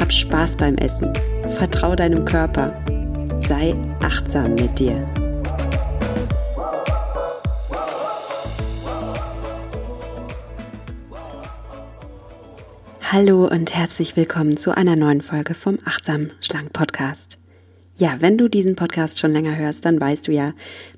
Hab 0.00 0.12
Spaß 0.12 0.56
beim 0.56 0.76
Essen, 0.76 1.12
vertrau 1.56 1.96
deinem 1.96 2.24
Körper, 2.24 2.72
sei 3.38 3.74
achtsam 4.00 4.54
mit 4.54 4.78
dir. 4.78 5.06
Hallo 13.00 13.48
und 13.48 13.74
herzlich 13.74 14.16
willkommen 14.16 14.56
zu 14.56 14.76
einer 14.76 14.94
neuen 14.94 15.20
Folge 15.20 15.54
vom 15.54 15.78
Achtsam 15.84 16.30
Schlank 16.40 16.72
Podcast. 16.72 17.38
Ja, 17.96 18.16
wenn 18.20 18.38
du 18.38 18.48
diesen 18.48 18.76
Podcast 18.76 19.18
schon 19.18 19.32
länger 19.32 19.56
hörst, 19.56 19.84
dann 19.84 20.00
weißt 20.00 20.28
du 20.28 20.32
ja, 20.32 20.52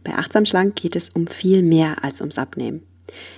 bei 0.05 0.13
Achtsam 0.13 0.45
Schlank 0.45 0.77
geht 0.77 0.95
es 0.95 1.09
um 1.09 1.27
viel 1.27 1.63
mehr 1.63 2.05
als 2.05 2.21
ums 2.21 2.37
Abnehmen. 2.37 2.83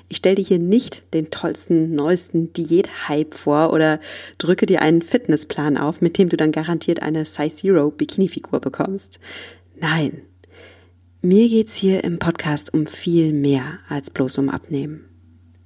Ich 0.08 0.18
stelle 0.18 0.36
dir 0.36 0.44
hier 0.44 0.58
nicht 0.58 1.14
den 1.14 1.30
tollsten, 1.30 1.94
neuesten 1.94 2.52
Diät-Hype 2.52 3.34
vor 3.34 3.72
oder 3.72 4.00
drücke 4.38 4.66
dir 4.66 4.82
einen 4.82 5.02
Fitnessplan 5.02 5.76
auf, 5.76 6.00
mit 6.00 6.18
dem 6.18 6.28
du 6.28 6.36
dann 6.36 6.52
garantiert 6.52 7.02
eine 7.02 7.24
Size 7.24 7.54
Zero 7.54 7.90
Bikini-Figur 7.90 8.60
bekommst. 8.60 9.20
Nein. 9.78 10.22
Mir 11.22 11.48
geht's 11.48 11.74
hier 11.74 12.02
im 12.02 12.18
Podcast 12.18 12.74
um 12.74 12.86
viel 12.86 13.32
mehr 13.32 13.78
als 13.88 14.10
bloß 14.10 14.38
um 14.38 14.48
Abnehmen. 14.48 15.04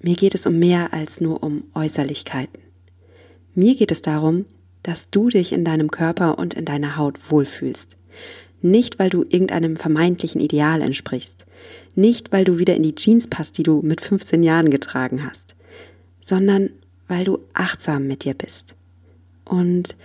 Mir 0.01 0.15
geht 0.15 0.35
es 0.35 0.47
um 0.47 0.59
mehr 0.59 0.93
als 0.93 1.20
nur 1.20 1.43
um 1.43 1.65
Äußerlichkeiten. 1.75 2.63
Mir 3.55 3.75
geht 3.75 3.91
es 3.91 4.03
darum, 4.03 4.45
dass 4.83 5.11
du 5.11 5.31
dich 5.31 5.53
in 5.53 5.65
deinem 5.65 5.91
Körper 5.91 6.39
und 6.39 6.55
in 6.55 6.67
deiner 6.67 6.97
Haut 6.97 7.31
wohlfühlst. 7.31 7.97
Nicht, 8.61 8.98
weil 8.98 9.11
du 9.11 9.23
irgendeinem 9.23 9.77
vermeintlichen 9.77 10.41
Ideal 10.41 10.83
entsprichst. 10.83 11.45
Nicht, 11.97 12.30
weil 12.30 12.44
du 12.44 12.58
wieder 12.58 12.77
in 12.77 12.84
die 12.84 12.94
Jeans 12.94 13.27
passt, 13.27 13.58
die 13.58 13.62
du 13.64 13.80
mit 13.83 14.00
15 14.00 14.42
Jahren 14.42 14.70
getragen 14.70 15.25
hast. 15.25 15.56
Sondern 16.20 16.70
weil 17.08 17.25
du 17.25 17.41
achtsam 17.55 18.06
mit 18.06 18.25
dir 18.25 18.34
bist. 18.34 18.77
Und 19.44 19.97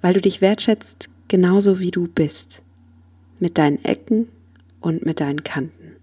weil 0.00 0.14
du 0.14 0.20
dich 0.20 0.40
wertschätzt, 0.40 1.10
genauso 1.28 1.78
wie 1.78 1.90
du 1.90 2.08
bist. 2.08 2.62
Mit 3.38 3.58
deinen 3.58 3.84
Ecken 3.84 4.28
und 4.80 5.04
mit 5.04 5.20
deinen 5.20 5.44
Kanten. 5.44 5.96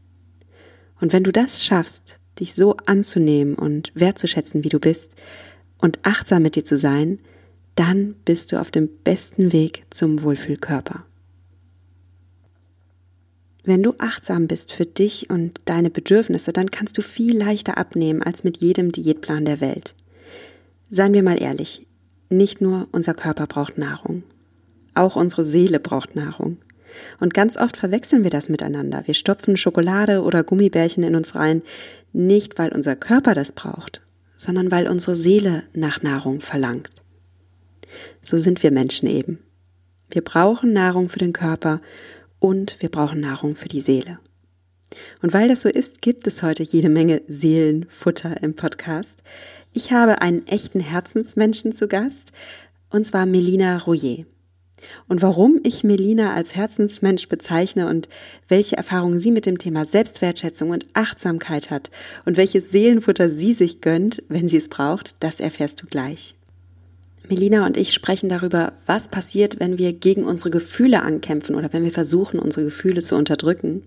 Und 1.02 1.12
wenn 1.12 1.24
du 1.24 1.32
das 1.32 1.66
schaffst, 1.66 2.20
dich 2.40 2.54
so 2.54 2.78
anzunehmen 2.86 3.56
und 3.56 3.92
wertzuschätzen, 3.96 4.64
wie 4.64 4.70
du 4.70 4.80
bist, 4.80 5.16
und 5.80 6.00
achtsam 6.04 6.44
mit 6.44 6.56
dir 6.56 6.64
zu 6.64 6.78
sein, 6.78 7.20
dann 7.76 8.16
bist 8.24 8.52
du 8.52 8.62
auf 8.62 8.72
dem 8.72 8.88
besten 9.04 9.52
Weg 9.52 9.84
zum 9.90 10.22
Wohlfühlkörper. 10.24 11.06
Wenn 13.66 13.82
du 13.82 13.94
achtsam 13.98 14.48
bist 14.48 14.74
für 14.74 14.86
dich 14.86 15.30
und 15.30 15.62
deine 15.66 15.90
Bedürfnisse, 15.90 16.52
dann 16.52 16.70
kannst 16.70 16.98
du 16.98 17.02
viel 17.02 17.38
leichter 17.38 17.78
abnehmen 17.78 18.22
als 18.22 18.44
mit 18.44 18.58
jedem 18.58 18.92
Diätplan 18.92 19.46
der 19.46 19.62
Welt. 19.62 19.96
Seien 20.90 21.14
wir 21.14 21.24
mal 21.24 21.42
ehrlich, 21.42 21.88
nicht 22.30 22.60
nur 22.60 22.88
unser 22.92 23.14
Körper 23.14 23.48
braucht 23.48 23.78
Nahrung, 23.78 24.24
auch 24.96 25.16
unsere 25.16 25.46
Seele 25.46 25.80
braucht 25.80 26.16
Nahrung. 26.16 26.58
Und 27.20 27.34
ganz 27.34 27.58
oft 27.58 27.78
verwechseln 27.78 28.24
wir 28.24 28.30
das 28.30 28.50
miteinander. 28.50 29.04
Wir 29.08 29.16
stopfen 29.16 29.58
Schokolade 29.58 30.22
oder 30.22 30.44
Gummibärchen 30.44 31.04
in 31.04 31.16
uns 31.16 31.34
rein, 31.34 31.64
nicht 32.12 32.60
weil 32.60 32.72
unser 32.72 32.96
Körper 32.96 33.34
das 33.34 33.54
braucht, 33.54 34.02
sondern 34.36 34.72
weil 34.72 34.88
unsere 34.88 35.16
Seele 35.16 35.64
nach 35.74 36.04
Nahrung 36.04 36.42
verlangt. 36.42 36.92
So 38.22 38.38
sind 38.38 38.62
wir 38.62 38.72
Menschen 38.72 39.08
eben. 39.08 39.40
Wir 40.12 40.22
brauchen 40.22 40.74
Nahrung 40.74 41.10
für 41.10 41.20
den 41.20 41.34
Körper 41.34 41.82
und 42.44 42.82
wir 42.82 42.90
brauchen 42.90 43.22
Nahrung 43.22 43.56
für 43.56 43.70
die 43.70 43.80
Seele. 43.80 44.20
Und 45.22 45.32
weil 45.34 45.48
das 45.48 45.62
so 45.62 45.70
ist, 45.70 46.02
gibt 46.02 46.28
es 46.28 46.44
heute 46.44 46.62
jede 46.62 46.90
Menge 46.90 47.22
Seelenfutter 47.30 48.44
im 48.44 48.54
Podcast. 48.54 49.24
Ich 49.72 49.94
habe 49.94 50.22
einen 50.22 50.46
echten 50.48 50.82
Herzensmenschen 50.82 51.72
zu 51.72 51.88
Gast, 51.88 52.34
und 52.90 53.06
zwar 53.06 53.26
Melina 53.26 53.78
Rouillet. 53.78 54.26
Und 55.08 55.22
warum 55.22 55.62
ich 55.64 55.86
Melina 55.86 56.34
als 56.34 56.54
Herzensmensch 56.54 57.30
bezeichne 57.30 57.88
und 57.88 58.10
welche 58.50 58.76
Erfahrungen 58.76 59.22
sie 59.22 59.32
mit 59.32 59.46
dem 59.46 59.58
Thema 59.58 59.86
Selbstwertschätzung 59.86 60.72
und 60.72 60.86
Achtsamkeit 60.92 61.72
hat 61.72 61.92
und 62.26 62.36
welches 62.36 62.72
Seelenfutter 62.72 63.30
sie 63.30 63.54
sich 63.54 63.80
gönnt, 63.80 64.22
wenn 64.28 64.50
sie 64.50 64.58
es 64.58 64.68
braucht, 64.68 65.16
das 65.22 65.40
erfährst 65.40 65.82
du 65.82 65.88
gleich. 65.88 66.36
Melina 67.30 67.66
und 67.66 67.78
ich 67.78 67.94
sprechen 67.94 68.28
darüber, 68.30 68.74
was 68.86 69.10
passiert, 69.10 69.60
wenn 69.60 69.78
wir 69.78 69.94
gegen 69.94 70.26
unsere 70.26 70.50
Gefühle 70.50 71.04
ankämpfen 71.04 71.56
oder 71.56 71.72
wenn 71.72 71.84
wir 71.84 71.92
versuchen, 71.92 72.40
unsere 72.40 72.66
Gefühle 72.66 73.02
zu 73.02 73.16
unterdrücken. 73.16 73.84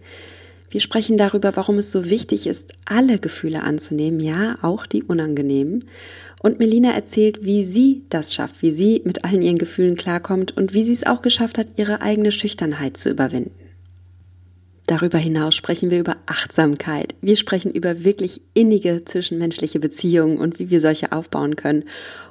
Wir 0.71 0.81
sprechen 0.81 1.17
darüber, 1.17 1.55
warum 1.55 1.79
es 1.79 1.91
so 1.93 2.07
wichtig 2.07 2.47
ist, 2.47 2.73
alle 2.87 3.19
Gefühle 3.19 3.63
anzunehmen, 3.63 4.21
ja, 4.21 4.57
auch 4.63 4.87
die 4.87 5.03
unangenehmen. 5.03 5.85
Und 6.43 6.59
Melina 6.59 6.93
erzählt, 6.93 7.45
wie 7.45 7.65
sie 7.65 8.03
das 8.09 8.35
schafft, 8.35 8.63
wie 8.63 8.73
sie 8.73 9.03
mit 9.05 9.25
allen 9.25 9.43
ihren 9.43 9.59
Gefühlen 9.59 9.97
klarkommt 9.97 10.57
und 10.57 10.75
wie 10.75 10.85
sie 10.85 10.93
es 10.93 11.07
auch 11.07 11.23
geschafft 11.23 11.59
hat, 11.59 11.69
ihre 11.77 12.01
eigene 12.01 12.33
Schüchternheit 12.33 12.97
zu 12.97 13.11
überwinden. 13.11 13.53
Darüber 14.87 15.19
hinaus 15.19 15.57
sprechen 15.57 15.91
wir 15.91 15.99
über 15.99 16.15
Achtsamkeit. 16.27 17.17
Wir 17.21 17.35
sprechen 17.35 17.73
über 17.73 18.05
wirklich 18.05 18.41
innige 18.55 19.05
zwischenmenschliche 19.05 19.81
Beziehungen 19.81 20.39
und 20.39 20.61
wie 20.61 20.71
wir 20.71 20.81
solche 20.81 21.11
aufbauen 21.11 21.57
können. 21.57 21.85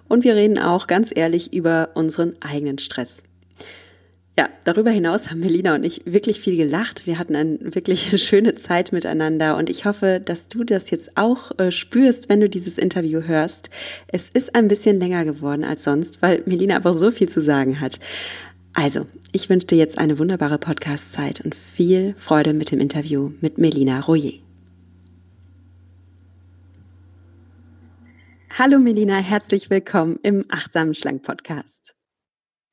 Und 0.08 0.24
wir 0.24 0.36
reden 0.36 0.58
auch 0.60 0.88
ganz 0.88 1.12
ehrlich 1.14 1.54
über 1.54 1.90
unseren 1.96 2.36
eigenen 2.42 2.78
Stress. 2.78 3.24
Ja, 4.38 4.50
darüber 4.66 4.92
hinaus 4.92 5.32
haben 5.32 5.40
Melina 5.40 5.76
und 5.76 5.86
ich 5.86 6.02
wirklich 6.06 6.42
viel 6.42 6.58
gelacht. 6.58 7.08
Wir 7.08 7.18
hatten 7.18 7.38
eine 7.38 7.58
wirklich 7.74 8.22
schöne 8.22 8.56
Zeit 8.56 8.92
miteinander 8.92 9.56
und 9.56 9.70
ich 9.70 9.86
hoffe, 9.86 10.22
dass 10.24 10.50
du 10.50 10.66
das 10.66 10.90
jetzt 10.90 11.16
auch 11.16 11.58
äh, 11.58 11.72
spürst, 11.72 12.28
wenn 12.28 12.42
du 12.42 12.50
dieses 12.50 12.78
Interview 12.78 13.22
hörst. 13.22 13.70
Es 14.08 14.28
ist 14.28 14.54
ein 14.54 14.68
bisschen 14.68 15.00
länger 15.00 15.24
geworden 15.24 15.64
als 15.64 15.86
sonst, 15.86 16.22
weil 16.22 16.44
Melina 16.46 16.76
einfach 16.76 16.96
so 16.96 17.12
viel 17.12 17.30
zu 17.30 17.42
sagen 17.42 17.80
hat. 17.80 18.00
Also, 18.74 19.06
ich 19.32 19.50
wünsche 19.50 19.68
dir 19.68 19.78
jetzt 19.78 19.98
eine 19.98 20.20
wunderbare 20.20 20.58
Podcast-Zeit 20.58 21.40
und 21.40 21.56
viel 21.56 22.14
Freude 22.18 22.54
mit 22.54 22.72
dem 22.72 22.82
Interview 22.82 23.32
mit 23.40 23.58
Melina 23.58 24.02
Royer. 24.02 24.45
Hallo 28.58 28.80
Melina, 28.80 29.18
herzlich 29.18 29.70
willkommen 29.70 30.18
im 30.24 30.42
Achtsamen 30.50 30.96
Schlank 30.96 31.24
Podcast. 31.24 31.94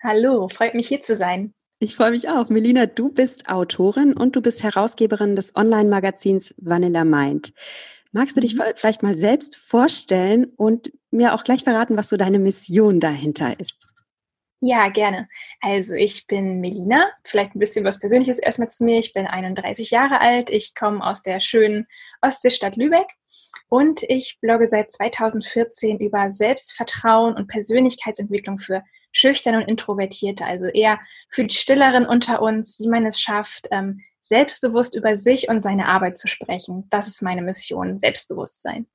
Hallo, 0.00 0.48
freut 0.48 0.74
mich 0.74 0.86
hier 0.86 1.02
zu 1.02 1.16
sein. 1.16 1.54
Ich 1.80 1.96
freue 1.96 2.12
mich 2.12 2.28
auch. 2.28 2.48
Melina, 2.50 2.86
du 2.86 3.08
bist 3.08 3.48
Autorin 3.48 4.12
und 4.12 4.36
du 4.36 4.42
bist 4.42 4.62
Herausgeberin 4.62 5.34
des 5.34 5.56
Online-Magazins 5.56 6.54
Vanilla 6.56 7.02
Mind. 7.04 7.52
Magst 8.12 8.36
du 8.36 8.40
dich 8.40 8.54
mhm. 8.54 8.62
vielleicht 8.76 9.02
mal 9.02 9.16
selbst 9.16 9.56
vorstellen 9.56 10.52
und 10.56 10.92
mir 11.10 11.34
auch 11.34 11.42
gleich 11.42 11.64
verraten, 11.64 11.96
was 11.96 12.10
so 12.10 12.16
deine 12.16 12.38
Mission 12.38 13.00
dahinter 13.00 13.58
ist? 13.58 13.84
Ja, 14.60 14.88
gerne. 14.88 15.28
Also 15.62 15.96
ich 15.96 16.28
bin 16.28 16.60
Melina. 16.60 17.10
Vielleicht 17.24 17.56
ein 17.56 17.58
bisschen 17.58 17.84
was 17.84 17.98
Persönliches 17.98 18.38
erstmal 18.38 18.70
zu 18.70 18.84
mir. 18.84 19.00
Ich 19.00 19.14
bin 19.14 19.26
31 19.26 19.90
Jahre 19.90 20.20
alt. 20.20 20.48
Ich 20.48 20.76
komme 20.76 21.04
aus 21.04 21.22
der 21.22 21.40
schönen 21.40 21.88
Ostseestadt 22.20 22.76
Lübeck 22.76 23.08
und 23.72 24.02
ich 24.02 24.36
blogge 24.42 24.68
seit 24.68 24.92
2014 24.92 25.98
über 25.98 26.30
Selbstvertrauen 26.30 27.34
und 27.34 27.46
Persönlichkeitsentwicklung 27.46 28.58
für 28.58 28.82
Schüchterne 29.12 29.62
und 29.62 29.66
Introvertierte, 29.66 30.44
also 30.44 30.66
eher 30.66 31.00
für 31.30 31.44
die 31.44 31.54
Stilleren 31.54 32.04
unter 32.04 32.42
uns, 32.42 32.78
wie 32.80 32.88
man 32.88 33.06
es 33.06 33.18
schafft, 33.18 33.68
ähm, 33.70 34.02
selbstbewusst 34.20 34.94
über 34.94 35.16
sich 35.16 35.48
und 35.48 35.62
seine 35.62 35.86
Arbeit 35.86 36.18
zu 36.18 36.28
sprechen. 36.28 36.86
Das 36.90 37.08
ist 37.08 37.22
meine 37.22 37.40
Mission, 37.40 37.96
Selbstbewusstsein. 37.96 38.88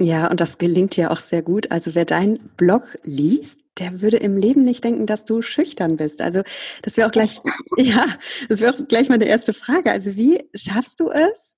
Ja, 0.00 0.30
und 0.30 0.40
das 0.40 0.58
gelingt 0.58 0.96
ja 0.96 1.10
auch 1.10 1.18
sehr 1.18 1.42
gut. 1.42 1.72
Also 1.72 1.96
wer 1.96 2.04
deinen 2.04 2.38
Blog 2.56 2.96
liest, 3.02 3.64
der 3.80 4.00
würde 4.00 4.18
im 4.18 4.36
Leben 4.36 4.64
nicht 4.64 4.84
denken, 4.84 5.06
dass 5.06 5.24
du 5.24 5.42
schüchtern 5.42 5.96
bist. 5.96 6.20
Also 6.20 6.42
das 6.82 6.96
wäre 6.96 7.08
auch 7.08 7.12
gleich, 7.12 7.40
ja, 7.78 8.06
das 8.48 8.60
wäre 8.60 8.72
auch 8.72 8.86
gleich 8.86 9.08
meine 9.08 9.24
erste 9.24 9.52
Frage. 9.52 9.90
Also 9.90 10.14
wie 10.14 10.48
schaffst 10.54 11.00
du 11.00 11.10
es, 11.10 11.57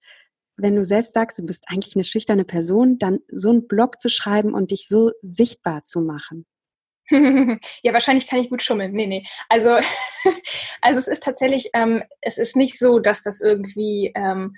wenn 0.63 0.77
du 0.77 0.85
selbst 0.85 1.15
sagst, 1.15 1.39
du 1.39 1.45
bist 1.45 1.65
eigentlich 1.69 1.97
eine 1.97 2.05
schüchterne 2.05 2.45
Person, 2.45 2.99
dann 2.99 3.21
so 3.31 3.51
einen 3.51 3.67
Blog 3.69 4.01
zu 4.01 4.09
schreiben 4.09 4.55
und 4.55 4.71
dich 4.71 4.87
so 4.89 5.11
sichtbar 5.23 5.83
zu 5.83 6.01
machen? 6.01 6.47
ja, 7.83 7.93
wahrscheinlich 7.93 8.27
kann 8.27 8.39
ich 8.39 8.51
gut 8.51 8.63
schummeln. 8.63 8.93
Nee, 8.93 9.07
nee. 9.07 9.27
Also, 9.49 9.71
also 10.81 11.01
es 11.01 11.09
ist 11.09 11.25
tatsächlich, 11.25 11.71
ähm, 11.75 12.03
es 12.21 12.39
ist 12.39 12.57
nicht 12.57 12.79
so, 12.79 12.99
dass 12.99 13.23
das 13.23 13.41
irgendwie 13.41 14.13
ähm, 14.15 14.55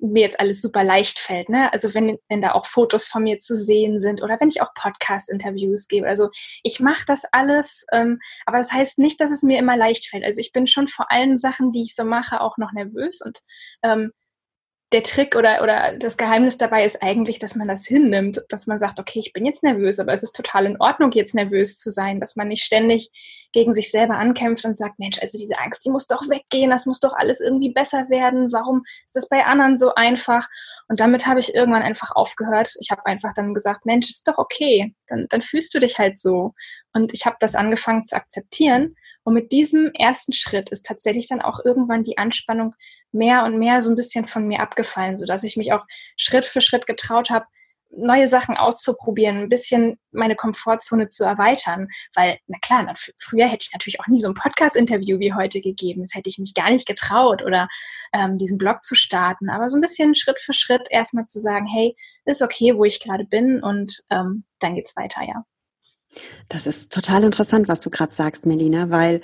mir 0.00 0.22
jetzt 0.22 0.40
alles 0.40 0.60
super 0.60 0.84
leicht 0.84 1.18
fällt. 1.18 1.48
Ne? 1.48 1.72
Also 1.72 1.94
wenn, 1.94 2.18
wenn 2.28 2.40
da 2.40 2.52
auch 2.52 2.66
Fotos 2.66 3.08
von 3.08 3.24
mir 3.24 3.38
zu 3.38 3.54
sehen 3.54 3.98
sind 3.98 4.22
oder 4.22 4.38
wenn 4.40 4.48
ich 4.48 4.62
auch 4.62 4.72
Podcast-Interviews 4.74 5.88
gebe. 5.88 6.06
Also 6.06 6.30
ich 6.62 6.80
mache 6.80 7.04
das 7.06 7.24
alles, 7.32 7.84
ähm, 7.92 8.20
aber 8.46 8.58
das 8.58 8.72
heißt 8.72 8.98
nicht, 8.98 9.20
dass 9.20 9.30
es 9.30 9.42
mir 9.42 9.58
immer 9.58 9.76
leicht 9.76 10.06
fällt. 10.06 10.24
Also 10.24 10.40
ich 10.40 10.52
bin 10.52 10.66
schon 10.66 10.88
vor 10.88 11.10
allen 11.10 11.36
Sachen, 11.36 11.72
die 11.72 11.82
ich 11.82 11.94
so 11.94 12.04
mache, 12.04 12.40
auch 12.40 12.58
noch 12.58 12.72
nervös 12.72 13.20
und 13.20 13.38
ähm, 13.82 14.12
der 14.92 15.02
Trick 15.02 15.36
oder, 15.36 15.62
oder 15.62 15.98
das 15.98 16.16
Geheimnis 16.16 16.56
dabei 16.56 16.86
ist 16.86 17.02
eigentlich, 17.02 17.38
dass 17.38 17.54
man 17.54 17.68
das 17.68 17.86
hinnimmt, 17.86 18.42
dass 18.48 18.66
man 18.66 18.78
sagt, 18.78 18.98
okay, 18.98 19.20
ich 19.20 19.34
bin 19.34 19.44
jetzt 19.44 19.62
nervös, 19.62 20.00
aber 20.00 20.14
es 20.14 20.22
ist 20.22 20.34
total 20.34 20.64
in 20.64 20.80
Ordnung, 20.80 21.12
jetzt 21.12 21.34
nervös 21.34 21.76
zu 21.76 21.90
sein, 21.90 22.20
dass 22.20 22.36
man 22.36 22.48
nicht 22.48 22.64
ständig 22.64 23.10
gegen 23.52 23.74
sich 23.74 23.90
selber 23.90 24.16
ankämpft 24.16 24.64
und 24.64 24.78
sagt, 24.78 24.98
Mensch, 24.98 25.18
also 25.20 25.36
diese 25.36 25.58
Angst, 25.58 25.84
die 25.84 25.90
muss 25.90 26.06
doch 26.06 26.28
weggehen, 26.30 26.70
das 26.70 26.86
muss 26.86 27.00
doch 27.00 27.12
alles 27.12 27.40
irgendwie 27.40 27.70
besser 27.70 28.08
werden, 28.08 28.50
warum 28.50 28.82
ist 29.04 29.14
das 29.14 29.28
bei 29.28 29.44
anderen 29.44 29.76
so 29.76 29.94
einfach? 29.94 30.48
Und 30.88 31.00
damit 31.00 31.26
habe 31.26 31.40
ich 31.40 31.54
irgendwann 31.54 31.82
einfach 31.82 32.12
aufgehört. 32.16 32.74
Ich 32.80 32.90
habe 32.90 33.04
einfach 33.04 33.34
dann 33.34 33.52
gesagt, 33.52 33.84
Mensch, 33.84 34.08
ist 34.08 34.26
doch 34.26 34.38
okay, 34.38 34.94
dann, 35.06 35.26
dann 35.28 35.42
fühlst 35.42 35.74
du 35.74 35.80
dich 35.80 35.98
halt 35.98 36.18
so. 36.18 36.54
Und 36.94 37.12
ich 37.12 37.26
habe 37.26 37.36
das 37.40 37.54
angefangen 37.54 38.04
zu 38.04 38.16
akzeptieren. 38.16 38.96
Und 39.22 39.34
mit 39.34 39.52
diesem 39.52 39.90
ersten 39.92 40.32
Schritt 40.32 40.70
ist 40.70 40.86
tatsächlich 40.86 41.28
dann 41.28 41.42
auch 41.42 41.62
irgendwann 41.62 42.04
die 42.04 42.16
Anspannung 42.16 42.74
mehr 43.12 43.44
und 43.44 43.58
mehr 43.58 43.80
so 43.80 43.90
ein 43.90 43.96
bisschen 43.96 44.24
von 44.24 44.46
mir 44.46 44.60
abgefallen, 44.60 45.16
sodass 45.16 45.44
ich 45.44 45.56
mich 45.56 45.72
auch 45.72 45.86
Schritt 46.16 46.46
für 46.46 46.60
Schritt 46.60 46.86
getraut 46.86 47.30
habe, 47.30 47.46
neue 47.90 48.26
Sachen 48.26 48.56
auszuprobieren, 48.56 49.38
ein 49.38 49.48
bisschen 49.48 49.98
meine 50.10 50.36
Komfortzone 50.36 51.06
zu 51.06 51.24
erweitern. 51.24 51.88
Weil, 52.14 52.38
na 52.46 52.58
klar, 52.60 52.94
früher 53.18 53.48
hätte 53.48 53.64
ich 53.66 53.72
natürlich 53.72 54.00
auch 54.00 54.06
nie 54.08 54.20
so 54.20 54.28
ein 54.28 54.34
Podcast-Interview 54.34 55.18
wie 55.18 55.32
heute 55.32 55.60
gegeben. 55.60 56.02
Das 56.02 56.14
hätte 56.14 56.28
ich 56.28 56.38
mich 56.38 56.54
gar 56.54 56.70
nicht 56.70 56.86
getraut 56.86 57.42
oder 57.42 57.68
ähm, 58.12 58.36
diesen 58.36 58.58
Blog 58.58 58.82
zu 58.82 58.94
starten. 58.94 59.48
Aber 59.48 59.68
so 59.68 59.76
ein 59.76 59.80
bisschen 59.80 60.14
Schritt 60.14 60.38
für 60.38 60.52
Schritt 60.52 60.88
erstmal 60.90 61.24
zu 61.24 61.38
sagen, 61.38 61.66
hey, 61.66 61.96
ist 62.26 62.42
okay, 62.42 62.76
wo 62.76 62.84
ich 62.84 63.00
gerade 63.00 63.24
bin 63.24 63.62
und 63.62 64.02
ähm, 64.10 64.44
dann 64.58 64.74
geht's 64.74 64.94
weiter, 64.96 65.22
ja. 65.22 65.44
Das 66.48 66.66
ist 66.66 66.92
total 66.92 67.24
interessant, 67.24 67.68
was 67.68 67.80
du 67.80 67.90
gerade 67.90 68.12
sagst, 68.12 68.46
Melina, 68.46 68.90
weil 68.90 69.20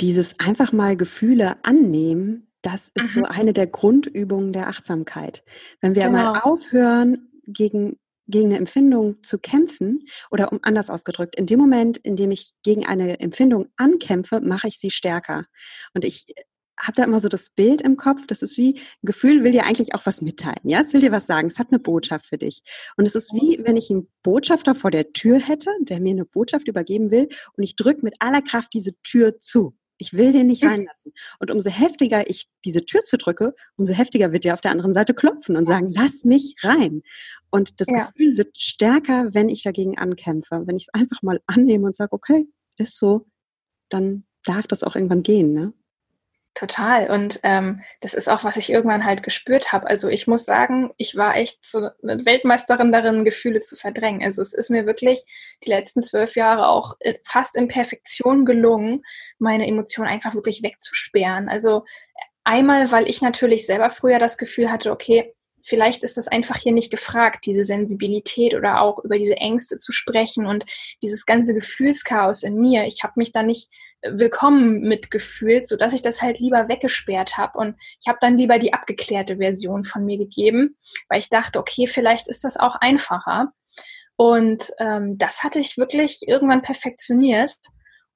dieses 0.00 0.38
einfach 0.40 0.72
mal 0.72 0.96
Gefühle 0.96 1.56
annehmen, 1.64 2.51
das 2.62 2.90
ist 2.94 3.16
mhm. 3.16 3.22
so 3.22 3.26
eine 3.28 3.52
der 3.52 3.66
Grundübungen 3.66 4.52
der 4.52 4.68
Achtsamkeit. 4.68 5.44
Wenn 5.80 5.94
wir 5.94 6.06
genau. 6.06 6.32
mal 6.32 6.40
aufhören, 6.40 7.28
gegen, 7.46 7.98
gegen 8.28 8.46
eine 8.46 8.58
Empfindung 8.58 9.22
zu 9.22 9.38
kämpfen, 9.38 10.06
oder 10.30 10.52
um 10.52 10.60
anders 10.62 10.90
ausgedrückt, 10.90 11.36
in 11.36 11.46
dem 11.46 11.58
Moment, 11.58 11.98
in 11.98 12.16
dem 12.16 12.30
ich 12.30 12.52
gegen 12.62 12.86
eine 12.86 13.20
Empfindung 13.20 13.68
ankämpfe, 13.76 14.40
mache 14.40 14.68
ich 14.68 14.78
sie 14.78 14.90
stärker. 14.90 15.44
Und 15.92 16.04
ich 16.04 16.26
habe 16.80 16.94
da 16.96 17.04
immer 17.04 17.20
so 17.20 17.28
das 17.28 17.50
Bild 17.50 17.82
im 17.82 17.96
Kopf, 17.96 18.26
das 18.26 18.42
ist 18.42 18.56
wie, 18.56 18.74
ein 18.74 19.06
Gefühl 19.06 19.44
will 19.44 19.52
dir 19.52 19.66
eigentlich 19.66 19.94
auch 19.94 20.04
was 20.06 20.20
mitteilen, 20.20 20.60
ja, 20.64 20.80
es 20.80 20.92
will 20.92 21.00
dir 21.00 21.12
was 21.12 21.26
sagen, 21.26 21.46
es 21.46 21.58
hat 21.58 21.68
eine 21.70 21.78
Botschaft 21.78 22.26
für 22.26 22.38
dich. 22.38 22.62
Und 22.96 23.06
es 23.06 23.14
ist 23.14 23.32
wie, 23.32 23.60
wenn 23.62 23.76
ich 23.76 23.90
einen 23.90 24.08
Botschafter 24.22 24.74
vor 24.74 24.90
der 24.90 25.12
Tür 25.12 25.38
hätte, 25.38 25.70
der 25.80 26.00
mir 26.00 26.10
eine 26.10 26.24
Botschaft 26.24 26.68
übergeben 26.68 27.10
will 27.10 27.28
und 27.56 27.62
ich 27.62 27.76
drücke 27.76 28.02
mit 28.02 28.16
aller 28.20 28.42
Kraft 28.42 28.72
diese 28.74 28.92
Tür 29.02 29.38
zu. 29.38 29.76
Ich 30.02 30.12
will 30.12 30.32
den 30.32 30.48
nicht 30.48 30.64
reinlassen. 30.64 31.12
Und 31.38 31.50
umso 31.50 31.70
heftiger 31.70 32.28
ich 32.28 32.48
diese 32.64 32.84
Tür 32.84 33.02
zu 33.04 33.16
drücke, 33.16 33.54
umso 33.76 33.94
heftiger 33.94 34.32
wird 34.32 34.42
der 34.44 34.54
auf 34.54 34.60
der 34.60 34.72
anderen 34.72 34.92
Seite 34.92 35.14
klopfen 35.14 35.56
und 35.56 35.64
sagen, 35.64 35.92
lass 35.94 36.24
mich 36.24 36.56
rein. 36.62 37.02
Und 37.50 37.80
das 37.80 37.86
ja. 37.88 38.06
Gefühl 38.06 38.36
wird 38.36 38.58
stärker, 38.58 39.32
wenn 39.32 39.48
ich 39.48 39.62
dagegen 39.62 39.96
ankämpfe. 39.96 40.62
Wenn 40.66 40.76
ich 40.76 40.88
es 40.88 41.00
einfach 41.00 41.22
mal 41.22 41.40
annehme 41.46 41.86
und 41.86 41.94
sage, 41.94 42.12
okay, 42.12 42.46
ist 42.78 42.98
so, 42.98 43.26
dann 43.88 44.24
darf 44.44 44.66
das 44.66 44.82
auch 44.82 44.96
irgendwann 44.96 45.22
gehen, 45.22 45.52
ne? 45.52 45.72
Total. 46.54 47.10
Und 47.10 47.40
ähm, 47.44 47.82
das 48.00 48.12
ist 48.12 48.28
auch, 48.28 48.44
was 48.44 48.58
ich 48.58 48.70
irgendwann 48.70 49.06
halt 49.06 49.22
gespürt 49.22 49.72
habe. 49.72 49.86
Also 49.86 50.08
ich 50.08 50.26
muss 50.26 50.44
sagen, 50.44 50.92
ich 50.98 51.16
war 51.16 51.34
echt 51.36 51.64
so 51.64 51.88
eine 52.02 52.26
Weltmeisterin 52.26 52.92
darin, 52.92 53.24
Gefühle 53.24 53.60
zu 53.60 53.74
verdrängen. 53.74 54.22
Also 54.22 54.42
es 54.42 54.52
ist 54.52 54.68
mir 54.68 54.84
wirklich 54.84 55.24
die 55.64 55.70
letzten 55.70 56.02
zwölf 56.02 56.36
Jahre 56.36 56.68
auch 56.68 56.96
äh, 57.00 57.14
fast 57.24 57.56
in 57.56 57.68
Perfektion 57.68 58.44
gelungen, 58.44 59.02
meine 59.38 59.66
Emotionen 59.66 60.10
einfach 60.10 60.34
wirklich 60.34 60.62
wegzusperren. 60.62 61.48
Also 61.48 61.84
einmal, 62.44 62.92
weil 62.92 63.08
ich 63.08 63.22
natürlich 63.22 63.66
selber 63.66 63.88
früher 63.88 64.18
das 64.18 64.36
Gefühl 64.36 64.70
hatte, 64.70 64.92
okay, 64.92 65.34
vielleicht 65.62 66.04
ist 66.04 66.18
das 66.18 66.28
einfach 66.28 66.56
hier 66.56 66.72
nicht 66.72 66.90
gefragt, 66.90 67.46
diese 67.46 67.64
Sensibilität 67.64 68.54
oder 68.54 68.82
auch 68.82 68.98
über 69.04 69.16
diese 69.16 69.36
Ängste 69.36 69.76
zu 69.78 69.90
sprechen 69.90 70.46
und 70.46 70.66
dieses 71.02 71.24
ganze 71.24 71.54
Gefühlschaos 71.54 72.42
in 72.42 72.60
mir. 72.60 72.84
Ich 72.84 73.02
habe 73.04 73.14
mich 73.16 73.32
da 73.32 73.42
nicht 73.42 73.70
willkommen 74.04 74.82
mitgefühlt, 74.82 75.66
so 75.66 75.76
dass 75.76 75.92
ich 75.92 76.02
das 76.02 76.22
halt 76.22 76.40
lieber 76.40 76.68
weggesperrt 76.68 77.36
habe 77.36 77.58
und 77.58 77.76
ich 78.00 78.08
habe 78.08 78.18
dann 78.20 78.36
lieber 78.36 78.58
die 78.58 78.72
abgeklärte 78.72 79.36
Version 79.36 79.84
von 79.84 80.04
mir 80.04 80.18
gegeben, 80.18 80.76
weil 81.08 81.20
ich 81.20 81.28
dachte, 81.28 81.58
okay, 81.58 81.86
vielleicht 81.86 82.28
ist 82.28 82.44
das 82.44 82.56
auch 82.56 82.76
einfacher. 82.76 83.52
Und 84.16 84.70
ähm, 84.78 85.18
das 85.18 85.42
hatte 85.42 85.58
ich 85.58 85.78
wirklich 85.78 86.20
irgendwann 86.26 86.62
perfektioniert. 86.62 87.56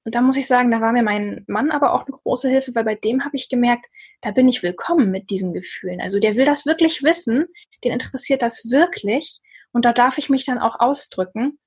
Und 0.05 0.15
da 0.15 0.21
muss 0.21 0.37
ich 0.37 0.47
sagen, 0.47 0.71
da 0.71 0.81
war 0.81 0.93
mir 0.93 1.03
mein 1.03 1.45
Mann 1.49 1.73
aber 1.73 1.93
auch 1.93 2.07
eine 2.07 2.17
große 2.17 2.49
Hilfe, 2.49 2.75
weil 2.75 2.85
bei 2.85 2.95
dem 2.95 3.25
habe 3.25 3.37
ich 3.37 3.49
gemerkt, 3.49 3.87
da 4.21 4.31
bin 4.31 4.47
ich 4.47 4.63
willkommen 4.63 5.11
mit 5.11 5.31
diesen 5.31 5.53
Gefühlen. 5.53 6.01
Also 6.01 6.21
der 6.21 6.37
will 6.37 6.45
das 6.45 6.65
wirklich 6.65 7.03
wissen, 7.03 7.47
den 7.83 7.93
interessiert 7.93 8.43
das 8.43 8.71
wirklich 8.71 9.41
und 9.73 9.85
da 9.85 9.93
darf 9.93 10.17
ich 10.19 10.31
mich 10.31 10.45
dann 10.45 10.59
auch 10.59 10.79
ausdrücken. 10.79 11.59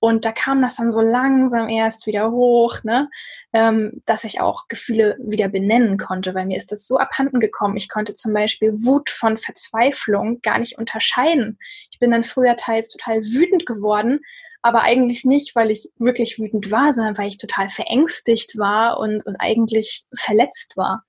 Und 0.00 0.24
da 0.24 0.32
kam 0.32 0.62
das 0.62 0.76
dann 0.76 0.90
so 0.90 1.00
langsam 1.00 1.68
erst 1.68 2.06
wieder 2.06 2.30
hoch, 2.30 2.82
ne? 2.84 3.08
Ähm, 3.52 4.02
dass 4.04 4.24
ich 4.24 4.40
auch 4.40 4.68
Gefühle 4.68 5.16
wieder 5.20 5.48
benennen 5.48 5.96
konnte, 5.96 6.34
weil 6.34 6.46
mir 6.46 6.56
ist 6.56 6.70
das 6.70 6.86
so 6.86 6.98
abhanden 6.98 7.40
gekommen. 7.40 7.76
Ich 7.76 7.88
konnte 7.88 8.12
zum 8.12 8.34
Beispiel 8.34 8.72
Wut 8.84 9.08
von 9.08 9.38
Verzweiflung 9.38 10.40
gar 10.42 10.58
nicht 10.58 10.78
unterscheiden. 10.78 11.58
Ich 11.90 11.98
bin 11.98 12.10
dann 12.10 12.24
früher 12.24 12.56
teils 12.56 12.90
total 12.90 13.22
wütend 13.22 13.64
geworden, 13.64 14.20
aber 14.62 14.82
eigentlich 14.82 15.24
nicht, 15.24 15.54
weil 15.56 15.70
ich 15.70 15.88
wirklich 15.98 16.38
wütend 16.38 16.70
war, 16.70 16.92
sondern 16.92 17.16
weil 17.16 17.28
ich 17.28 17.38
total 17.38 17.68
verängstigt 17.68 18.58
war 18.58 18.98
und, 18.98 19.24
und 19.24 19.36
eigentlich 19.38 20.04
verletzt 20.14 20.76
war. 20.76 21.04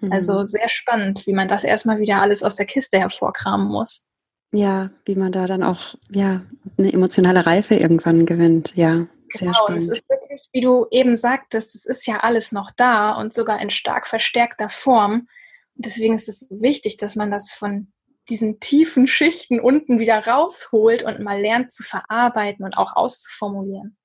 Mhm. 0.00 0.12
Also 0.12 0.44
sehr 0.44 0.68
spannend, 0.68 1.26
wie 1.26 1.32
man 1.32 1.48
das 1.48 1.64
erstmal 1.64 1.98
wieder 1.98 2.20
alles 2.20 2.42
aus 2.42 2.56
der 2.56 2.66
Kiste 2.66 2.98
hervorkramen 2.98 3.66
muss. 3.66 4.08
Ja, 4.54 4.90
wie 5.04 5.16
man 5.16 5.32
da 5.32 5.46
dann 5.46 5.64
auch 5.64 5.96
ja 6.10 6.42
eine 6.78 6.92
emotionale 6.92 7.44
Reife 7.44 7.74
irgendwann 7.74 8.24
gewinnt. 8.24 8.76
Ja, 8.76 9.06
sehr 9.30 9.48
genau, 9.48 9.58
spannend. 9.64 9.82
Es 9.82 9.88
ist 9.88 10.08
wirklich, 10.08 10.48
wie 10.52 10.60
du 10.60 10.86
eben 10.92 11.16
sagtest, 11.16 11.74
es 11.74 11.86
ist 11.86 12.06
ja 12.06 12.18
alles 12.20 12.52
noch 12.52 12.70
da 12.70 13.12
und 13.12 13.34
sogar 13.34 13.60
in 13.60 13.70
stark 13.70 14.06
verstärkter 14.06 14.68
Form. 14.68 15.28
deswegen 15.74 16.14
ist 16.14 16.28
es 16.28 16.46
wichtig, 16.50 16.98
dass 16.98 17.16
man 17.16 17.32
das 17.32 17.50
von 17.52 17.92
diesen 18.28 18.60
tiefen 18.60 19.08
Schichten 19.08 19.58
unten 19.58 19.98
wieder 19.98 20.24
rausholt 20.24 21.02
und 21.02 21.18
mal 21.18 21.40
lernt 21.40 21.72
zu 21.72 21.82
verarbeiten 21.82 22.64
und 22.64 22.76
auch 22.76 22.94
auszuformulieren. 22.94 23.96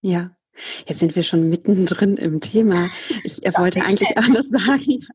Ja, 0.00 0.36
Jetzt 0.86 0.98
sind 0.98 1.16
wir 1.16 1.22
schon 1.22 1.48
mittendrin 1.48 2.16
im 2.16 2.40
Thema. 2.40 2.90
Ich 3.24 3.40
das 3.40 3.58
wollte 3.58 3.82
eigentlich 3.82 4.16
alles 4.18 4.48
sagen. 4.50 5.06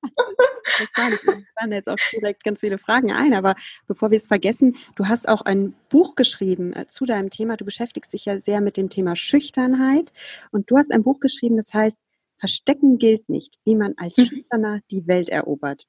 Ich 0.80 0.88
fallen 0.96 1.72
jetzt 1.72 1.90
auch 1.90 1.98
direkt 2.12 2.44
ganz 2.44 2.60
viele 2.60 2.78
Fragen 2.78 3.12
ein, 3.12 3.34
aber 3.34 3.56
bevor 3.88 4.12
wir 4.12 4.18
es 4.18 4.28
vergessen, 4.28 4.76
du 4.96 5.08
hast 5.08 5.28
auch 5.28 5.42
ein 5.42 5.74
Buch 5.90 6.16
geschrieben 6.16 6.74
äh, 6.74 6.88
zu 6.88 7.06
deinem 7.06 7.30
Thema. 7.30 7.58
Du 7.58 7.66
beschäftigst 7.66 8.14
dich 8.14 8.26
ja 8.26 8.40
sehr 8.40 8.62
mit 8.62 8.78
dem 8.78 8.90
Thema 8.90 9.16
Schüchternheit 9.16 10.12
und 10.52 10.70
du 10.70 10.78
hast 10.78 10.92
ein 10.92 11.04
Buch 11.04 11.20
geschrieben, 11.20 11.58
das 11.58 11.74
heißt 11.74 12.00
Verstecken 12.38 13.00
gilt 13.00 13.30
nicht, 13.30 13.56
wie 13.66 13.76
man 13.76 13.94
als 13.98 14.18
mhm. 14.18 14.26
Schüchterner 14.26 14.80
die 14.92 15.08
Welt 15.08 15.30
erobert. 15.30 15.86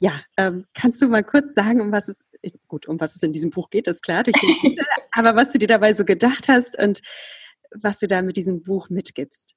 Ja, 0.00 0.20
ähm, 0.36 0.66
kannst 0.74 1.00
du 1.00 1.06
mal 1.06 1.22
kurz 1.22 1.54
sagen, 1.54 1.80
um 1.80 1.92
was 1.92 2.08
es, 2.08 2.24
gut, 2.66 2.88
um 2.88 3.00
was 3.00 3.14
es 3.14 3.22
in 3.22 3.32
diesem 3.32 3.50
Buch 3.50 3.70
geht, 3.70 3.86
ist 3.86 4.02
klar 4.02 4.24
durch 4.24 4.36
den 4.36 4.56
Titel, 4.58 4.84
aber 5.12 5.36
was 5.36 5.52
du 5.52 5.58
dir 5.58 5.68
dabei 5.68 5.92
so 5.92 6.04
gedacht 6.04 6.48
hast 6.48 6.76
und 6.78 7.00
was 7.80 7.98
du 7.98 8.06
da 8.06 8.20
mit 8.20 8.36
diesem 8.36 8.62
Buch 8.62 8.90
mitgibst. 8.90 9.54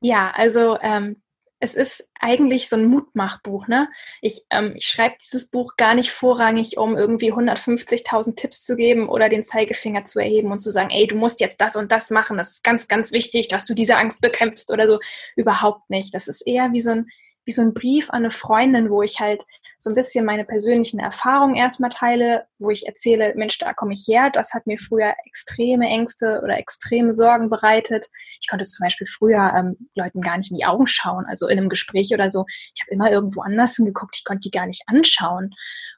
Ja, 0.00 0.32
also 0.32 0.78
ähm, 0.80 1.22
es 1.58 1.74
ist 1.74 2.10
eigentlich 2.20 2.68
so 2.68 2.76
ein 2.76 2.86
Mutmachbuch. 2.86 3.66
Ne? 3.66 3.88
Ich, 4.20 4.42
ähm, 4.50 4.74
ich 4.76 4.86
schreibe 4.86 5.16
dieses 5.24 5.50
Buch 5.50 5.76
gar 5.76 5.94
nicht 5.94 6.10
vorrangig, 6.10 6.76
um 6.76 6.96
irgendwie 6.96 7.32
150.000 7.32 8.36
Tipps 8.36 8.64
zu 8.64 8.76
geben 8.76 9.08
oder 9.08 9.28
den 9.28 9.44
Zeigefinger 9.44 10.04
zu 10.04 10.18
erheben 10.18 10.52
und 10.52 10.60
zu 10.60 10.70
sagen, 10.70 10.90
ey, 10.90 11.06
du 11.06 11.16
musst 11.16 11.40
jetzt 11.40 11.60
das 11.60 11.76
und 11.76 11.90
das 11.92 12.10
machen. 12.10 12.36
Das 12.36 12.50
ist 12.50 12.64
ganz, 12.64 12.88
ganz 12.88 13.12
wichtig, 13.12 13.48
dass 13.48 13.64
du 13.64 13.74
diese 13.74 13.96
Angst 13.96 14.20
bekämpfst 14.20 14.70
oder 14.70 14.86
so. 14.86 15.00
Überhaupt 15.34 15.88
nicht. 15.88 16.14
Das 16.14 16.28
ist 16.28 16.46
eher 16.46 16.72
wie 16.72 16.80
so 16.80 16.90
ein, 16.90 17.08
wie 17.44 17.52
so 17.52 17.62
ein 17.62 17.72
Brief 17.72 18.10
an 18.10 18.16
eine 18.16 18.30
Freundin, 18.30 18.90
wo 18.90 19.02
ich 19.02 19.20
halt 19.20 19.44
so 19.78 19.90
ein 19.90 19.94
bisschen 19.94 20.24
meine 20.24 20.44
persönlichen 20.44 20.98
Erfahrungen 20.98 21.54
erstmal 21.54 21.90
teile, 21.90 22.46
wo 22.58 22.70
ich 22.70 22.86
erzähle, 22.86 23.34
Mensch, 23.36 23.58
da 23.58 23.74
komme 23.74 23.92
ich 23.92 24.06
her, 24.08 24.30
das 24.30 24.54
hat 24.54 24.66
mir 24.66 24.78
früher 24.78 25.14
extreme 25.26 25.86
Ängste 25.86 26.40
oder 26.42 26.58
extreme 26.58 27.12
Sorgen 27.12 27.50
bereitet. 27.50 28.06
Ich 28.40 28.48
konnte 28.48 28.64
zum 28.64 28.84
Beispiel 28.84 29.06
früher 29.06 29.52
ähm, 29.54 29.76
Leuten 29.94 30.22
gar 30.22 30.38
nicht 30.38 30.50
in 30.50 30.56
die 30.56 30.64
Augen 30.64 30.86
schauen, 30.86 31.26
also 31.28 31.48
in 31.48 31.58
einem 31.58 31.68
Gespräch 31.68 32.12
oder 32.12 32.30
so. 32.30 32.46
Ich 32.74 32.82
habe 32.82 32.92
immer 32.92 33.10
irgendwo 33.10 33.42
anders 33.42 33.76
hingeguckt, 33.76 34.16
ich 34.16 34.24
konnte 34.24 34.40
die 34.40 34.50
gar 34.50 34.66
nicht 34.66 34.82
anschauen. 34.86 35.50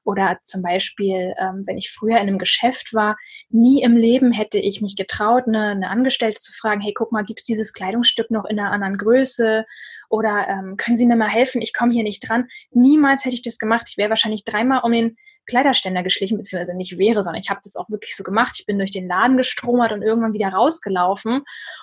Oder 0.08 0.38
zum 0.42 0.62
Beispiel, 0.62 1.34
ähm, 1.38 1.64
wenn 1.66 1.76
ich 1.76 1.92
früher 1.92 2.16
in 2.16 2.28
einem 2.28 2.38
Geschäft 2.38 2.94
war, 2.94 3.18
nie 3.50 3.82
im 3.82 3.94
Leben 3.94 4.32
hätte 4.32 4.58
ich 4.58 4.80
mich 4.80 4.96
getraut, 4.96 5.44
eine, 5.46 5.72
eine 5.72 5.90
Angestellte 5.90 6.40
zu 6.40 6.50
fragen, 6.50 6.80
hey, 6.80 6.94
guck 6.94 7.12
mal, 7.12 7.26
gibt's 7.26 7.42
dieses 7.42 7.74
Kleidungsstück 7.74 8.30
noch 8.30 8.46
in 8.46 8.58
einer 8.58 8.72
anderen 8.72 8.96
Größe? 8.96 9.66
Oder 10.08 10.48
ähm, 10.48 10.78
können 10.78 10.96
Sie 10.96 11.04
mir 11.04 11.14
mal 11.14 11.28
helfen? 11.28 11.60
Ich 11.60 11.74
komme 11.74 11.92
hier 11.92 12.04
nicht 12.04 12.26
dran. 12.26 12.48
Niemals 12.70 13.26
hätte 13.26 13.34
ich 13.34 13.42
das 13.42 13.58
gemacht. 13.58 13.86
Ich 13.90 13.98
wäre 13.98 14.08
wahrscheinlich 14.08 14.44
dreimal 14.44 14.80
um 14.82 14.92
den 14.92 15.18
Kleiderständer 15.44 16.02
geschlichen, 16.02 16.38
beziehungsweise 16.38 16.74
nicht 16.74 16.96
wäre, 16.96 17.22
sondern 17.22 17.42
ich 17.42 17.50
habe 17.50 17.60
das 17.62 17.76
auch 17.76 17.90
wirklich 17.90 18.16
so 18.16 18.24
gemacht. 18.24 18.56
Ich 18.58 18.64
bin 18.64 18.78
durch 18.78 18.92
den 18.92 19.08
Laden 19.08 19.36
gestromert 19.36 19.92
und 19.92 20.00
irgendwann 20.00 20.32
wieder 20.32 20.48
rausgelaufen. 20.48 21.42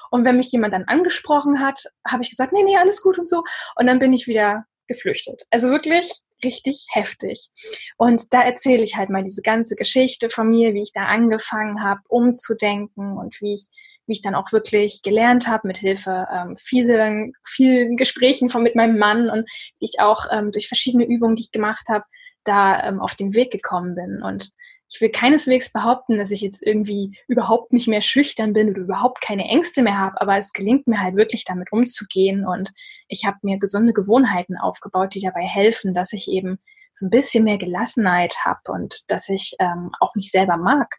Und 0.10 0.26
wenn 0.26 0.38
mich 0.38 0.52
jemand 0.52 0.74
dann 0.74 0.86
angesprochen 0.86 1.60
hat, 1.60 1.84
habe 2.08 2.24
ich 2.24 2.32
gesagt, 2.32 2.54
nee, 2.54 2.64
nee, 2.64 2.78
alles 2.78 3.04
gut 3.04 3.20
und 3.20 3.30
so. 3.30 3.44
Und 3.76 3.86
dann 3.86 4.00
bin 4.00 4.14
ich 4.14 4.26
wieder 4.26 4.66
geflüchtet. 4.88 5.44
Also 5.52 5.70
wirklich 5.70 6.12
richtig 6.46 6.86
heftig. 6.92 7.50
Und 7.98 8.34
da 8.34 8.42
erzähle 8.42 8.84
ich 8.84 8.96
halt 8.96 9.10
mal 9.10 9.24
diese 9.24 9.42
ganze 9.42 9.76
Geschichte 9.76 10.30
von 10.30 10.50
mir, 10.50 10.74
wie 10.74 10.82
ich 10.84 10.94
da 10.94 11.06
angefangen 11.06 11.84
habe, 11.84 12.02
umzudenken 12.08 13.18
und 13.18 13.42
wie 13.42 13.54
ich 13.54 13.70
wie 14.08 14.14
ich 14.14 14.22
dann 14.22 14.36
auch 14.36 14.52
wirklich 14.52 15.02
gelernt 15.02 15.48
habe, 15.48 15.68
mit 15.68 15.80
Hilfe 15.80 16.28
ähm, 16.32 16.56
vielen, 16.58 17.34
vielen 17.44 17.98
Gesprächen 17.98 18.50
von 18.50 18.64
mit 18.64 18.76
meinem 18.76 19.00
Mann 19.00 19.30
und 19.30 19.50
wie 19.80 19.86
ich 19.86 20.00
auch 20.00 20.28
ähm, 20.32 20.52
durch 20.52 20.68
verschiedene 20.68 21.06
Übungen, 21.06 21.36
die 21.36 21.44
ich 21.44 21.52
gemacht 21.52 21.88
habe, 21.90 22.06
da 22.44 22.88
ähm, 22.88 23.00
auf 23.02 23.16
den 23.16 23.34
Weg 23.34 23.52
gekommen 23.52 23.96
bin. 23.96 24.22
Und 24.22 24.52
ich 24.90 25.02
will 25.02 25.10
keineswegs 25.10 25.72
behaupten, 25.72 26.18
dass 26.18 26.32
ich 26.32 26.42
jetzt 26.42 26.62
irgendwie 26.62 27.18
überhaupt 27.28 27.74
nicht 27.74 27.88
mehr 27.88 28.02
schüchtern 28.02 28.54
bin 28.54 28.70
oder 28.70 28.82
überhaupt 28.82 29.22
keine 29.22 29.46
Ängste 29.46 29.82
mehr 29.82 29.98
habe, 29.98 30.22
aber 30.22 30.38
es 30.38 30.54
gelingt 30.54 30.88
mir 30.88 31.02
halt 31.02 31.16
wirklich 31.16 31.44
damit 31.44 31.72
umzugehen 31.72 32.46
und 32.46 32.72
ich 33.08 33.26
habe 33.26 33.38
mir 33.42 33.58
gesunde 33.58 33.94
Gewohnheiten 33.94 34.58
aufgebaut, 34.58 35.14
die 35.16 35.22
dabei 35.22 35.44
helfen, 35.44 35.94
dass 35.94 36.14
ich 36.14 36.30
eben 36.30 36.60
so 36.94 37.08
ein 37.08 37.10
bisschen 37.10 37.44
mehr 37.44 37.58
Gelassenheit 37.58 38.38
habe 38.46 38.72
und 38.72 39.10
dass 39.12 39.30
ich 39.30 39.56
ähm, 39.60 39.92
auch 40.00 40.16
mich 40.16 40.32
selber 40.32 40.58
mag. 40.58 40.96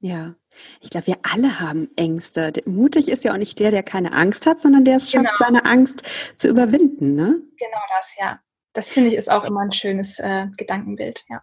Ja, 0.00 0.34
ich 0.80 0.90
glaube, 0.90 1.06
wir 1.06 1.16
alle 1.22 1.60
haben 1.60 1.88
Ängste. 1.96 2.52
Mutig 2.66 3.08
ist 3.08 3.24
ja 3.24 3.32
auch 3.32 3.38
nicht 3.38 3.58
der, 3.60 3.70
der 3.70 3.82
keine 3.82 4.12
Angst 4.12 4.46
hat, 4.46 4.60
sondern 4.60 4.84
der 4.84 4.96
es 4.96 5.10
schafft, 5.10 5.24
genau. 5.24 5.36
seine 5.38 5.64
Angst 5.64 6.02
zu 6.36 6.48
überwinden, 6.48 7.14
ne? 7.14 7.40
Genau 7.58 7.82
das, 7.96 8.14
ja. 8.18 8.40
Das 8.72 8.92
finde 8.92 9.10
ich 9.10 9.16
ist 9.16 9.30
auch 9.30 9.44
immer 9.44 9.60
ein 9.60 9.72
schönes 9.72 10.18
äh, 10.18 10.48
Gedankenbild, 10.56 11.24
ja. 11.28 11.42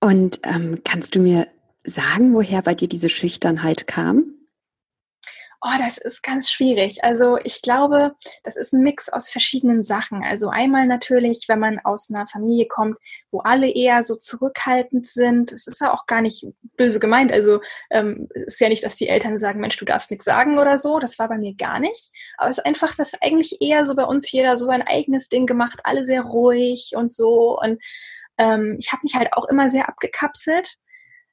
Und 0.00 0.40
ähm, 0.44 0.80
kannst 0.84 1.14
du 1.14 1.20
mir 1.20 1.46
sagen, 1.84 2.34
woher 2.34 2.62
bei 2.62 2.74
dir 2.74 2.88
diese 2.88 3.08
Schüchternheit 3.08 3.86
kam? 3.86 4.34
Oh, 5.62 5.76
das 5.78 5.98
ist 5.98 6.22
ganz 6.22 6.50
schwierig. 6.50 7.04
Also 7.04 7.36
ich 7.44 7.60
glaube, 7.60 8.14
das 8.44 8.56
ist 8.56 8.72
ein 8.72 8.82
Mix 8.82 9.10
aus 9.10 9.28
verschiedenen 9.28 9.82
Sachen. 9.82 10.24
Also 10.24 10.48
einmal 10.48 10.86
natürlich, 10.86 11.44
wenn 11.48 11.58
man 11.58 11.78
aus 11.80 12.08
einer 12.10 12.26
Familie 12.26 12.66
kommt, 12.66 12.96
wo 13.30 13.40
alle 13.40 13.68
eher 13.68 14.02
so 14.02 14.16
zurückhaltend 14.16 15.06
sind. 15.06 15.52
Es 15.52 15.66
ist 15.66 15.82
ja 15.82 15.92
auch 15.92 16.06
gar 16.06 16.22
nicht 16.22 16.46
böse 16.78 16.98
gemeint. 16.98 17.30
Also 17.30 17.60
ähm, 17.90 18.26
ist 18.32 18.58
ja 18.62 18.70
nicht, 18.70 18.82
dass 18.82 18.96
die 18.96 19.08
Eltern 19.08 19.38
sagen, 19.38 19.60
Mensch, 19.60 19.76
du 19.76 19.84
darfst 19.84 20.10
nichts 20.10 20.24
sagen 20.24 20.58
oder 20.58 20.78
so. 20.78 20.98
Das 20.98 21.18
war 21.18 21.28
bei 21.28 21.36
mir 21.36 21.54
gar 21.54 21.78
nicht. 21.78 22.10
Aber 22.38 22.48
es 22.48 22.56
ist 22.56 22.64
einfach, 22.64 22.94
dass 22.94 23.20
eigentlich 23.20 23.60
eher 23.60 23.84
so 23.84 23.94
bei 23.94 24.04
uns 24.04 24.32
jeder 24.32 24.56
so 24.56 24.64
sein 24.64 24.80
eigenes 24.80 25.28
Ding 25.28 25.46
gemacht, 25.46 25.80
alle 25.84 26.06
sehr 26.06 26.22
ruhig 26.22 26.92
und 26.96 27.12
so. 27.12 27.60
Und 27.60 27.82
ähm, 28.40 28.76
ich 28.80 28.90
habe 28.92 29.02
mich 29.04 29.14
halt 29.14 29.32
auch 29.34 29.44
immer 29.44 29.68
sehr 29.68 29.88
abgekapselt 29.88 30.78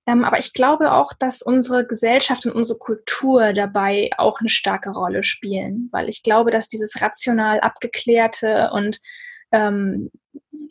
ähm, 0.08 0.24
aber 0.24 0.40
ich 0.40 0.54
glaube 0.54 0.94
auch, 0.94 1.12
dass 1.12 1.42
unsere 1.42 1.86
Gesellschaft 1.86 2.46
und 2.46 2.54
unsere 2.54 2.80
Kultur 2.80 3.52
dabei 3.52 4.10
auch 4.18 4.40
eine 4.40 4.50
starke 4.50 4.92
Rolle 4.92 5.24
spielen, 5.24 5.90
weil 5.92 6.08
ich 6.08 6.24
glaube, 6.24 6.50
dass 6.50 6.70
dieses 6.70 7.02
rational 7.02 7.60
abgeklärte 7.60 8.72
und 8.72 9.02
ähm, 9.52 10.10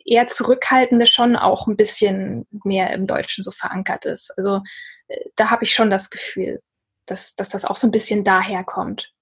eher 0.03 0.27
zurückhaltende 0.27 1.05
schon 1.05 1.35
auch 1.35 1.67
ein 1.67 1.77
bisschen 1.77 2.47
mehr 2.63 2.91
im 2.93 3.05
Deutschen 3.05 3.43
so 3.43 3.51
verankert 3.51 4.05
ist. 4.05 4.35
Also 4.37 4.61
äh, 5.07 5.25
da 5.35 5.51
habe 5.51 5.65
ich 5.65 5.73
schon 5.73 5.91
das 5.91 6.09
Gefühl, 6.09 6.59
dass, 7.05 7.35
dass 7.35 7.49
das 7.49 7.63
auch 7.63 7.77
so 7.77 7.87
ein 7.87 7.91
bisschen 7.91 8.23
daher 8.23 8.63
kommt. 8.63 9.13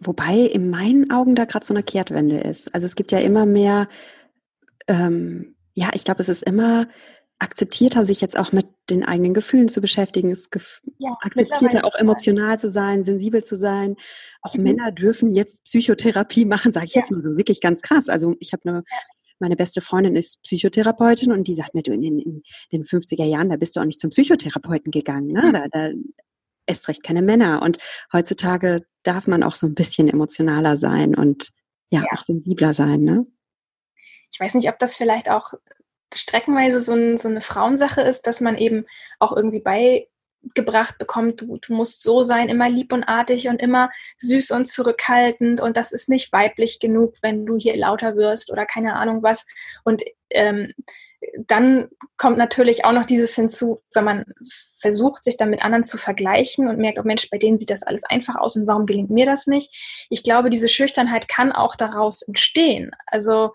Wobei 0.00 0.34
in 0.34 0.70
meinen 0.70 1.10
Augen 1.10 1.34
da 1.34 1.44
gerade 1.44 1.66
so 1.66 1.74
eine 1.74 1.82
Kehrtwende 1.82 2.38
ist. 2.38 2.72
Also 2.72 2.86
es 2.86 2.94
gibt 2.94 3.10
ja 3.10 3.18
immer 3.18 3.46
mehr, 3.46 3.88
ähm, 4.86 5.56
ja, 5.74 5.90
ich 5.94 6.04
glaube, 6.04 6.22
es 6.22 6.28
ist 6.28 6.42
immer 6.42 6.88
akzeptierter, 7.38 8.04
sich 8.04 8.20
jetzt 8.20 8.38
auch 8.38 8.52
mit 8.52 8.66
den 8.88 9.04
eigenen 9.04 9.34
Gefühlen 9.34 9.68
zu 9.68 9.80
beschäftigen, 9.80 10.30
es 10.30 10.48
ja, 10.98 11.16
akzeptierter 11.20 11.84
auch 11.84 11.96
emotional 11.96 12.58
zu 12.58 12.70
sein, 12.70 13.02
sensibel 13.02 13.42
zu 13.42 13.56
sein. 13.56 13.96
Auch 14.40 14.54
mhm. 14.54 14.62
Männer 14.62 14.92
dürfen 14.92 15.30
jetzt 15.30 15.64
Psychotherapie 15.64 16.44
machen, 16.46 16.72
sage 16.72 16.86
ich 16.86 16.94
ja. 16.94 17.00
jetzt 17.00 17.10
mal 17.10 17.20
so, 17.20 17.36
wirklich 17.36 17.60
ganz 17.60 17.82
krass. 17.82 18.08
Also 18.08 18.36
ich 18.40 18.52
habe 18.52 18.68
eine 18.68 18.84
meine 19.40 19.56
beste 19.56 19.80
Freundin 19.80 20.14
ist 20.14 20.40
Psychotherapeutin 20.42 21.32
und 21.32 21.48
die 21.48 21.56
sagt 21.56 21.74
mir, 21.74 21.82
du 21.82 21.92
in 21.92 22.02
den, 22.02 22.18
in 22.20 22.42
den 22.70 22.84
50er 22.84 23.24
Jahren, 23.24 23.48
da 23.48 23.56
bist 23.56 23.74
du 23.74 23.80
auch 23.80 23.84
nicht 23.84 23.98
zum 23.98 24.10
Psychotherapeuten 24.10 24.92
gegangen, 24.92 25.26
ne? 25.26 25.52
Da, 25.52 25.66
da 25.70 25.90
erst 26.66 26.88
recht 26.88 27.02
keine 27.02 27.20
Männer. 27.20 27.60
Und 27.62 27.78
heutzutage 28.12 28.86
darf 29.02 29.26
man 29.26 29.42
auch 29.42 29.54
so 29.54 29.66
ein 29.66 29.74
bisschen 29.74 30.08
emotionaler 30.08 30.76
sein 30.76 31.14
und 31.14 31.50
ja, 31.90 32.00
ja. 32.00 32.06
auch 32.14 32.22
sensibler 32.22 32.74
sein, 32.74 33.02
ne? 33.02 33.26
Ich 34.34 34.40
weiß 34.40 34.54
nicht, 34.54 34.68
ob 34.68 34.80
das 34.80 34.96
vielleicht 34.96 35.30
auch 35.30 35.54
streckenweise 36.12 36.80
so, 36.80 36.92
ein, 36.92 37.16
so 37.16 37.28
eine 37.28 37.40
Frauensache 37.40 38.00
ist, 38.00 38.26
dass 38.26 38.40
man 38.40 38.58
eben 38.58 38.84
auch 39.20 39.34
irgendwie 39.34 39.60
beigebracht 39.60 40.98
bekommt, 40.98 41.40
du, 41.40 41.58
du 41.58 41.72
musst 41.72 42.02
so 42.02 42.22
sein, 42.22 42.48
immer 42.48 42.68
lieb 42.68 42.92
und 42.92 43.04
artig 43.04 43.46
und 43.46 43.62
immer 43.62 43.90
süß 44.18 44.50
und 44.50 44.66
zurückhaltend 44.66 45.60
und 45.60 45.76
das 45.76 45.92
ist 45.92 46.08
nicht 46.08 46.32
weiblich 46.32 46.80
genug, 46.80 47.14
wenn 47.22 47.46
du 47.46 47.56
hier 47.56 47.76
lauter 47.76 48.16
wirst 48.16 48.50
oder 48.50 48.66
keine 48.66 48.94
Ahnung 48.94 49.22
was. 49.22 49.46
Und 49.84 50.02
ähm, 50.30 50.72
dann 51.46 51.88
kommt 52.16 52.36
natürlich 52.36 52.84
auch 52.84 52.92
noch 52.92 53.06
dieses 53.06 53.36
hinzu, 53.36 53.82
wenn 53.94 54.04
man 54.04 54.24
versucht, 54.80 55.24
sich 55.24 55.36
dann 55.36 55.50
mit 55.50 55.64
anderen 55.64 55.84
zu 55.84 55.96
vergleichen 55.96 56.68
und 56.68 56.78
merkt, 56.78 56.98
oh 56.98 57.04
Mensch, 57.04 57.30
bei 57.30 57.38
denen 57.38 57.56
sieht 57.56 57.70
das 57.70 57.84
alles 57.84 58.04
einfach 58.04 58.34
aus 58.34 58.56
und 58.56 58.66
warum 58.66 58.84
gelingt 58.84 59.10
mir 59.10 59.26
das 59.26 59.46
nicht? 59.46 60.06
Ich 60.10 60.24
glaube, 60.24 60.50
diese 60.50 60.68
Schüchternheit 60.68 61.28
kann 61.28 61.52
auch 61.52 61.76
daraus 61.76 62.22
entstehen. 62.22 62.90
Also, 63.06 63.52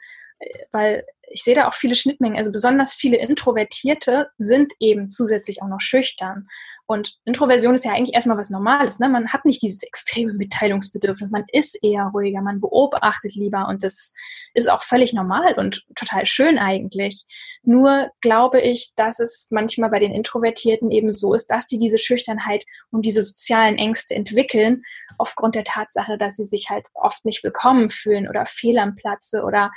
weil 0.72 1.06
ich 1.32 1.44
sehe 1.44 1.56
da 1.56 1.68
auch 1.68 1.74
viele 1.74 1.96
Schnittmengen. 1.96 2.38
Also 2.38 2.52
besonders 2.52 2.94
viele 2.94 3.18
Introvertierte 3.18 4.30
sind 4.38 4.74
eben 4.80 5.10
zusätzlich 5.10 5.62
auch 5.62 5.68
noch 5.68 5.82
schüchtern. 5.82 6.48
Und 6.92 7.20
Introversion 7.24 7.76
ist 7.76 7.86
ja 7.86 7.92
eigentlich 7.92 8.16
erstmal 8.16 8.38
was 8.38 8.50
Normales. 8.50 8.98
Ne? 8.98 9.10
Man 9.10 9.32
hat 9.32 9.46
nicht 9.46 9.62
dieses 9.62 9.84
extreme 9.84 10.34
Mitteilungsbedürfnis. 10.34 11.30
Man 11.30 11.46
ist 11.52 11.78
eher 11.84 12.06
ruhiger, 12.06 12.42
man 12.42 12.60
beobachtet 12.60 13.36
lieber 13.36 13.68
und 13.68 13.84
das 13.84 14.12
ist 14.56 14.72
auch 14.72 14.82
völlig 14.82 15.14
normal 15.14 15.54
und 15.54 15.86
total 15.96 16.26
schön 16.26 16.58
eigentlich. 16.58 17.28
Nur 17.62 18.10
glaube 18.22 18.60
ich, 18.62 18.94
dass 18.96 19.20
es 19.20 19.50
manchmal 19.52 19.92
bei 19.92 20.00
den 20.00 20.12
Introvertierten 20.12 20.90
eben 20.90 21.12
so 21.12 21.36
ist, 21.36 21.52
dass 21.52 21.68
die 21.68 21.78
diese 21.78 22.00
Schüchternheit 22.00 22.66
und 22.90 23.06
diese 23.06 23.22
sozialen 23.22 23.78
Ängste 23.78 24.16
entwickeln, 24.16 24.82
aufgrund 25.20 25.54
der 25.54 25.66
Tatsache, 25.66 26.18
dass 26.18 26.38
sie 26.38 26.46
sich 26.46 26.72
halt 26.72 26.88
oft 26.96 27.24
nicht 27.24 27.44
willkommen 27.44 27.92
fühlen 27.92 28.28
oder 28.28 28.48
fehl 28.48 28.80
am 28.80 28.96
Platze 28.96 29.44
oder 29.44 29.70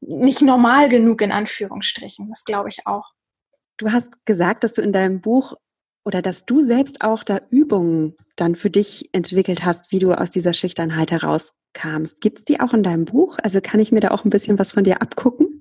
nicht 0.00 0.42
normal 0.42 0.88
genug 0.88 1.22
in 1.22 1.32
Anführungsstrichen. 1.32 2.28
Das 2.28 2.44
glaube 2.44 2.68
ich 2.68 2.86
auch. 2.86 3.12
Du 3.76 3.92
hast 3.92 4.24
gesagt, 4.26 4.64
dass 4.64 4.72
du 4.72 4.82
in 4.82 4.92
deinem 4.92 5.20
Buch 5.20 5.54
oder 6.04 6.22
dass 6.22 6.44
du 6.44 6.62
selbst 6.62 7.02
auch 7.02 7.22
da 7.22 7.40
Übungen 7.50 8.16
dann 8.36 8.56
für 8.56 8.70
dich 8.70 9.08
entwickelt 9.12 9.64
hast, 9.64 9.92
wie 9.92 9.98
du 9.98 10.12
aus 10.12 10.30
dieser 10.30 10.52
Schüchternheit 10.52 11.10
herauskamst. 11.10 12.20
Gibt 12.20 12.38
es 12.38 12.44
die 12.44 12.60
auch 12.60 12.72
in 12.72 12.82
deinem 12.82 13.04
Buch? 13.04 13.38
Also 13.42 13.60
kann 13.60 13.80
ich 13.80 13.92
mir 13.92 14.00
da 14.00 14.10
auch 14.10 14.24
ein 14.24 14.30
bisschen 14.30 14.58
was 14.58 14.72
von 14.72 14.84
dir 14.84 15.02
abgucken? 15.02 15.59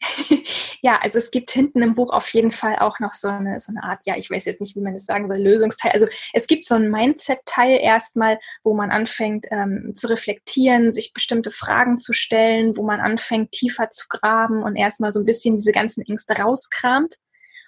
ja, 0.82 0.98
also 1.00 1.18
es 1.18 1.30
gibt 1.30 1.50
hinten 1.50 1.82
im 1.82 1.94
Buch 1.94 2.12
auf 2.12 2.28
jeden 2.30 2.52
Fall 2.52 2.78
auch 2.78 3.00
noch 3.00 3.14
so 3.14 3.28
eine, 3.28 3.58
so 3.60 3.72
eine 3.72 3.82
Art, 3.82 4.00
ja, 4.04 4.16
ich 4.16 4.30
weiß 4.30 4.44
jetzt 4.44 4.60
nicht, 4.60 4.76
wie 4.76 4.80
man 4.80 4.92
das 4.92 5.06
sagen 5.06 5.26
soll, 5.26 5.38
Lösungsteil. 5.38 5.92
Also 5.92 6.06
es 6.32 6.46
gibt 6.46 6.66
so 6.66 6.74
ein 6.74 6.90
Mindset-Teil 6.90 7.78
erstmal, 7.80 8.38
wo 8.62 8.74
man 8.74 8.90
anfängt 8.90 9.46
ähm, 9.50 9.92
zu 9.94 10.08
reflektieren, 10.08 10.92
sich 10.92 11.12
bestimmte 11.12 11.50
Fragen 11.50 11.98
zu 11.98 12.12
stellen, 12.12 12.76
wo 12.76 12.82
man 12.82 13.00
anfängt 13.00 13.52
tiefer 13.52 13.90
zu 13.90 14.06
graben 14.08 14.62
und 14.62 14.76
erstmal 14.76 15.10
so 15.10 15.20
ein 15.20 15.26
bisschen 15.26 15.56
diese 15.56 15.72
ganzen 15.72 16.02
Ängste 16.02 16.34
rauskramt. 16.34 17.14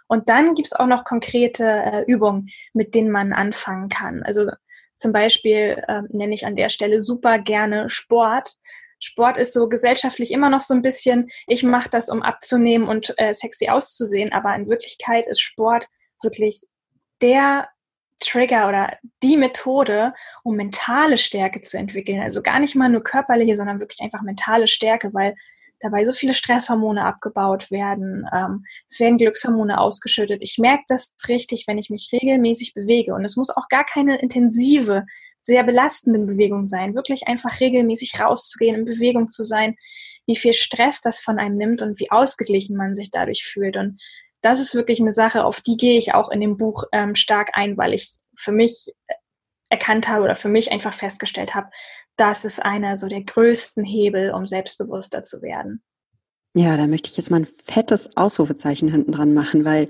Und 0.06 0.28
dann 0.28 0.54
gibt 0.54 0.66
es 0.66 0.72
auch 0.72 0.86
noch 0.86 1.04
konkrete 1.04 1.64
äh, 1.64 2.04
Übungen, 2.06 2.48
mit 2.72 2.94
denen 2.94 3.10
man 3.10 3.32
anfangen 3.32 3.88
kann. 3.88 4.22
Also 4.22 4.50
zum 4.96 5.12
Beispiel 5.12 5.82
äh, 5.86 6.02
nenne 6.08 6.34
ich 6.34 6.46
an 6.46 6.56
der 6.56 6.70
Stelle 6.70 7.00
super 7.00 7.38
gerne 7.38 7.88
Sport, 7.90 8.56
Sport 9.00 9.38
ist 9.38 9.52
so 9.52 9.68
gesellschaftlich 9.68 10.30
immer 10.30 10.50
noch 10.50 10.60
so 10.60 10.74
ein 10.74 10.82
bisschen, 10.82 11.30
ich 11.46 11.62
mache 11.62 11.88
das, 11.90 12.08
um 12.08 12.22
abzunehmen 12.22 12.88
und 12.88 13.14
äh, 13.18 13.32
sexy 13.34 13.68
auszusehen, 13.68 14.32
aber 14.32 14.54
in 14.54 14.68
Wirklichkeit 14.68 15.26
ist 15.26 15.40
Sport 15.40 15.86
wirklich 16.22 16.64
der 17.22 17.68
Trigger 18.20 18.68
oder 18.68 18.96
die 19.22 19.36
Methode, 19.36 20.12
um 20.42 20.56
mentale 20.56 21.18
Stärke 21.18 21.60
zu 21.60 21.78
entwickeln. 21.78 22.20
Also 22.20 22.42
gar 22.42 22.58
nicht 22.58 22.74
mal 22.74 22.88
nur 22.88 23.02
körperliche, 23.02 23.54
sondern 23.54 23.80
wirklich 23.80 24.00
einfach 24.00 24.22
mentale 24.22 24.66
Stärke, 24.66 25.14
weil 25.14 25.34
dabei 25.80 26.02
so 26.02 26.12
viele 26.12 26.34
Stresshormone 26.34 27.04
abgebaut 27.04 27.70
werden. 27.70 28.26
Ähm, 28.32 28.64
es 28.88 28.98
werden 28.98 29.18
Glückshormone 29.18 29.78
ausgeschüttet. 29.78 30.42
Ich 30.42 30.58
merke 30.58 30.82
das 30.88 31.14
richtig, 31.28 31.64
wenn 31.68 31.78
ich 31.78 31.90
mich 31.90 32.10
regelmäßig 32.12 32.74
bewege. 32.74 33.14
Und 33.14 33.24
es 33.24 33.36
muss 33.36 33.50
auch 33.50 33.68
gar 33.68 33.84
keine 33.84 34.20
intensive 34.20 35.06
sehr 35.40 35.64
belastende 35.64 36.18
Bewegung 36.20 36.66
sein, 36.66 36.94
wirklich 36.94 37.26
einfach 37.26 37.60
regelmäßig 37.60 38.20
rauszugehen, 38.20 38.74
in 38.76 38.84
Bewegung 38.84 39.28
zu 39.28 39.42
sein. 39.42 39.76
wie 40.26 40.36
viel 40.36 40.52
Stress 40.52 41.00
das 41.00 41.20
von 41.20 41.38
einem 41.38 41.56
nimmt 41.56 41.80
und 41.80 41.98
wie 41.98 42.10
ausgeglichen 42.10 42.76
man 42.76 42.94
sich 42.94 43.10
dadurch 43.10 43.44
fühlt. 43.44 43.78
Und 43.78 43.98
das 44.42 44.60
ist 44.60 44.74
wirklich 44.74 45.00
eine 45.00 45.14
Sache, 45.14 45.42
auf 45.44 45.62
die 45.62 45.78
gehe 45.78 45.96
ich 45.96 46.12
auch 46.12 46.30
in 46.30 46.40
dem 46.40 46.58
Buch 46.58 46.84
ähm, 46.92 47.14
stark 47.14 47.52
ein, 47.54 47.78
weil 47.78 47.94
ich 47.94 48.18
für 48.36 48.52
mich 48.52 48.92
erkannt 49.70 50.08
habe 50.08 50.24
oder 50.24 50.36
für 50.36 50.48
mich 50.48 50.70
einfach 50.70 50.92
festgestellt 50.92 51.54
habe, 51.54 51.70
das 52.16 52.44
ist 52.44 52.62
einer 52.62 52.96
so 52.96 53.08
der 53.08 53.22
größten 53.22 53.84
Hebel, 53.84 54.32
um 54.32 54.44
selbstbewusster 54.44 55.24
zu 55.24 55.40
werden. 55.40 55.82
Ja, 56.60 56.76
da 56.76 56.88
möchte 56.88 57.08
ich 57.08 57.16
jetzt 57.16 57.30
mal 57.30 57.36
ein 57.36 57.46
fettes 57.46 58.16
Ausrufezeichen 58.16 58.90
hinten 58.90 59.12
dran 59.12 59.32
machen, 59.32 59.64
weil 59.64 59.88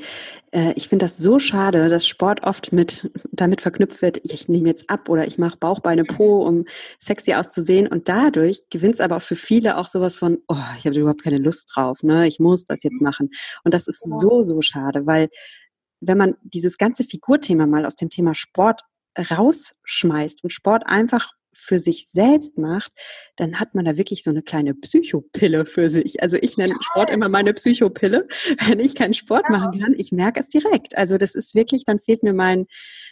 äh, 0.53 0.75
ich 0.77 0.89
finde 0.89 1.07
das 1.07 1.17
so 1.17 1.39
schade, 1.39 1.89
dass 1.89 2.07
Sport 2.07 2.43
oft 2.43 2.75
mit 2.75 3.11
damit 3.33 3.63
verknüpft 3.63 4.03
wird, 4.03 4.21
ich 4.23 4.49
nehme 4.51 4.69
jetzt 4.69 4.91
ab 4.91 5.09
oder 5.09 5.27
ich 5.27 5.39
mache 5.39 5.57
Bauchbeine 5.57 6.05
Po, 6.05 6.47
um 6.47 6.67
sexy 7.01 7.33
auszusehen. 7.33 7.87
Und 7.89 8.11
dadurch 8.11 8.65
gewinnt 8.69 8.93
es 8.97 9.01
aber 9.01 9.17
auch 9.17 9.23
für 9.23 9.35
viele 9.35 9.79
auch 9.79 9.89
sowas 9.89 10.19
von, 10.19 10.43
oh, 10.47 10.57
ich 10.79 10.85
habe 10.85 10.99
überhaupt 10.99 11.23
keine 11.23 11.39
Lust 11.39 11.73
drauf, 11.75 12.03
ne? 12.03 12.29
Ich 12.29 12.39
muss 12.39 12.67
das 12.67 12.83
jetzt 12.83 13.01
machen. 13.01 13.31
Und 13.65 13.73
das 13.73 13.89
ist 13.89 14.01
so, 14.21 14.43
so 14.43 14.61
schade, 14.61 15.07
weil 15.07 15.29
wenn 16.01 16.19
man 16.19 16.35
dieses 16.43 16.77
ganze 16.77 17.05
Figurthema 17.05 17.67
mal 17.67 17.87
aus 17.87 17.97
dem 17.97 18.11
Thema 18.11 18.35
Sport 18.35 18.83
rausschmeißt 19.19 20.45
und 20.45 20.53
Sport 20.53 20.83
einfach 20.85 21.31
für 21.59 21.79
sich 21.79 22.09
selbst 22.09 22.57
macht, 22.57 22.93
dann 23.37 23.61
hat 23.61 23.75
man 23.75 23.85
da 23.85 23.97
wirklich 23.97 24.23
so 24.23 24.31
eine 24.31 24.43
kleine 24.43 24.75
Psychopille 24.75 25.67
für 25.67 25.89
sich. 25.89 26.23
Also 26.23 26.37
ich 26.41 26.57
nenne 26.57 26.75
Sport 26.81 27.11
immer 27.11 27.29
meine 27.29 27.53
Psychopille. 27.53 28.27
Wenn 28.67 28.81
ich 28.81 28.95
keinen 28.95 29.15
Sport 29.15 29.51
machen 29.51 29.81
kann, 29.81 29.95
ich 29.97 30.13
merke 30.13 30.41
es 30.41 30.49
direkt. 30.49 30.97
Also 30.97 31.19
das 31.19 31.35
ist 31.35 31.55
wirklich, 31.55 31.85
dann 31.85 32.01
fehlt 32.01 32.23
mir 32.23 32.33
mein, 32.33 32.67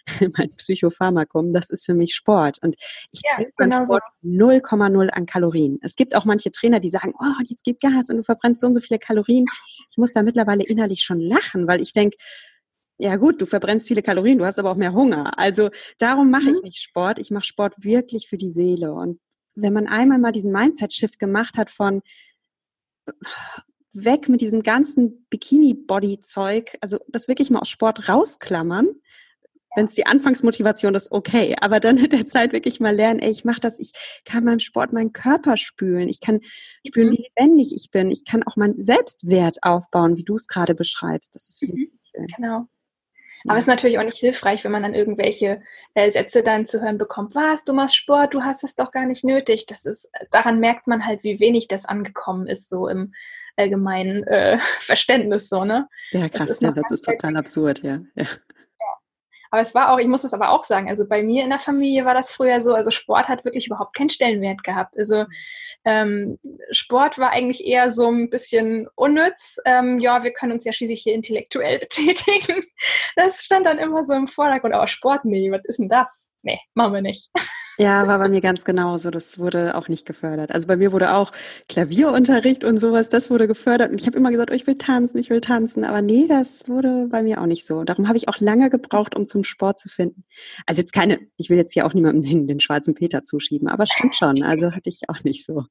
mein 0.38 0.50
Psychopharmakum. 0.50 1.52
Das 1.52 1.70
ist 1.70 1.84
für 1.84 1.94
mich 1.94 2.14
Sport. 2.14 2.58
Und 2.62 2.76
ich 3.10 3.20
ja, 3.24 3.36
denke 3.36 3.52
beim 3.56 3.70
genau 3.70 3.84
Sport 3.84 4.02
0,0 4.24 5.08
an 5.08 5.26
Kalorien. 5.26 5.78
Es 5.82 5.96
gibt 5.96 6.14
auch 6.14 6.24
manche 6.24 6.50
Trainer, 6.50 6.80
die 6.80 6.90
sagen, 6.90 7.14
oh, 7.18 7.42
jetzt 7.46 7.64
gib 7.64 7.80
Gas 7.80 8.10
und 8.10 8.18
du 8.18 8.22
verbrennst 8.22 8.60
so 8.60 8.68
und 8.68 8.74
so 8.74 8.80
viele 8.80 8.98
Kalorien. 8.98 9.46
Ich 9.90 9.98
muss 9.98 10.12
da 10.12 10.22
mittlerweile 10.22 10.64
innerlich 10.64 11.02
schon 11.02 11.20
lachen, 11.20 11.66
weil 11.66 11.80
ich 11.80 11.92
denke, 11.92 12.16
ja 12.98 13.16
gut, 13.16 13.40
du 13.40 13.46
verbrennst 13.46 13.88
viele 13.88 14.02
Kalorien, 14.02 14.38
du 14.38 14.44
hast 14.44 14.58
aber 14.58 14.70
auch 14.70 14.76
mehr 14.76 14.94
Hunger. 14.94 15.38
Also 15.38 15.70
darum 15.98 16.30
mache 16.30 16.50
ich 16.50 16.56
mhm. 16.56 16.64
nicht 16.64 16.80
Sport. 16.80 17.18
Ich 17.18 17.30
mache 17.30 17.44
Sport 17.44 17.74
wirklich 17.78 18.28
für 18.28 18.38
die 18.38 18.50
Seele. 18.50 18.92
Und 18.92 19.20
wenn 19.54 19.72
man 19.72 19.86
einmal 19.86 20.18
mal 20.18 20.32
diesen 20.32 20.52
Mindset-Shift 20.52 21.18
gemacht 21.18 21.56
hat 21.56 21.70
von 21.70 22.02
weg 23.92 24.28
mit 24.28 24.40
diesem 24.40 24.62
ganzen 24.62 25.26
Bikini-Body-Zeug, 25.30 26.76
also 26.80 26.98
das 27.08 27.28
wirklich 27.28 27.50
mal 27.50 27.60
aus 27.60 27.68
Sport 27.68 28.08
rausklammern, 28.08 28.88
wenn 29.74 29.84
es 29.84 29.94
die 29.94 30.06
Anfangsmotivation 30.06 30.94
ist, 30.94 31.12
okay. 31.12 31.54
Aber 31.60 31.80
dann 31.80 31.98
in 31.98 32.08
der 32.08 32.26
Zeit 32.26 32.54
wirklich 32.54 32.80
mal 32.80 32.94
lernen, 32.94 33.20
ey, 33.20 33.30
ich 33.30 33.44
mache 33.44 33.60
das, 33.60 33.78
ich 33.78 33.92
kann 34.24 34.44
beim 34.46 34.58
Sport 34.58 34.94
meinen 34.94 35.12
Körper 35.12 35.58
spülen, 35.58 36.08
ich 36.08 36.20
kann 36.20 36.40
spüren, 36.86 37.08
mhm. 37.08 37.12
wie 37.12 37.28
lebendig 37.28 37.74
ich 37.74 37.90
bin, 37.90 38.10
ich 38.10 38.24
kann 38.24 38.42
auch 38.42 38.56
meinen 38.56 38.80
Selbstwert 38.80 39.58
aufbauen, 39.62 40.16
wie 40.16 40.24
du 40.24 40.34
es 40.34 40.48
gerade 40.48 40.74
beschreibst. 40.74 41.34
Das 41.34 41.48
ist 41.48 41.62
mhm. 41.62 41.90
schön. 42.10 42.26
Genau. 42.36 42.68
Aber 43.48 43.58
es 43.58 43.64
ist 43.64 43.68
natürlich 43.68 43.98
auch 43.98 44.04
nicht 44.04 44.18
hilfreich, 44.18 44.64
wenn 44.64 44.72
man 44.72 44.82
dann 44.82 44.94
irgendwelche 44.94 45.62
äh, 45.94 46.10
Sätze 46.10 46.42
dann 46.42 46.66
zu 46.66 46.82
hören 46.82 46.98
bekommt, 46.98 47.34
was, 47.34 47.64
du 47.64 47.72
machst 47.72 47.96
Sport, 47.96 48.34
du 48.34 48.42
hast 48.42 48.64
es 48.64 48.74
doch 48.74 48.90
gar 48.90 49.06
nicht 49.06 49.24
nötig. 49.24 49.66
Das 49.66 49.86
ist, 49.86 50.10
daran 50.30 50.60
merkt 50.60 50.86
man 50.86 51.06
halt, 51.06 51.24
wie 51.24 51.40
wenig 51.40 51.68
das 51.68 51.86
angekommen 51.86 52.46
ist, 52.46 52.68
so 52.68 52.88
im 52.88 53.12
allgemeinen 53.56 54.24
äh, 54.24 54.58
Verständnis, 54.80 55.48
so, 55.48 55.64
ne? 55.64 55.88
Ja, 56.12 56.28
krass, 56.28 56.58
der 56.58 56.74
Satz 56.74 56.90
ist 56.90 57.04
total 57.04 57.36
absurd, 57.36 57.82
ja. 57.82 58.00
ja. 58.14 58.26
Aber 59.56 59.62
es 59.62 59.74
war 59.74 59.90
auch, 59.90 59.98
ich 59.98 60.06
muss 60.06 60.22
es 60.22 60.34
aber 60.34 60.50
auch 60.50 60.64
sagen, 60.64 60.90
also 60.90 61.08
bei 61.08 61.22
mir 61.22 61.42
in 61.42 61.48
der 61.48 61.58
Familie 61.58 62.04
war 62.04 62.12
das 62.12 62.30
früher 62.30 62.60
so, 62.60 62.74
also 62.74 62.90
Sport 62.90 63.28
hat 63.28 63.46
wirklich 63.46 63.68
überhaupt 63.68 63.96
keinen 63.96 64.10
Stellenwert 64.10 64.62
gehabt. 64.62 64.94
Also 64.98 65.24
ähm, 65.86 66.38
Sport 66.72 67.18
war 67.18 67.30
eigentlich 67.30 67.64
eher 67.64 67.90
so 67.90 68.06
ein 68.10 68.28
bisschen 68.28 68.86
unnütz. 68.96 69.56
Ähm, 69.64 69.98
ja, 69.98 70.24
wir 70.24 70.34
können 70.34 70.52
uns 70.52 70.66
ja 70.66 70.74
schließlich 70.74 71.00
hier 71.00 71.14
intellektuell 71.14 71.78
betätigen. 71.80 72.66
Das 73.16 73.42
stand 73.46 73.64
dann 73.64 73.78
immer 73.78 74.04
so 74.04 74.12
im 74.12 74.28
Vordergrund. 74.28 74.74
Aber 74.74 74.88
Sport, 74.88 75.24
nee, 75.24 75.50
was 75.50 75.64
ist 75.64 75.78
denn 75.78 75.88
das? 75.88 76.34
Nee, 76.42 76.60
machen 76.74 76.92
wir 76.92 77.00
nicht. 77.00 77.30
Ja, 77.78 78.06
war 78.06 78.18
bei 78.18 78.28
mir 78.28 78.40
ganz 78.40 78.64
genauso. 78.64 79.10
Das 79.10 79.38
wurde 79.38 79.74
auch 79.74 79.88
nicht 79.88 80.06
gefördert. 80.06 80.52
Also 80.52 80.66
bei 80.66 80.76
mir 80.76 80.92
wurde 80.92 81.14
auch 81.14 81.32
Klavierunterricht 81.68 82.64
und 82.64 82.78
sowas, 82.78 83.10
das 83.10 83.30
wurde 83.30 83.46
gefördert. 83.46 83.90
Und 83.90 84.00
ich 84.00 84.06
habe 84.06 84.16
immer 84.16 84.30
gesagt, 84.30 84.50
oh, 84.50 84.54
ich 84.54 84.66
will 84.66 84.76
tanzen, 84.76 85.18
ich 85.18 85.28
will 85.28 85.42
tanzen. 85.42 85.84
Aber 85.84 86.00
nee, 86.00 86.26
das 86.26 86.68
wurde 86.68 87.06
bei 87.10 87.22
mir 87.22 87.40
auch 87.40 87.46
nicht 87.46 87.66
so. 87.66 87.84
Darum 87.84 88.08
habe 88.08 88.16
ich 88.16 88.28
auch 88.28 88.40
lange 88.40 88.70
gebraucht, 88.70 89.14
um 89.14 89.26
zum 89.26 89.44
Sport 89.44 89.78
zu 89.78 89.90
finden. 89.90 90.24
Also 90.64 90.80
jetzt 90.80 90.92
keine, 90.92 91.18
ich 91.36 91.50
will 91.50 91.58
jetzt 91.58 91.72
hier 91.72 91.86
auch 91.86 91.92
niemandem 91.92 92.22
den, 92.22 92.46
den 92.46 92.60
schwarzen 92.60 92.94
Peter 92.94 93.24
zuschieben, 93.24 93.68
aber 93.68 93.84
stimmt 93.86 94.16
schon. 94.16 94.42
Also 94.42 94.72
hatte 94.72 94.88
ich 94.88 95.02
auch 95.08 95.22
nicht 95.24 95.44
so. 95.44 95.64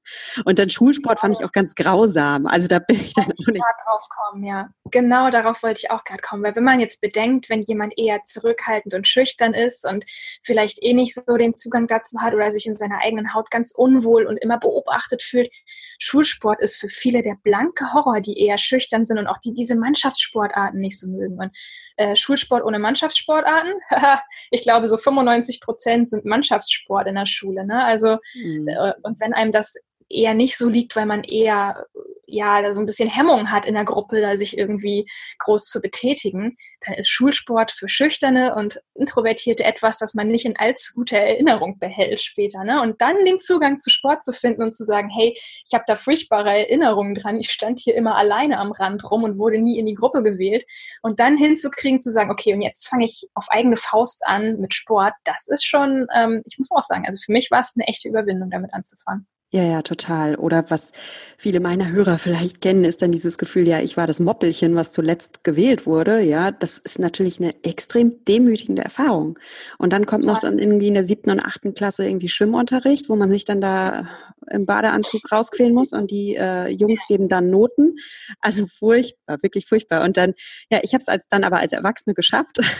Und 0.46 0.60
dann 0.60 0.70
Schulsport 0.70 1.20
fand 1.20 1.36
ich 1.38 1.44
auch 1.44 1.52
ganz 1.52 1.74
grausam. 1.74 2.46
Also 2.46 2.68
da 2.68 2.80
bin 2.80 2.98
ich 2.98 3.14
dann 3.16 3.26
auch 3.26 3.52
nicht. 3.52 3.64
Drauf 3.84 4.08
kommen, 4.10 4.44
ja. 4.44 4.70
Genau 4.92 5.32
darauf 5.32 5.64
wollte 5.64 5.82
ich 5.84 5.90
auch 5.90 6.04
gerade 6.04 6.22
kommen. 6.22 6.44
Weil 6.44 6.56
wenn 6.56 6.64
man 6.64 6.80
jetzt 6.80 7.02
bedenkt, 7.02 7.50
wenn 7.50 7.62
jemand 7.62 7.98
eher 7.98 8.24
zurückhaltend 8.24 8.94
und 8.94 9.08
schüchtern 9.08 9.56
ist 9.56 9.84
und 9.84 10.06
vielleicht 10.44 10.78
eh 10.84 10.94
nicht 10.94 11.16
so 11.16 11.38
den 11.38 11.56
Zugang 11.56 11.88
dazu 11.88 12.20
hat 12.20 12.36
oder 12.36 12.52
sich 12.52 12.68
in 12.68 12.76
seiner 12.76 13.00
eigenen 13.00 13.34
Haut 13.34 13.50
ganz 13.50 13.74
unwohl 13.76 14.28
und 14.28 14.38
immer 14.38 14.60
beobachtet 14.60 15.24
fühlt. 15.24 15.52
Schulsport 15.98 16.62
ist 16.62 16.76
für 16.76 16.88
viele 16.88 17.24
der 17.24 17.36
blanke 17.42 17.94
Horror, 17.94 18.22
die 18.22 18.40
eher 18.40 18.60
schüchtern 18.60 19.06
sind 19.06 19.18
und 19.18 19.26
auch 19.26 19.40
die 19.40 19.54
diese 19.54 19.76
Mannschaftssportarten 19.76 20.80
nicht 20.80 21.00
so 21.00 21.08
mögen. 21.08 21.40
Und 21.40 21.58
äh, 21.98 22.16
Schulsport 22.16 22.64
ohne 22.64 22.78
Mannschaftssportarten, 22.78 23.74
ich 24.52 24.62
glaube, 24.62 24.86
so 24.86 24.98
95 24.98 25.62
Prozent 25.62 26.10
sind 26.10 26.26
Mannschaftssport 26.26 27.08
in 27.08 27.16
der 27.16 27.26
Schule. 27.26 27.66
Ne? 27.66 27.84
Also, 27.84 28.18
mhm. 28.36 28.68
äh, 28.68 28.94
und 29.02 29.20
wenn 29.20 29.34
einem 29.34 29.50
das 29.50 29.76
eher 30.10 30.34
nicht 30.34 30.58
so 30.58 30.70
liegt, 30.70 30.96
weil 30.96 31.06
man 31.06 31.24
eher 31.24 31.86
ja 32.28 32.72
so 32.72 32.80
ein 32.80 32.86
bisschen 32.86 33.10
Hemmung 33.10 33.52
hat 33.52 33.66
in 33.66 33.76
der 33.76 33.86
Gruppe, 33.86 34.22
da 34.22 34.38
sich 34.38 34.58
irgendwie 34.58 35.10
groß 35.40 35.66
zu 35.66 35.82
betätigen, 35.82 36.58
dann 36.86 36.96
ist 36.96 37.10
Schulsport 37.10 37.72
für 37.72 37.90
Schüchterne 37.90 38.56
und 38.56 38.82
Introvertierte 38.94 39.64
etwas, 39.64 40.00
das 40.00 40.14
man 40.14 40.28
nicht 40.28 40.46
in 40.46 40.58
allzu 40.58 40.94
guter 40.96 41.18
Erinnerung 41.18 41.80
behält 41.80 42.22
später. 42.22 42.64
Ne? 42.64 42.82
Und 42.82 43.02
dann 43.02 43.26
den 43.26 43.40
Zugang 43.40 43.80
zu 43.80 43.90
Sport 43.90 44.24
zu 44.24 44.34
finden 44.34 44.64
und 44.64 44.76
zu 44.76 44.84
sagen, 44.84 45.10
hey, 45.10 45.38
ich 45.66 45.74
habe 45.74 45.84
da 45.88 45.96
furchtbare 45.96 46.50
Erinnerungen 46.50 47.16
dran, 47.16 47.40
ich 47.40 47.52
stand 47.52 47.80
hier 47.80 47.96
immer 47.96 48.16
alleine 48.16 48.60
am 48.60 48.72
Rand 48.72 49.10
rum 49.10 49.24
und 49.24 49.38
wurde 49.38 49.60
nie 49.60 49.80
in 49.80 49.86
die 49.86 49.96
Gruppe 49.96 50.24
gewählt. 50.24 50.66
Und 51.02 51.20
dann 51.20 51.38
hinzukriegen, 51.38 52.00
zu 52.00 52.12
sagen, 52.12 52.32
okay, 52.32 52.54
und 52.54 52.62
jetzt 52.62 52.88
fange 52.88 53.06
ich 53.06 53.28
auf 53.34 53.50
eigene 53.50 53.78
Faust 53.78 54.26
an 54.26 54.60
mit 54.60 54.74
Sport, 54.74 55.14
das 55.24 55.48
ist 55.48 55.66
schon, 55.66 56.08
ähm, 56.16 56.44
ich 56.46 56.58
muss 56.58 56.72
auch 56.72 56.82
sagen, 56.82 57.06
also 57.06 57.20
für 57.24 57.32
mich 57.32 57.52
war 57.52 57.60
es 57.60 57.74
eine 57.76 57.88
echte 57.88 58.10
Überwindung, 58.10 58.50
damit 58.50 58.74
anzufangen. 58.74 59.28
Ja, 59.56 59.64
ja, 59.64 59.82
total. 59.84 60.36
Oder 60.36 60.70
was 60.70 60.92
viele 61.38 61.62
meiner 61.62 61.90
Hörer 61.90 62.18
vielleicht 62.18 62.60
kennen, 62.60 62.84
ist 62.84 63.02
dann 63.02 63.14
dieses 63.14 63.38
Gefühl, 63.38 63.66
ja, 63.66 63.80
ich 63.80 63.96
war 63.96 64.06
das 64.06 64.20
Moppelchen, 64.20 64.76
was 64.76 64.92
zuletzt 64.92 65.46
gewählt 65.46 65.86
wurde. 65.86 66.20
Ja, 66.20 66.52
das 66.52 66.78
ist 66.78 67.00
natürlich 67.00 67.40
eine 67.40 67.54
extrem 67.64 68.26
demütigende 68.26 68.82
Erfahrung. 68.82 69.40
Und 69.78 69.94
dann 69.94 70.06
kommt 70.06 70.26
noch 70.26 70.40
dann 70.40 70.60
irgendwie 70.60 70.90
in 70.90 70.94
der 70.94 71.06
siebten 71.06 71.32
und 71.32 71.40
achten 71.40 71.74
Klasse 71.74 72.06
irgendwie 72.06 72.28
Schwimmunterricht, 72.28 73.08
wo 73.08 73.16
man 73.16 73.30
sich 73.30 73.46
dann 73.46 73.62
da 73.62 74.10
im 74.52 74.66
Badeanzug 74.66 75.32
rausquälen 75.32 75.74
muss 75.74 75.94
und 75.94 76.12
die 76.12 76.36
äh, 76.36 76.68
Jungs 76.68 77.06
geben 77.08 77.30
dann 77.30 77.50
Noten. 77.50 77.96
Also 78.42 78.66
furchtbar, 78.68 79.42
wirklich 79.42 79.68
furchtbar. 79.68 80.04
Und 80.04 80.18
dann, 80.18 80.34
ja, 80.70 80.80
ich 80.84 80.94
habe 80.94 81.02
es 81.02 81.08
als 81.08 81.30
dann 81.30 81.46
aber 81.46 81.60
als 81.60 81.72
Erwachsene 81.72 82.14
geschafft. 82.14 82.60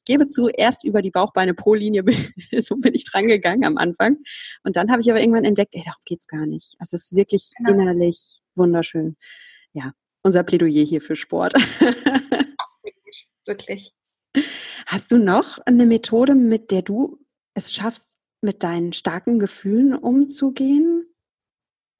ich 0.00 0.04
gebe 0.04 0.26
zu, 0.26 0.48
erst 0.48 0.84
über 0.84 1.00
die 1.02 1.10
Bauchbeine-Po-Linie 1.10 2.04
so 2.60 2.76
bin 2.76 2.94
ich 2.94 3.04
drangegangen 3.04 3.64
am 3.64 3.78
Anfang. 3.78 4.18
Und 4.64 4.76
dann 4.76 4.90
habe 4.90 5.00
ich 5.00 5.10
aber 5.10 5.20
irgendwann 5.20 5.44
entdeckt, 5.44 5.74
ey, 5.74 5.82
darum 5.84 6.00
geht's 6.10 6.26
gar 6.26 6.44
nicht. 6.44 6.74
Also 6.78 6.96
es 6.96 7.04
ist 7.04 7.16
wirklich 7.16 7.52
genau. 7.56 7.72
innerlich 7.72 8.42
wunderschön. 8.56 9.16
Ja, 9.72 9.92
unser 10.22 10.42
Plädoyer 10.42 10.84
hier 10.84 11.00
für 11.00 11.16
Sport. 11.16 11.54
Absolut, 11.54 13.26
wirklich. 13.46 13.94
Hast 14.86 15.12
du 15.12 15.18
noch 15.18 15.58
eine 15.66 15.86
Methode, 15.86 16.34
mit 16.34 16.72
der 16.72 16.82
du 16.82 17.18
es 17.54 17.72
schaffst, 17.72 18.18
mit 18.42 18.62
deinen 18.64 18.92
starken 18.92 19.38
Gefühlen 19.38 19.94
umzugehen? 19.94 21.06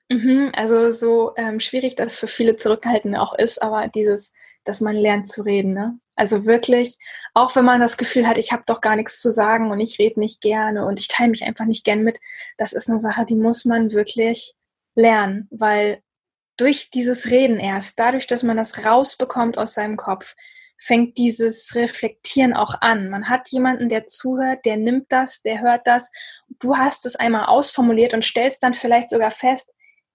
Mhm, 0.09 0.51
also 0.55 0.91
so 0.91 1.33
ähm, 1.37 1.61
schwierig 1.61 1.95
das 1.95 2.17
für 2.17 2.27
viele 2.27 2.57
Zurückhaltende 2.57 3.21
auch 3.21 3.35
ist, 3.39 3.63
aber 3.63 3.87
dieses, 3.87 4.33
dass 4.65 4.81
man 4.81 4.97
lernt 4.97 5.31
zu 5.31 5.43
reden. 5.43 5.73
Ne? 5.73 6.01
Also 6.21 6.45
wirklich, 6.45 6.99
auch 7.33 7.57
wenn 7.57 7.65
man 7.65 7.81
das 7.81 7.97
Gefühl 7.97 8.29
hat, 8.29 8.37
ich 8.37 8.53
habe 8.53 8.65
doch 8.67 8.83
gar 8.83 8.95
nichts 8.95 9.21
zu 9.21 9.31
sagen 9.31 9.71
und 9.71 9.81
ich 9.81 9.99
rede 9.99 10.21
nicht 10.21 10.43
gerne 10.43 10.85
und 10.85 11.01
ich 11.01 11.09
teile 11.09 11.31
mich 11.31 11.45
einfach 11.45 11.65
nicht 11.65 11.83
gern 11.83 12.03
mit, 12.03 12.21
das 12.59 12.75
ist 12.75 12.91
eine 12.91 12.99
Sache, 12.99 13.25
die 13.25 13.37
muss 13.37 13.65
man 13.65 13.93
wirklich 13.93 14.53
lernen, 14.95 15.49
weil 15.51 16.03
durch 16.59 16.91
dieses 16.91 17.31
Reden 17.31 17.59
erst, 17.59 17.99
dadurch, 17.99 18.27
dass 18.27 18.43
man 18.43 18.59
das 18.59 18.85
rausbekommt 18.85 19.57
aus 19.57 19.73
seinem 19.73 19.97
Kopf, 19.97 20.35
fängt 20.77 21.17
dieses 21.17 21.75
Reflektieren 21.75 22.53
auch 22.53 22.75
an. 22.83 23.09
Man 23.09 23.31
hat 23.31 23.49
jemanden, 23.49 23.89
der 23.89 24.05
zuhört, 24.05 24.67
der 24.67 24.77
nimmt 24.77 25.07
das, 25.09 25.41
der 25.41 25.63
hört 25.63 25.87
das. 25.87 26.13
Du 26.59 26.77
hast 26.77 27.07
es 27.07 27.17
einmal 27.17 27.47
ausformuliert 27.47 28.13
und 28.13 28.27
stellst 28.27 28.63
dann 28.63 28.75
vielleicht 28.75 29.09
sogar 29.09 29.31
fest, 29.31 29.73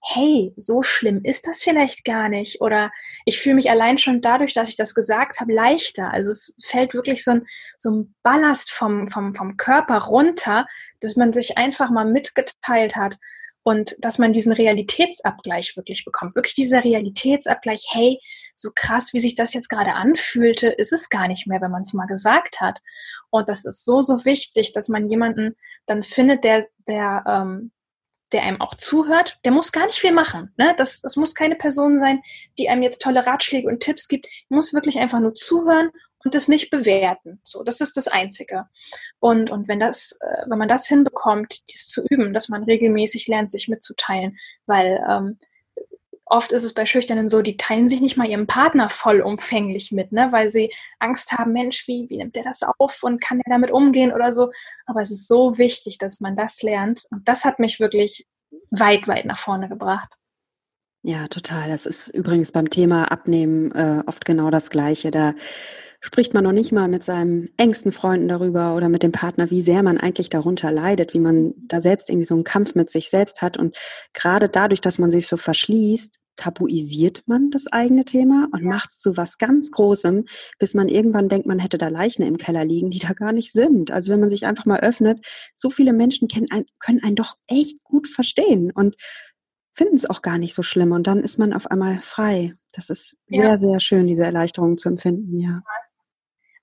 hey, 0.07 0.53
so 0.55 0.83
schlimm 0.83 1.21
ist 1.23 1.47
das 1.47 1.63
vielleicht 1.63 2.05
gar 2.05 2.29
nicht. 2.29 2.61
Oder 2.61 2.91
ich 3.25 3.39
fühle 3.39 3.55
mich 3.55 3.71
allein 3.71 3.97
schon 3.97 4.21
dadurch, 4.21 4.53
dass 4.53 4.69
ich 4.69 4.75
das 4.75 4.93
gesagt 4.93 5.39
habe, 5.39 5.51
leichter. 5.51 6.13
Also 6.13 6.29
es 6.29 6.55
fällt 6.63 6.93
wirklich 6.93 7.23
so 7.23 7.31
ein, 7.31 7.47
so 7.79 7.89
ein 7.89 8.15
Ballast 8.21 8.71
vom, 8.71 9.07
vom, 9.07 9.33
vom 9.33 9.57
Körper 9.57 9.97
runter, 10.03 10.67
dass 10.99 11.15
man 11.15 11.33
sich 11.33 11.57
einfach 11.57 11.89
mal 11.89 12.05
mitgeteilt 12.05 12.95
hat. 12.95 13.17
und 13.63 13.95
dass 13.97 14.19
man 14.19 14.31
diesen 14.31 14.53
Realitätsabgleich 14.53 15.75
wirklich 15.75 16.05
bekommt. 16.05 16.35
Wirklich 16.35 16.53
dieser 16.53 16.83
Realitätsabgleich, 16.83 17.83
hey, 17.89 18.19
so 18.53 18.69
krass, 18.75 19.11
wie 19.11 19.19
sich 19.19 19.33
das 19.33 19.55
jetzt 19.55 19.69
gerade 19.69 19.95
anfühlte, 19.95 20.67
ist 20.67 20.93
es 20.93 21.09
gar 21.09 21.27
nicht 21.27 21.47
mehr, 21.47 21.61
wenn 21.61 21.71
man 21.71 21.81
es 21.81 21.93
mal 21.93 22.05
gesagt 22.05 22.61
hat. 22.61 22.79
Und 23.31 23.49
das 23.49 23.65
ist 23.65 23.83
so, 23.83 24.01
so 24.01 24.23
wichtig, 24.23 24.71
dass 24.71 24.87
man 24.87 25.09
jemanden 25.09 25.55
dann 25.87 26.03
findet, 26.03 26.43
der, 26.43 26.67
der, 26.87 27.23
ähm, 27.27 27.71
der 28.35 28.43
einem 28.43 28.59
auch 28.59 28.75
zuhört. 28.75 29.39
Der 29.45 29.53
muss 29.53 29.71
gar 29.71 29.85
nicht 29.85 29.97
viel 29.97 30.11
machen. 30.11 30.53
Ne? 30.57 30.75
Das, 30.77 30.99
das 30.99 31.15
muss 31.15 31.35
keine 31.35 31.55
Person 31.55 31.97
sein, 31.97 32.21
die 32.59 32.67
einem 32.67 32.83
jetzt 32.83 33.01
tolle 33.01 33.25
Ratschläge 33.25 33.65
und 33.69 33.79
Tipps 33.79 34.09
gibt. 34.09 34.27
muss 34.49 34.73
wirklich 34.73 34.99
einfach 34.99 35.21
nur 35.21 35.33
zuhören 35.33 35.89
und 36.25 36.35
das 36.35 36.49
nicht 36.49 36.69
bewerten. 36.69 37.39
So, 37.43 37.63
das 37.63 37.79
ist 37.79 37.95
das 37.95 38.09
Einzige. 38.09 38.65
Und, 39.19 39.51
und 39.51 39.69
wenn 39.69 39.79
das, 39.79 40.19
äh, 40.19 40.49
wenn 40.49 40.57
man 40.57 40.67
das 40.67 40.85
hinbekommt, 40.85 41.61
dies 41.71 41.87
zu 41.87 42.05
üben, 42.09 42.33
dass 42.33 42.49
man 42.49 42.65
regelmäßig 42.65 43.27
lernt, 43.29 43.49
sich 43.49 43.69
mitzuteilen, 43.69 44.37
weil 44.65 45.01
ähm, 45.09 45.39
oft 46.25 46.51
ist 46.51 46.63
es 46.63 46.73
bei 46.73 46.85
Schüchternen 46.85 47.29
so, 47.29 47.41
die 47.41 47.57
teilen 47.57 47.87
sich 47.87 48.01
nicht 48.01 48.17
mal 48.17 48.27
ihrem 48.27 48.47
Partner 48.47 48.89
vollumfänglich 48.89 49.91
mit, 49.91 50.11
ne, 50.11 50.31
weil 50.31 50.49
sie 50.49 50.73
Angst 50.99 51.31
haben, 51.31 51.53
Mensch, 51.53 51.87
wie, 51.87 52.09
wie 52.09 52.17
nimmt 52.17 52.35
der 52.35 52.43
das 52.43 52.61
auf 52.63 53.03
und 53.03 53.21
kann 53.21 53.39
der 53.45 53.53
damit 53.53 53.71
umgehen 53.71 54.11
oder 54.11 54.31
so. 54.31 54.51
Aber 54.85 55.01
es 55.01 55.11
ist 55.11 55.27
so 55.27 55.57
wichtig, 55.57 55.97
dass 55.97 56.19
man 56.19 56.35
das 56.35 56.61
lernt. 56.61 57.05
Und 57.11 57.27
das 57.27 57.45
hat 57.45 57.59
mich 57.59 57.79
wirklich 57.79 58.25
weit, 58.71 59.07
weit 59.07 59.25
nach 59.25 59.39
vorne 59.39 59.69
gebracht. 59.69 60.13
Ja, 61.03 61.27
total. 61.27 61.69
Das 61.69 61.85
ist 61.85 62.07
übrigens 62.07 62.51
beim 62.51 62.69
Thema 62.69 63.11
Abnehmen 63.11 63.71
äh, 63.73 64.01
oft 64.07 64.25
genau 64.25 64.49
das 64.49 64.71
Gleiche. 64.71 65.11
Da 65.11 65.35
spricht 66.05 66.35
man 66.35 66.43
noch 66.43 66.51
nicht 66.51 66.71
mal 66.71 66.87
mit 66.87 67.03
seinem 67.03 67.49
engsten 67.57 67.91
Freunden 67.91 68.27
darüber 68.27 68.75
oder 68.75 68.89
mit 68.89 69.01
dem 69.01 69.11
Partner, 69.11 69.49
wie 69.49 69.63
sehr 69.63 69.81
man 69.81 69.97
eigentlich 69.97 70.29
darunter 70.29 70.71
leidet, 70.71 71.15
wie 71.15 71.19
man 71.19 71.55
da 71.67 71.81
selbst 71.81 72.11
irgendwie 72.11 72.27
so 72.27 72.35
einen 72.35 72.43
Kampf 72.43 72.75
mit 72.75 72.91
sich 72.91 73.09
selbst 73.09 73.41
hat. 73.41 73.57
Und 73.57 73.75
gerade 74.13 74.47
dadurch, 74.47 74.81
dass 74.81 74.99
man 74.99 75.09
sich 75.09 75.25
so 75.25 75.35
verschließt, 75.35 76.19
tabuisiert 76.35 77.23
man 77.25 77.49
das 77.49 77.65
eigene 77.65 78.05
Thema 78.05 78.47
und 78.51 78.63
macht 78.63 78.91
es 78.91 78.99
zu 78.99 79.17
was 79.17 79.39
ganz 79.39 79.71
Großem, 79.71 80.25
bis 80.59 80.75
man 80.75 80.89
irgendwann 80.89 81.27
denkt, 81.27 81.47
man 81.47 81.57
hätte 81.57 81.79
da 81.79 81.87
Leichen 81.87 82.21
im 82.21 82.37
Keller 82.37 82.65
liegen, 82.65 82.91
die 82.91 82.99
da 82.99 83.13
gar 83.13 83.31
nicht 83.31 83.51
sind. 83.51 83.89
Also 83.89 84.13
wenn 84.13 84.19
man 84.19 84.29
sich 84.29 84.45
einfach 84.45 84.65
mal 84.65 84.81
öffnet, 84.81 85.25
so 85.55 85.71
viele 85.71 85.91
Menschen 85.91 86.27
können 86.27 86.51
einen, 86.51 86.65
können 86.79 87.03
einen 87.03 87.15
doch 87.15 87.35
echt 87.47 87.83
gut 87.83 88.07
verstehen 88.07 88.69
und 88.69 88.95
finden 89.73 89.95
es 89.95 90.07
auch 90.07 90.21
gar 90.21 90.37
nicht 90.37 90.53
so 90.53 90.61
schlimm 90.61 90.91
und 90.91 91.07
dann 91.07 91.21
ist 91.21 91.39
man 91.39 91.51
auf 91.51 91.71
einmal 91.71 91.99
frei. 92.03 92.51
Das 92.73 92.91
ist 92.91 93.17
sehr, 93.25 93.45
ja. 93.45 93.57
sehr 93.57 93.79
schön, 93.79 94.05
diese 94.05 94.23
Erleichterung 94.23 94.77
zu 94.77 94.89
empfinden, 94.89 95.39
ja. 95.39 95.63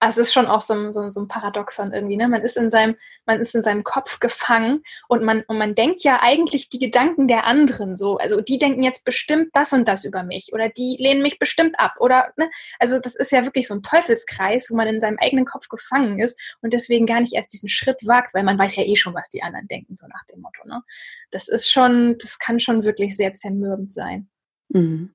Also 0.03 0.21
es 0.21 0.29
ist 0.29 0.35
schon 0.35 0.47
auch 0.47 0.61
so 0.61 0.75
ein, 0.75 0.93
so, 0.93 1.09
so 1.13 1.21
ein 1.21 1.29
Paradoxon 1.29 1.93
irgendwie. 1.93 2.17
Ne? 2.17 2.27
Man 2.27 2.43
ist 2.43 2.57
in 2.57 2.71
seinem, 2.71 2.97
man 3.25 3.41
ist 3.41 3.55
in 3.55 3.63
seinem 3.63 3.85
Kopf 3.85 4.19
gefangen 4.19 4.83
und 5.07 5.23
man, 5.23 5.43
und 5.47 5.59
man 5.59 5.77
denkt 5.77 6.03
ja 6.03 6.19
eigentlich 6.21 6.69
die 6.69 6.81
Gedanken 6.81 7.29
der 7.29 7.47
anderen 7.47 7.95
so. 7.95 8.17
Also 8.17 8.41
die 8.41 8.59
denken 8.59 8.83
jetzt 8.83 9.05
bestimmt 9.05 9.51
das 9.53 9.73
und 9.73 9.87
das 9.87 10.05
über 10.05 10.25
mich 10.25 10.51
oder 10.53 10.69
die 10.69 10.97
lehnen 10.99 11.23
mich 11.23 11.39
bestimmt 11.39 11.79
ab. 11.79 11.95
Oder 12.01 12.33
ne? 12.37 12.51
also 12.81 12.99
das 12.99 13.15
ist 13.15 13.31
ja 13.31 13.45
wirklich 13.45 13.69
so 13.69 13.75
ein 13.75 13.85
Teufelskreis, 13.85 14.71
wo 14.71 14.75
man 14.75 14.89
in 14.89 14.99
seinem 14.99 15.19
eigenen 15.21 15.45
Kopf 15.45 15.69
gefangen 15.69 16.19
ist 16.19 16.41
und 16.63 16.73
deswegen 16.73 17.07
gar 17.07 17.21
nicht 17.21 17.35
erst 17.35 17.53
diesen 17.53 17.69
Schritt 17.69 18.05
wagt, 18.05 18.35
weil 18.35 18.43
man 18.43 18.59
weiß 18.59 18.75
ja 18.75 18.83
eh 18.83 18.97
schon, 18.97 19.15
was 19.15 19.31
die 19.31 19.45
anderen 19.45 19.69
denken, 19.69 19.95
so 19.95 20.09
nach 20.09 20.25
dem 20.33 20.41
Motto. 20.41 20.67
Ne? 20.67 20.83
Das 21.31 21.47
ist 21.47 21.71
schon, 21.71 22.17
das 22.21 22.41
kann 22.41 22.59
schon 22.59 22.83
wirklich 22.83 23.17
sehr 23.17 23.35
zermürbend 23.35 23.93
sein. 23.93 24.29
Mhm. 24.69 25.15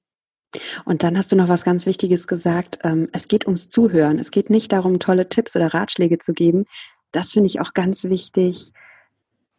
Und 0.86 1.04
dann 1.04 1.18
hast 1.18 1.32
du 1.32 1.36
noch 1.36 1.50
was 1.50 1.66
ganz 1.66 1.86
Wichtiges 1.86 2.28
gesagt. 2.28 2.80
Ähm, 2.84 3.10
es 3.12 3.28
geht 3.28 3.46
ums 3.46 3.68
Zuhören. 3.68 4.20
Es 4.20 4.32
geht 4.32 4.50
nicht 4.50 4.72
darum, 4.72 5.00
tolle 5.00 5.30
Tipps 5.30 5.56
oder 5.56 5.74
Ratschläge 5.74 6.18
zu 6.18 6.34
geben. 6.34 6.66
Das 7.12 7.32
finde 7.32 7.48
ich 7.48 7.60
auch 7.60 7.74
ganz 7.74 8.06
wichtig, 8.06 8.72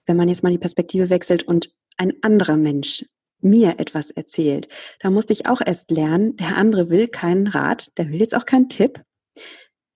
wenn 0.06 0.16
man 0.16 0.28
jetzt 0.28 0.42
mal 0.42 0.52
die 0.52 0.58
Perspektive 0.58 1.10
wechselt 1.10 1.42
und 1.42 1.70
ein 1.96 2.12
anderer 2.22 2.56
Mensch 2.56 3.04
mir 3.40 3.78
etwas 3.78 4.10
erzählt. 4.10 4.68
Da 5.00 5.10
musste 5.10 5.32
ich 5.32 5.46
auch 5.46 5.60
erst 5.64 5.90
lernen, 5.90 6.36
der 6.36 6.56
andere 6.56 6.90
will 6.90 7.08
keinen 7.08 7.46
Rat, 7.46 7.90
der 7.96 8.08
will 8.08 8.20
jetzt 8.20 8.34
auch 8.34 8.46
keinen 8.46 8.68
Tipp. 8.68 9.02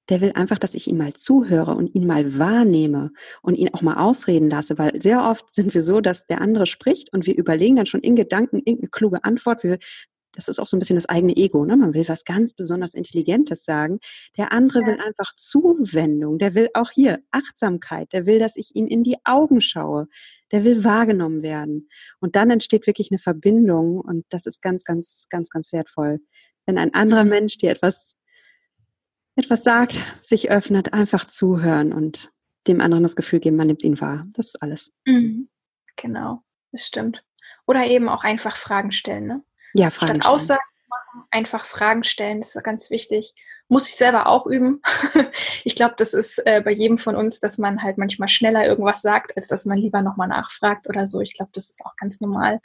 Der 0.09 0.21
will 0.21 0.33
einfach, 0.35 0.59
dass 0.59 0.75
ich 0.75 0.89
ihm 0.89 0.99
mal 0.99 1.13
zuhöre 1.13 1.75
und 1.75 1.95
ihn 1.95 2.07
mal 2.07 2.39
wahrnehme 2.39 3.13
und 3.41 3.55
ihn 3.55 3.73
auch 3.73 3.83
mal 3.83 3.97
ausreden 3.97 4.51
lasse, 4.51 4.77
weil 4.77 5.01
sehr 5.01 5.25
oft 5.25 5.53
sind 5.55 5.75
wir 5.75 5.83
so, 5.83 6.01
dass 6.01 6.27
der 6.27 6.41
andere 6.41 6.67
spricht 6.67 7.13
und 7.13 7.25
wir 7.25 7.37
überlegen 7.37 7.77
dann 7.77 7.87
schon 7.87 8.01
in 8.01 8.17
Gedanken 8.17 8.59
irgendeine 8.59 8.91
kluge 8.91 9.25
Antwort. 9.25 9.63
Wir 9.63 9.79
das 10.33 10.49
ist 10.49 10.59
auch 10.59 10.67
so 10.67 10.77
ein 10.77 10.81
bisschen 10.81 10.97
das 10.97 11.09
eigene 11.09 11.37
Ego. 11.37 11.65
Ne? 11.65 11.77
Man 11.77 11.95
will 11.95 12.09
was 12.09 12.25
ganz 12.25 12.55
besonders 12.55 12.95
Intelligentes 12.95 13.65
sagen. 13.65 14.01
Der 14.37 14.53
andere 14.53 14.81
ja. 14.81 14.87
will 14.87 15.01
einfach 15.01 15.35
Zuwendung. 15.37 16.39
Der 16.39 16.55
will 16.55 16.69
auch 16.75 16.91
hier 16.91 17.21
Achtsamkeit. 17.31 18.13
Der 18.13 18.27
will, 18.27 18.39
dass 18.39 18.57
ich 18.57 18.75
ihm 18.75 18.87
in 18.87 19.03
die 19.03 19.17
Augen 19.25 19.61
schaue. 19.61 20.09
Der 20.51 20.65
will 20.65 20.85
wahrgenommen 20.85 21.43
werden. 21.43 21.89
Und 22.21 22.37
dann 22.37 22.51
entsteht 22.51 22.87
wirklich 22.87 23.11
eine 23.11 23.19
Verbindung. 23.19 24.01
Und 24.01 24.25
das 24.31 24.47
ist 24.47 24.63
ganz, 24.63 24.85
ganz, 24.85 25.27
ganz, 25.31 25.51
ganz 25.51 25.73
wertvoll. 25.73 26.21
Wenn 26.67 26.79
ein 26.79 26.95
anderer 26.95 27.25
mhm. 27.25 27.31
Mensch 27.31 27.59
dir 27.59 27.71
etwas, 27.71 28.17
etwas 29.37 29.65
sagt, 29.65 30.01
sich 30.23 30.51
öffnet, 30.51 30.93
einfach 30.93 31.27
zuhören 31.27 31.93
und 31.93 32.33
dem 32.67 32.81
anderen 32.81 33.03
das 33.03 33.17
Gefühl 33.17 33.41
geben, 33.41 33.57
man 33.57 33.67
nimmt 33.67 33.83
ihn 33.83 34.01
wahr. 34.01 34.27
Das 34.33 34.47
ist 34.47 34.63
alles. 34.63 34.93
Mhm. 35.05 35.49
Genau, 35.97 36.43
das 36.71 36.87
stimmt. 36.87 37.23
Oder 37.67 37.87
eben 37.87 38.09
auch 38.09 38.25
einfach 38.25 38.57
Fragen 38.57 38.93
stellen. 38.93 39.27
Ne? 39.27 39.45
Ja, 39.75 39.91
Fragen 39.91 40.21
Statt 40.21 40.33
Aussagen 40.33 40.61
machen, 40.89 41.27
einfach 41.31 41.65
Fragen 41.65 42.05
stellen, 42.05 42.41
das 42.41 42.55
ist 42.55 42.63
ganz 42.63 42.91
wichtig. 42.91 43.35
Muss 43.69 43.89
ich 43.89 43.95
selber 43.95 44.27
auch 44.27 44.47
üben. 44.47 44.83
ich 45.65 45.77
glaube, 45.77 45.95
das 45.97 46.13
ist 46.13 46.45
äh, 46.45 46.61
bei 46.61 46.73
jedem 46.73 46.99
von 46.99 47.17
uns, 47.17 47.41
dass 47.41 47.57
man 47.57 47.83
halt 47.83 47.97
manchmal 47.97 48.29
schneller 48.29 48.67
irgendwas 48.67 49.01
sagt, 49.01 49.37
als 49.37 49.49
dass 49.49 49.65
man 49.65 49.79
lieber 49.79 50.03
nochmal 50.03 50.29
nachfragt 50.29 50.89
oder 50.89 51.07
so. 51.07 51.21
Ich 51.21 51.35
glaube, 51.35 51.53
das 51.55 51.71
ist 51.71 51.83
auch 51.85 51.97
ganz 51.97 52.21
normal. 52.21 52.61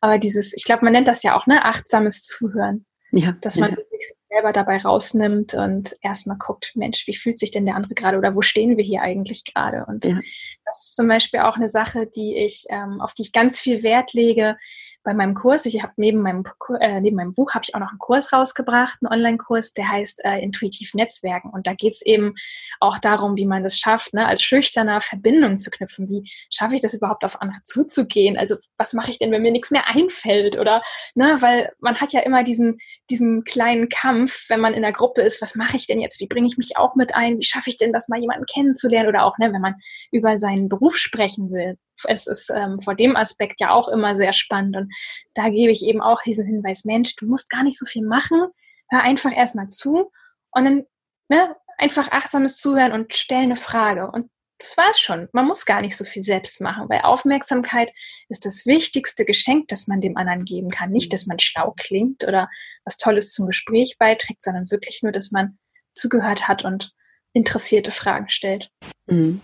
Aber 0.00 0.18
dieses, 0.18 0.52
ich 0.52 0.64
glaube, 0.64 0.84
man 0.84 0.92
nennt 0.92 1.08
das 1.08 1.24
ja 1.24 1.36
auch, 1.36 1.46
ne, 1.46 1.64
achtsames 1.64 2.22
Zuhören. 2.26 2.86
Ja, 3.14 3.32
dass 3.42 3.58
man 3.58 3.72
ja. 3.72 3.76
sich 3.76 4.14
selber 4.30 4.54
dabei 4.54 4.78
rausnimmt 4.78 5.52
und 5.52 5.94
erstmal 6.00 6.38
guckt, 6.38 6.72
Mensch, 6.74 7.06
wie 7.06 7.14
fühlt 7.14 7.38
sich 7.38 7.50
denn 7.50 7.66
der 7.66 7.76
andere 7.76 7.92
gerade 7.92 8.16
oder 8.16 8.34
wo 8.34 8.40
stehen 8.40 8.78
wir 8.78 8.84
hier 8.84 9.02
eigentlich 9.02 9.44
gerade? 9.44 9.84
Und 9.86 10.06
ja. 10.06 10.18
das 10.64 10.84
ist 10.84 10.96
zum 10.96 11.08
Beispiel 11.08 11.40
auch 11.40 11.56
eine 11.56 11.68
Sache, 11.68 12.06
die 12.06 12.36
ich, 12.36 12.64
ähm, 12.70 13.02
auf 13.02 13.12
die 13.12 13.22
ich 13.22 13.32
ganz 13.32 13.60
viel 13.60 13.82
Wert 13.82 14.14
lege, 14.14 14.56
bei 15.04 15.14
meinem 15.14 15.34
Kurs, 15.34 15.66
ich 15.66 15.82
habe 15.82 15.92
neben 15.96 16.20
meinem 16.20 16.44
äh, 16.80 17.00
neben 17.00 17.16
meinem 17.16 17.34
Buch 17.34 17.54
habe 17.54 17.64
ich 17.66 17.74
auch 17.74 17.80
noch 17.80 17.90
einen 17.90 17.98
Kurs 17.98 18.32
rausgebracht, 18.32 18.98
einen 19.02 19.12
Online-Kurs, 19.12 19.74
der 19.74 19.90
heißt 19.90 20.24
äh, 20.24 20.38
Intuitiv 20.38 20.94
Netzwerken. 20.94 21.50
Und 21.50 21.66
da 21.66 21.74
geht 21.74 21.94
es 21.94 22.02
eben 22.02 22.34
auch 22.80 22.98
darum, 22.98 23.36
wie 23.36 23.46
man 23.46 23.62
das 23.62 23.78
schafft, 23.78 24.14
ne, 24.14 24.26
als 24.26 24.42
Schüchterner 24.42 25.00
Verbindungen 25.00 25.58
zu 25.58 25.70
knüpfen. 25.70 26.08
Wie 26.08 26.30
schaffe 26.50 26.74
ich 26.74 26.80
das 26.80 26.94
überhaupt 26.94 27.24
auf 27.24 27.40
andere 27.40 27.62
zuzugehen? 27.64 28.36
Also 28.36 28.56
was 28.76 28.92
mache 28.92 29.10
ich 29.10 29.18
denn, 29.18 29.30
wenn 29.32 29.42
mir 29.42 29.52
nichts 29.52 29.70
mehr 29.70 29.88
einfällt? 29.88 30.58
Oder 30.58 30.82
ne, 31.14 31.36
weil 31.40 31.72
man 31.80 32.00
hat 32.00 32.12
ja 32.12 32.20
immer 32.20 32.44
diesen 32.44 32.78
diesen 33.10 33.44
kleinen 33.44 33.88
Kampf, 33.88 34.48
wenn 34.48 34.60
man 34.60 34.74
in 34.74 34.82
der 34.82 34.92
Gruppe 34.92 35.22
ist. 35.22 35.42
Was 35.42 35.54
mache 35.54 35.76
ich 35.76 35.86
denn 35.86 36.00
jetzt? 36.00 36.20
Wie 36.20 36.28
bringe 36.28 36.46
ich 36.46 36.56
mich 36.56 36.76
auch 36.76 36.94
mit 36.94 37.14
ein? 37.14 37.38
Wie 37.38 37.44
schaffe 37.44 37.70
ich 37.70 37.76
denn, 37.76 37.92
das 37.92 38.08
mal 38.08 38.20
jemanden 38.20 38.46
kennenzulernen? 38.46 39.08
Oder 39.08 39.24
auch, 39.24 39.36
ne, 39.38 39.52
wenn 39.52 39.60
man 39.60 39.74
über 40.10 40.36
seinen 40.36 40.68
Beruf 40.68 40.96
sprechen 40.96 41.50
will 41.50 41.76
es 42.08 42.26
ist 42.26 42.50
ähm, 42.50 42.80
vor 42.80 42.94
dem 42.94 43.16
Aspekt 43.16 43.60
ja 43.60 43.70
auch 43.70 43.88
immer 43.88 44.16
sehr 44.16 44.32
spannend. 44.32 44.76
Und 44.76 44.92
da 45.34 45.48
gebe 45.48 45.72
ich 45.72 45.84
eben 45.84 46.00
auch 46.00 46.22
diesen 46.22 46.46
Hinweis, 46.46 46.84
Mensch, 46.84 47.16
du 47.16 47.26
musst 47.26 47.50
gar 47.50 47.62
nicht 47.62 47.78
so 47.78 47.86
viel 47.86 48.06
machen. 48.06 48.46
Hör 48.90 49.02
einfach 49.02 49.34
erstmal 49.34 49.68
zu 49.68 50.10
und 50.52 50.64
dann 50.64 50.84
ne, 51.28 51.56
einfach 51.78 52.10
achtsames 52.12 52.58
Zuhören 52.58 52.92
und 52.92 53.14
stell 53.14 53.42
eine 53.42 53.56
Frage. 53.56 54.10
Und 54.10 54.30
das 54.58 54.76
war's 54.76 55.00
schon. 55.00 55.28
Man 55.32 55.46
muss 55.46 55.66
gar 55.66 55.80
nicht 55.80 55.96
so 55.96 56.04
viel 56.04 56.22
selbst 56.22 56.60
machen, 56.60 56.88
weil 56.88 57.00
Aufmerksamkeit 57.00 57.90
ist 58.28 58.46
das 58.46 58.64
wichtigste 58.64 59.24
Geschenk, 59.24 59.68
das 59.68 59.88
man 59.88 60.00
dem 60.00 60.16
anderen 60.16 60.44
geben 60.44 60.68
kann. 60.68 60.90
Nicht, 60.90 61.12
dass 61.12 61.26
man 61.26 61.38
schlau 61.38 61.74
klingt 61.76 62.24
oder 62.24 62.48
was 62.84 62.96
Tolles 62.96 63.32
zum 63.32 63.46
Gespräch 63.46 63.96
beiträgt, 63.98 64.44
sondern 64.44 64.70
wirklich 64.70 65.02
nur, 65.02 65.12
dass 65.12 65.32
man 65.32 65.58
zugehört 65.94 66.46
hat 66.48 66.64
und 66.64 66.92
interessierte 67.32 67.90
Fragen 67.90 68.28
stellt. 68.30 68.70
Mhm. 69.06 69.40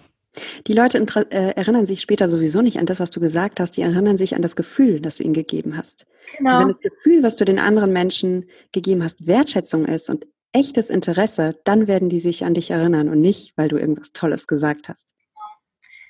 Die 0.67 0.73
Leute 0.73 0.99
äh, 1.31 1.53
erinnern 1.57 1.87
sich 1.87 2.01
später 2.01 2.29
sowieso 2.29 2.63
nicht 2.63 2.79
an 2.79 2.87
das, 2.87 3.01
was 3.01 3.11
du 3.11 3.21
gesagt 3.21 3.61
hast. 3.61 3.77
Die 3.77 3.83
erinnern 3.83 4.19
sich 4.19 4.35
an 4.35 4.43
das 4.43 4.57
Gefühl, 4.57 5.01
das 5.01 5.17
du 5.17 5.25
ihnen 5.25 5.35
gegeben 5.35 5.77
hast. 5.77 6.07
Genau. 6.37 6.57
Und 6.57 6.61
wenn 6.61 6.69
das 6.69 6.81
Gefühl, 6.81 7.23
was 7.23 7.37
du 7.37 7.45
den 7.45 7.59
anderen 7.59 7.93
Menschen 7.93 8.49
gegeben 8.73 9.03
hast, 9.03 9.27
Wertschätzung 9.27 9.87
ist 9.87 10.11
und 10.11 10.27
echtes 10.53 10.91
Interesse, 10.91 11.61
dann 11.65 11.87
werden 11.89 12.09
die 12.09 12.21
sich 12.21 12.45
an 12.45 12.55
dich 12.55 12.71
erinnern 12.71 13.09
und 13.09 13.21
nicht, 13.21 13.53
weil 13.57 13.69
du 13.69 13.77
irgendwas 13.77 14.13
Tolles 14.13 14.47
gesagt 14.47 14.89
hast. 14.89 15.15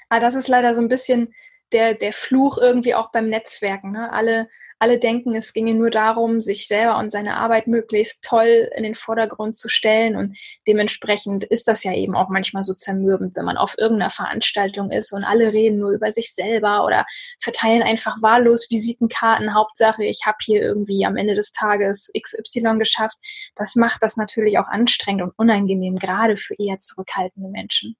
Ah, 0.08 0.20
das 0.20 0.34
ist 0.34 0.48
leider 0.48 0.74
so 0.74 0.80
ein 0.80 0.88
bisschen 0.88 1.34
der, 1.72 1.94
der 1.94 2.12
Fluch 2.12 2.58
irgendwie 2.58 2.94
auch 2.94 3.10
beim 3.10 3.28
Netzwerken. 3.28 3.92
Ne? 3.92 4.12
Alle 4.12 4.48
alle 4.78 4.98
denken, 4.98 5.34
es 5.34 5.52
ginge 5.52 5.74
nur 5.74 5.90
darum, 5.90 6.40
sich 6.40 6.66
selber 6.66 6.98
und 6.98 7.10
seine 7.10 7.36
Arbeit 7.36 7.66
möglichst 7.66 8.24
toll 8.24 8.70
in 8.76 8.82
den 8.82 8.94
Vordergrund 8.94 9.56
zu 9.56 9.68
stellen. 9.68 10.16
Und 10.16 10.36
dementsprechend 10.66 11.44
ist 11.44 11.68
das 11.68 11.84
ja 11.84 11.92
eben 11.94 12.14
auch 12.14 12.28
manchmal 12.28 12.62
so 12.62 12.74
zermürbend, 12.74 13.36
wenn 13.36 13.44
man 13.44 13.56
auf 13.56 13.76
irgendeiner 13.78 14.10
Veranstaltung 14.10 14.90
ist 14.90 15.12
und 15.12 15.24
alle 15.24 15.52
reden 15.52 15.78
nur 15.78 15.90
über 15.90 16.12
sich 16.12 16.34
selber 16.34 16.84
oder 16.84 17.06
verteilen 17.40 17.82
einfach 17.82 18.16
wahllos 18.22 18.70
Visitenkarten. 18.70 19.54
Hauptsache, 19.54 20.04
ich 20.04 20.20
habe 20.26 20.38
hier 20.42 20.62
irgendwie 20.62 21.04
am 21.04 21.16
Ende 21.16 21.34
des 21.34 21.52
Tages 21.52 22.10
XY 22.18 22.78
geschafft. 22.78 23.16
Das 23.56 23.74
macht 23.74 24.02
das 24.02 24.16
natürlich 24.16 24.58
auch 24.58 24.68
anstrengend 24.68 25.22
und 25.22 25.32
unangenehm, 25.36 25.96
gerade 25.96 26.36
für 26.36 26.54
eher 26.58 26.78
zurückhaltende 26.78 27.48
Menschen. 27.48 27.96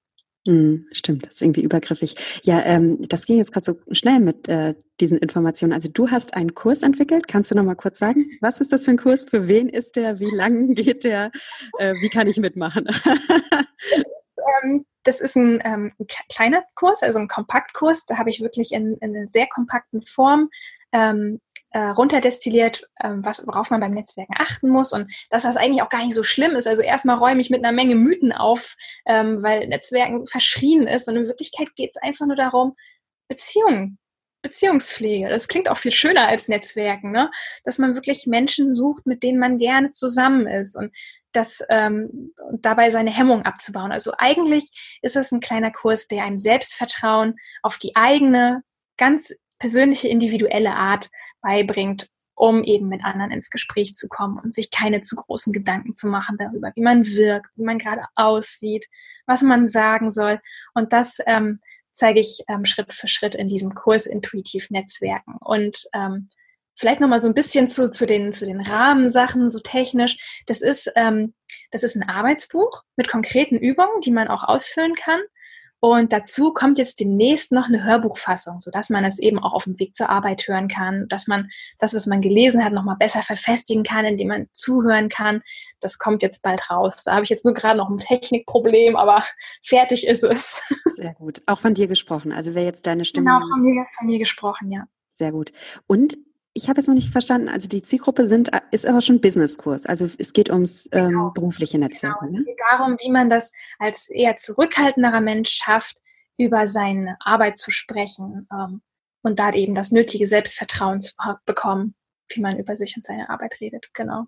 Hm, 0.49 0.87
stimmt, 0.93 1.27
das 1.27 1.35
ist 1.35 1.43
irgendwie 1.43 1.63
übergriffig. 1.63 2.17
Ja, 2.43 2.65
ähm, 2.65 3.07
das 3.07 3.27
ging 3.27 3.37
jetzt 3.37 3.53
gerade 3.53 3.67
so 3.67 3.77
schnell 3.93 4.19
mit 4.19 4.49
äh, 4.49 4.75
diesen 4.99 5.19
Informationen. 5.19 5.75
Also 5.75 5.91
du 5.93 6.11
hast 6.11 6.33
einen 6.33 6.55
Kurs 6.55 6.83
entwickelt. 6.83 7.29
Kannst 7.29 7.51
du 7.51 7.55
noch 7.55 7.65
mal 7.65 7.75
kurz 7.75 7.99
sagen, 7.99 8.31
was 8.41 8.59
ist 8.59 8.73
das 8.73 8.87
für 8.87 8.93
ein 8.93 8.97
Kurs? 8.97 9.27
Für 9.29 9.47
wen 9.47 9.69
ist 9.69 9.97
der? 9.97 10.21
Wie 10.21 10.35
lang 10.35 10.75
geht 10.75 11.05
der? 11.05 11.33
Äh, 11.79 11.93
wie 12.01 12.09
kann 12.09 12.29
ich 12.29 12.39
mitmachen? 12.39 12.85
das, 12.87 12.97
ist, 13.05 14.39
ähm, 14.63 14.87
das 15.03 15.21
ist 15.21 15.37
ein, 15.37 15.61
ähm, 15.67 15.93
ein, 16.01 16.07
kleiner 16.33 16.65
Kurs, 16.75 17.03
also 17.03 17.19
ein 17.19 17.29
Kompaktkurs. 17.29 18.07
Da 18.07 18.17
habe 18.17 18.31
ich 18.31 18.41
wirklich 18.41 18.73
in, 18.73 18.97
in 19.03 19.15
einer 19.15 19.29
sehr 19.29 19.49
kompakten 19.49 20.01
Form 20.07 20.49
ähm, 20.93 21.43
äh, 21.71 21.81
runterdestilliert, 21.81 22.89
ähm, 23.03 23.25
was, 23.25 23.47
worauf 23.47 23.71
man 23.71 23.81
beim 23.81 23.93
Netzwerken 23.93 24.35
achten 24.39 24.69
muss 24.69 24.93
und 24.93 25.13
dass 25.31 25.43
das 25.43 25.57
eigentlich 25.57 25.83
auch 25.83 25.91
gar 25.91 26.05
nicht 26.05 26.15
so 26.15 26.23
schlimm 26.23 26.53
ist. 26.53 26.67
Also 26.67 26.83
erstmal 26.83 27.19
räume 27.19 27.41
ich 27.41 27.51
mit 27.51 27.63
einer 27.65 27.73
Menge 27.73 27.95
Mythen 27.95 28.33
auf, 28.33 28.75
ähm, 29.07 29.43
weil 29.43 29.67
Netzwerken 29.69 30.19
so 30.19 30.27
verschrien 30.27 30.87
ist 30.87 31.09
und 31.09 31.17
in 31.17 31.27
Wirklichkeit 31.27 31.75
geht 31.77 31.91
es 31.91 32.03
einfach 32.03 32.27
nur 32.27 32.37
darum, 32.37 32.75
Beziehungen, 33.29 33.99
Beziehungspflege. 34.43 35.29
Das 35.29 35.49
klingt 35.49 35.69
auch 35.69 35.79
viel 35.79 35.93
schöner 35.93 36.29
als 36.29 36.49
Netzwerken, 36.49 37.11
ne? 37.11 37.31
dass 37.65 37.79
man 37.79 37.95
wirklich 37.95 38.27
Menschen 38.27 38.73
sucht, 38.73 39.07
mit 39.07 39.23
denen 39.23 39.39
man 39.39 39.59
gerne 39.59 39.91
zusammen 39.91 40.47
ist 40.47 40.77
und 40.77 40.95
das 41.33 41.63
ähm, 41.69 42.33
dabei 42.53 42.89
seine 42.89 43.11
Hemmung 43.11 43.43
abzubauen. 43.43 43.93
Also 43.93 44.13
eigentlich 44.17 44.71
ist 45.03 45.17
es 45.17 45.31
ein 45.31 45.41
kleiner 45.41 45.71
Kurs, 45.71 46.09
der 46.09 46.25
einem 46.25 46.39
Selbstvertrauen 46.39 47.37
auf 47.63 47.77
die 47.77 47.95
eigene, 47.97 48.63
ganz 48.97 49.35
persönliche, 49.59 50.09
individuelle 50.09 50.73
Art 50.75 51.11
beibringt, 51.41 52.09
um 52.35 52.63
eben 52.63 52.89
mit 52.89 53.05
anderen 53.05 53.33
ins 53.33 53.51
Gespräch 53.51 53.95
zu 53.95 54.09
kommen 54.09 54.39
und 54.39 54.55
sich 54.55 54.71
keine 54.71 55.01
zu 55.01 55.17
großen 55.17 55.53
Gedanken 55.53 55.95
zu 55.95 56.07
machen 56.07 56.37
darüber, 56.39 56.73
wie 56.75 56.83
man 56.83 57.05
wirkt, 57.05 57.51
wie 57.57 57.65
man 57.65 57.79
gerade 57.79 58.05
aussieht, 58.15 58.87
was 59.27 59.43
man 59.43 59.67
sagen 59.67 60.11
soll. 60.11 60.41
Und 60.75 60.93
das 60.93 61.19
ähm, 61.27 61.61
zeige 61.93 62.21
ich 62.21 62.45
ähm, 62.49 62.65
Schritt 62.65 62.95
für 62.95 63.09
Schritt 63.09 63.35
in 63.35 63.49
diesem 63.49 63.75
Kurs 63.75 64.07
Intuitiv 64.07 64.71
Netzwerken. 64.71 65.35
Und 65.41 65.85
ähm, 65.93 66.29
vielleicht 66.77 67.01
noch 67.01 67.09
mal 67.09 67.21
so 67.21 67.27
ein 67.27 67.35
bisschen 67.35 67.69
zu, 67.69 67.91
zu, 67.91 68.07
den, 68.07 68.33
zu 68.33 68.47
den 68.47 68.61
Rahmensachen, 68.61 69.51
so 69.51 69.59
technisch. 69.59 70.17
Das 70.47 70.61
ist, 70.61 70.93
ähm, 70.95 71.35
das 71.73 71.83
ist 71.83 71.97
ein 71.97 72.09
Arbeitsbuch 72.09 72.85
mit 72.95 73.09
konkreten 73.09 73.57
Übungen, 73.57 74.01
die 74.01 74.13
man 74.13 74.29
auch 74.29 74.45
ausfüllen 74.45 74.95
kann. 74.95 75.21
Und 75.81 76.13
dazu 76.13 76.53
kommt 76.53 76.79
jetzt 76.79 76.99
demnächst 76.99 77.53
noch 77.53 77.67
eine 77.67 77.85
Hörbuchfassung, 77.85 78.59
sodass 78.59 78.91
man 78.91 79.05
es 79.05 79.19
eben 79.19 79.39
auch 79.39 79.53
auf 79.53 79.65
dem 79.65 79.79
Weg 79.79 79.95
zur 79.95 80.11
Arbeit 80.11 80.49
hören 80.49 80.67
kann, 80.67 81.07
dass 81.09 81.29
man 81.29 81.51
das, 81.79 81.95
was 81.95 82.07
man 82.07 82.21
gelesen 82.21 82.65
hat, 82.65 82.73
nochmal 82.73 82.97
besser 82.97 83.23
verfestigen 83.23 83.85
kann, 83.85 84.05
indem 84.05 84.29
man 84.29 84.49
zuhören 84.53 85.09
kann. 85.09 85.43
Das 85.81 85.99
kommt 85.99 86.23
jetzt 86.25 86.43
bald 86.43 86.69
raus. 86.69 87.05
Da 87.05 87.13
habe 87.13 87.23
ich 87.23 87.31
jetzt 87.31 87.45
nur 87.45 87.55
gerade 87.55 87.79
noch 87.79 87.91
ein 87.91 87.99
Technikproblem, 87.99 88.97
aber 88.97 89.23
fertig 89.63 90.07
ist 90.07 90.25
es. 90.25 90.63
Sehr 90.97 91.15
gut. 91.15 91.43
Auch 91.47 91.61
von 91.61 91.75
dir 91.75 91.87
gesprochen. 91.87 92.33
Also 92.33 92.55
wer 92.55 92.65
jetzt 92.65 92.87
deine 92.87 93.05
Stimme. 93.05 93.27
Genau, 93.27 93.41
von 93.41 93.63
mir, 93.63 93.87
von 93.97 94.07
mir 94.07 94.19
gesprochen, 94.19 94.73
ja. 94.73 94.85
Sehr 95.15 95.31
gut. 95.31 95.53
Und 95.87 96.17
ich 96.59 96.69
habe 96.69 96.81
jetzt 96.81 96.89
noch 96.89 96.95
nicht 96.95 97.11
verstanden, 97.11 97.49
also 97.49 97.69
die 97.69 97.83
Zielgruppe 97.83 98.27
sind, 98.27 98.51
ist 98.73 98.87
aber 98.87 99.01
schon 99.01 99.21
Businesskurs. 99.21 99.87
Also 99.87 100.09
es 100.19 100.33
geht 100.33 100.51
ums 100.51 100.89
ähm, 100.93 101.11
genau. 101.11 101.31
berufliche 101.31 101.79
Netzwerk. 101.79 102.19
Genau. 102.21 102.33
Ne? 102.33 102.39
Es 102.41 102.47
geht 102.47 102.59
darum, 102.71 102.97
wie 103.01 103.11
man 103.11 103.31
das 103.31 103.53
als 103.79 104.09
eher 104.09 104.37
zurückhaltenderer 104.37 105.21
Mensch 105.21 105.51
schafft, 105.51 105.97
über 106.37 106.67
seine 106.67 107.17
Arbeit 107.21 107.57
zu 107.57 107.71
sprechen 107.71 108.49
ähm, 108.53 108.83
und 109.23 109.39
da 109.39 109.53
eben 109.53 109.75
das 109.75 109.93
nötige 109.93 110.27
Selbstvertrauen 110.27 111.01
zu 111.01 111.15
bekommen, 111.47 111.95
wie 112.29 112.41
man 112.41 112.59
über 112.59 112.77
sich 112.77 112.97
und 112.97 113.05
seine 113.05 113.31
Arbeit 113.31 113.61
redet. 113.61 113.91
Genau. 113.95 114.27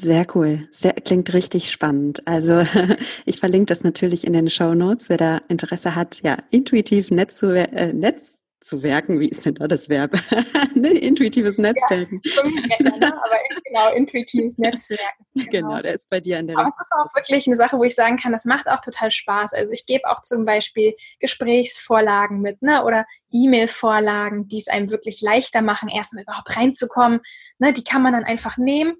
Sehr 0.00 0.26
cool. 0.34 0.62
Sehr, 0.70 0.92
klingt 0.92 1.32
richtig 1.34 1.70
spannend. 1.70 2.26
Also 2.26 2.64
ich 3.24 3.38
verlinke 3.38 3.66
das 3.66 3.84
natürlich 3.84 4.26
in 4.26 4.32
den 4.32 4.48
Show 4.48 4.74
Notes, 4.74 5.08
wer 5.08 5.16
da 5.16 5.38
Interesse 5.48 5.94
hat, 5.94 6.20
ja, 6.22 6.38
intuitiv 6.50 7.10
Netz 7.10 7.36
zu, 7.36 7.48
äh, 7.48 7.92
Netz 7.92 8.40
zu 8.64 8.82
werken, 8.82 9.20
wie 9.20 9.28
ist 9.28 9.44
denn 9.44 9.54
da 9.54 9.68
das 9.68 9.88
Verb? 9.88 10.12
ne? 10.74 10.88
Intuitives 10.90 11.58
Netzwerken. 11.58 12.20
Ja, 12.24 12.76
ne? 12.80 13.14
aber 13.22 13.36
genau, 13.64 13.92
intuitives 13.94 14.58
Netzwerken. 14.58 15.24
Genau. 15.34 15.68
genau, 15.68 15.82
der 15.82 15.94
ist 15.94 16.08
bei 16.08 16.20
dir 16.20 16.38
an 16.38 16.46
der 16.46 16.56
Aber 16.56 16.68
es 16.68 16.80
ist 16.80 16.92
auch 16.92 17.12
wirklich 17.16 17.46
eine 17.48 17.56
Sache, 17.56 17.76
wo 17.76 17.82
ich 17.82 17.96
sagen 17.96 18.16
kann, 18.16 18.30
das 18.30 18.44
macht 18.44 18.68
auch 18.68 18.80
total 18.80 19.10
Spaß. 19.10 19.52
Also 19.52 19.72
ich 19.72 19.84
gebe 19.84 20.08
auch 20.08 20.22
zum 20.22 20.44
Beispiel 20.44 20.94
Gesprächsvorlagen 21.18 22.40
mit, 22.40 22.62
ne? 22.62 22.84
Oder 22.84 23.04
E-Mail-Vorlagen, 23.32 24.46
die 24.46 24.58
es 24.58 24.68
einem 24.68 24.90
wirklich 24.90 25.20
leichter 25.22 25.60
machen, 25.60 25.88
erstmal 25.88 26.22
überhaupt 26.22 26.56
reinzukommen. 26.56 27.20
Ne? 27.58 27.72
Die 27.72 27.82
kann 27.82 28.02
man 28.02 28.12
dann 28.12 28.22
einfach 28.22 28.56
nehmen 28.56 28.96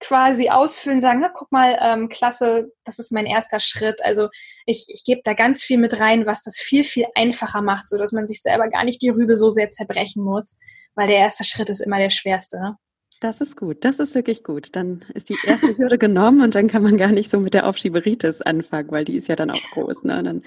quasi 0.00 0.48
ausfüllen, 0.48 1.00
sagen, 1.00 1.20
na, 1.20 1.28
guck 1.28 1.50
mal, 1.50 1.76
ähm, 1.80 2.08
klasse, 2.08 2.66
das 2.84 2.98
ist 2.98 3.12
mein 3.12 3.26
erster 3.26 3.60
Schritt. 3.60 4.02
Also 4.04 4.28
ich, 4.66 4.86
ich 4.88 5.04
gebe 5.04 5.22
da 5.24 5.34
ganz 5.34 5.62
viel 5.62 5.78
mit 5.78 5.98
rein, 5.98 6.26
was 6.26 6.42
das 6.42 6.58
viel, 6.58 6.84
viel 6.84 7.06
einfacher 7.14 7.62
macht, 7.62 7.88
so 7.88 7.98
dass 7.98 8.12
man 8.12 8.26
sich 8.26 8.42
selber 8.42 8.68
gar 8.68 8.84
nicht 8.84 9.02
die 9.02 9.08
Rübe 9.08 9.36
so 9.36 9.50
sehr 9.50 9.70
zerbrechen 9.70 10.22
muss, 10.22 10.56
weil 10.94 11.08
der 11.08 11.18
erste 11.18 11.44
Schritt 11.44 11.68
ist 11.68 11.80
immer 11.80 11.98
der 11.98 12.10
schwerste. 12.10 12.58
Ne? 12.60 12.76
Das 13.20 13.40
ist 13.40 13.56
gut, 13.56 13.84
das 13.84 13.98
ist 13.98 14.14
wirklich 14.14 14.44
gut. 14.44 14.76
Dann 14.76 15.04
ist 15.12 15.28
die 15.28 15.36
erste 15.44 15.76
Hürde 15.76 15.98
genommen 15.98 16.40
und 16.42 16.54
dann 16.54 16.68
kann 16.68 16.84
man 16.84 16.96
gar 16.96 17.10
nicht 17.10 17.30
so 17.30 17.40
mit 17.40 17.52
der 17.52 17.66
Aufschieberitis 17.66 18.42
anfangen, 18.42 18.92
weil 18.92 19.04
die 19.04 19.16
ist 19.16 19.26
ja 19.26 19.34
dann 19.34 19.50
auch 19.50 19.70
groß. 19.72 20.04
Ne? 20.04 20.22
Dann, 20.22 20.44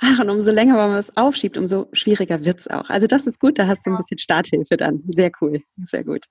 ach, 0.00 0.18
und 0.18 0.28
umso 0.28 0.50
länger 0.50 0.74
man 0.74 0.94
es 0.96 1.16
aufschiebt, 1.16 1.56
umso 1.56 1.88
schwieriger 1.92 2.44
wird's 2.44 2.66
auch. 2.66 2.90
Also 2.90 3.06
das 3.06 3.28
ist 3.28 3.38
gut, 3.38 3.60
da 3.60 3.68
hast 3.68 3.86
du 3.86 3.90
ein 3.90 3.96
bisschen 3.96 4.18
Starthilfe 4.18 4.76
dann. 4.76 5.04
Sehr 5.08 5.30
cool, 5.40 5.60
sehr 5.76 6.02
gut. 6.02 6.24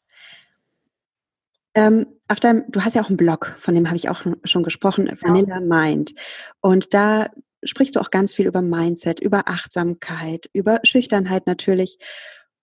Ähm, 1.78 2.08
auf 2.28 2.40
deinem, 2.40 2.64
du 2.70 2.84
hast 2.84 2.96
ja 2.96 3.04
auch 3.04 3.10
einen 3.10 3.18
Blog, 3.18 3.54
von 3.60 3.76
dem 3.76 3.86
habe 3.86 3.98
ich 3.98 4.10
auch 4.10 4.26
schon 4.44 4.64
gesprochen, 4.64 5.12
Vanilla 5.22 5.60
Mind. 5.60 6.16
Und 6.60 6.96
da 6.96 7.28
sprichst 7.64 7.96
du 7.96 8.00
auch 8.00 8.10
ganz 8.10 8.34
viel 8.34 8.48
über 8.48 8.64
Mindset, 8.64 9.20
über 9.20 9.48
Achtsamkeit, 9.48 10.50
über 10.54 10.80
Schüchternheit 10.84 11.46
natürlich. 11.46 12.00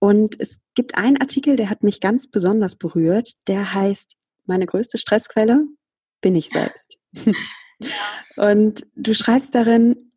Und 0.00 0.40
es 0.40 0.58
gibt 0.74 0.98
einen 0.98 1.20
Artikel, 1.20 1.54
der 1.54 1.70
hat 1.70 1.84
mich 1.84 2.00
ganz 2.00 2.28
besonders 2.28 2.74
berührt, 2.74 3.30
der 3.46 3.72
heißt, 3.72 4.16
meine 4.46 4.66
größte 4.66 4.98
Stressquelle 4.98 5.64
bin 6.20 6.34
ich 6.34 6.50
selbst. 6.50 6.98
Und 8.36 8.84
du 8.96 9.14
schreibst 9.14 9.54
darin, 9.54 10.10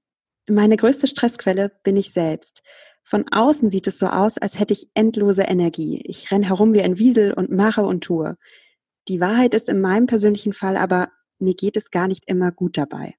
meine 0.49 0.75
größte 0.75 1.05
Stressquelle 1.05 1.71
bin 1.83 1.97
ich 1.97 2.13
selbst. 2.13 2.63
Von 3.03 3.25
außen 3.31 3.69
sieht 3.69 3.86
es 3.86 3.99
so 3.99 4.07
aus, 4.07 4.39
als 4.39 4.60
hätte 4.60 4.73
ich 4.73 4.89
endlose 4.95 5.43
Energie. 5.43 6.01
Ich 6.03 6.31
renne 6.31 6.47
herum 6.47 6.73
wie 6.73 6.81
ein 6.81 6.97
Wiesel 6.97 7.31
und 7.31 7.51
mache 7.51 7.83
und 7.83 8.03
tue. 8.03 8.38
Die 9.07 9.19
Wahrheit 9.19 9.53
ist 9.53 9.69
in 9.69 9.81
meinem 9.81 10.05
persönlichen 10.05 10.53
Fall 10.53 10.77
aber, 10.77 11.09
mir 11.39 11.53
geht 11.53 11.77
es 11.77 11.91
gar 11.91 12.07
nicht 12.07 12.23
immer 12.27 12.51
gut 12.51 12.77
dabei. 12.77 13.15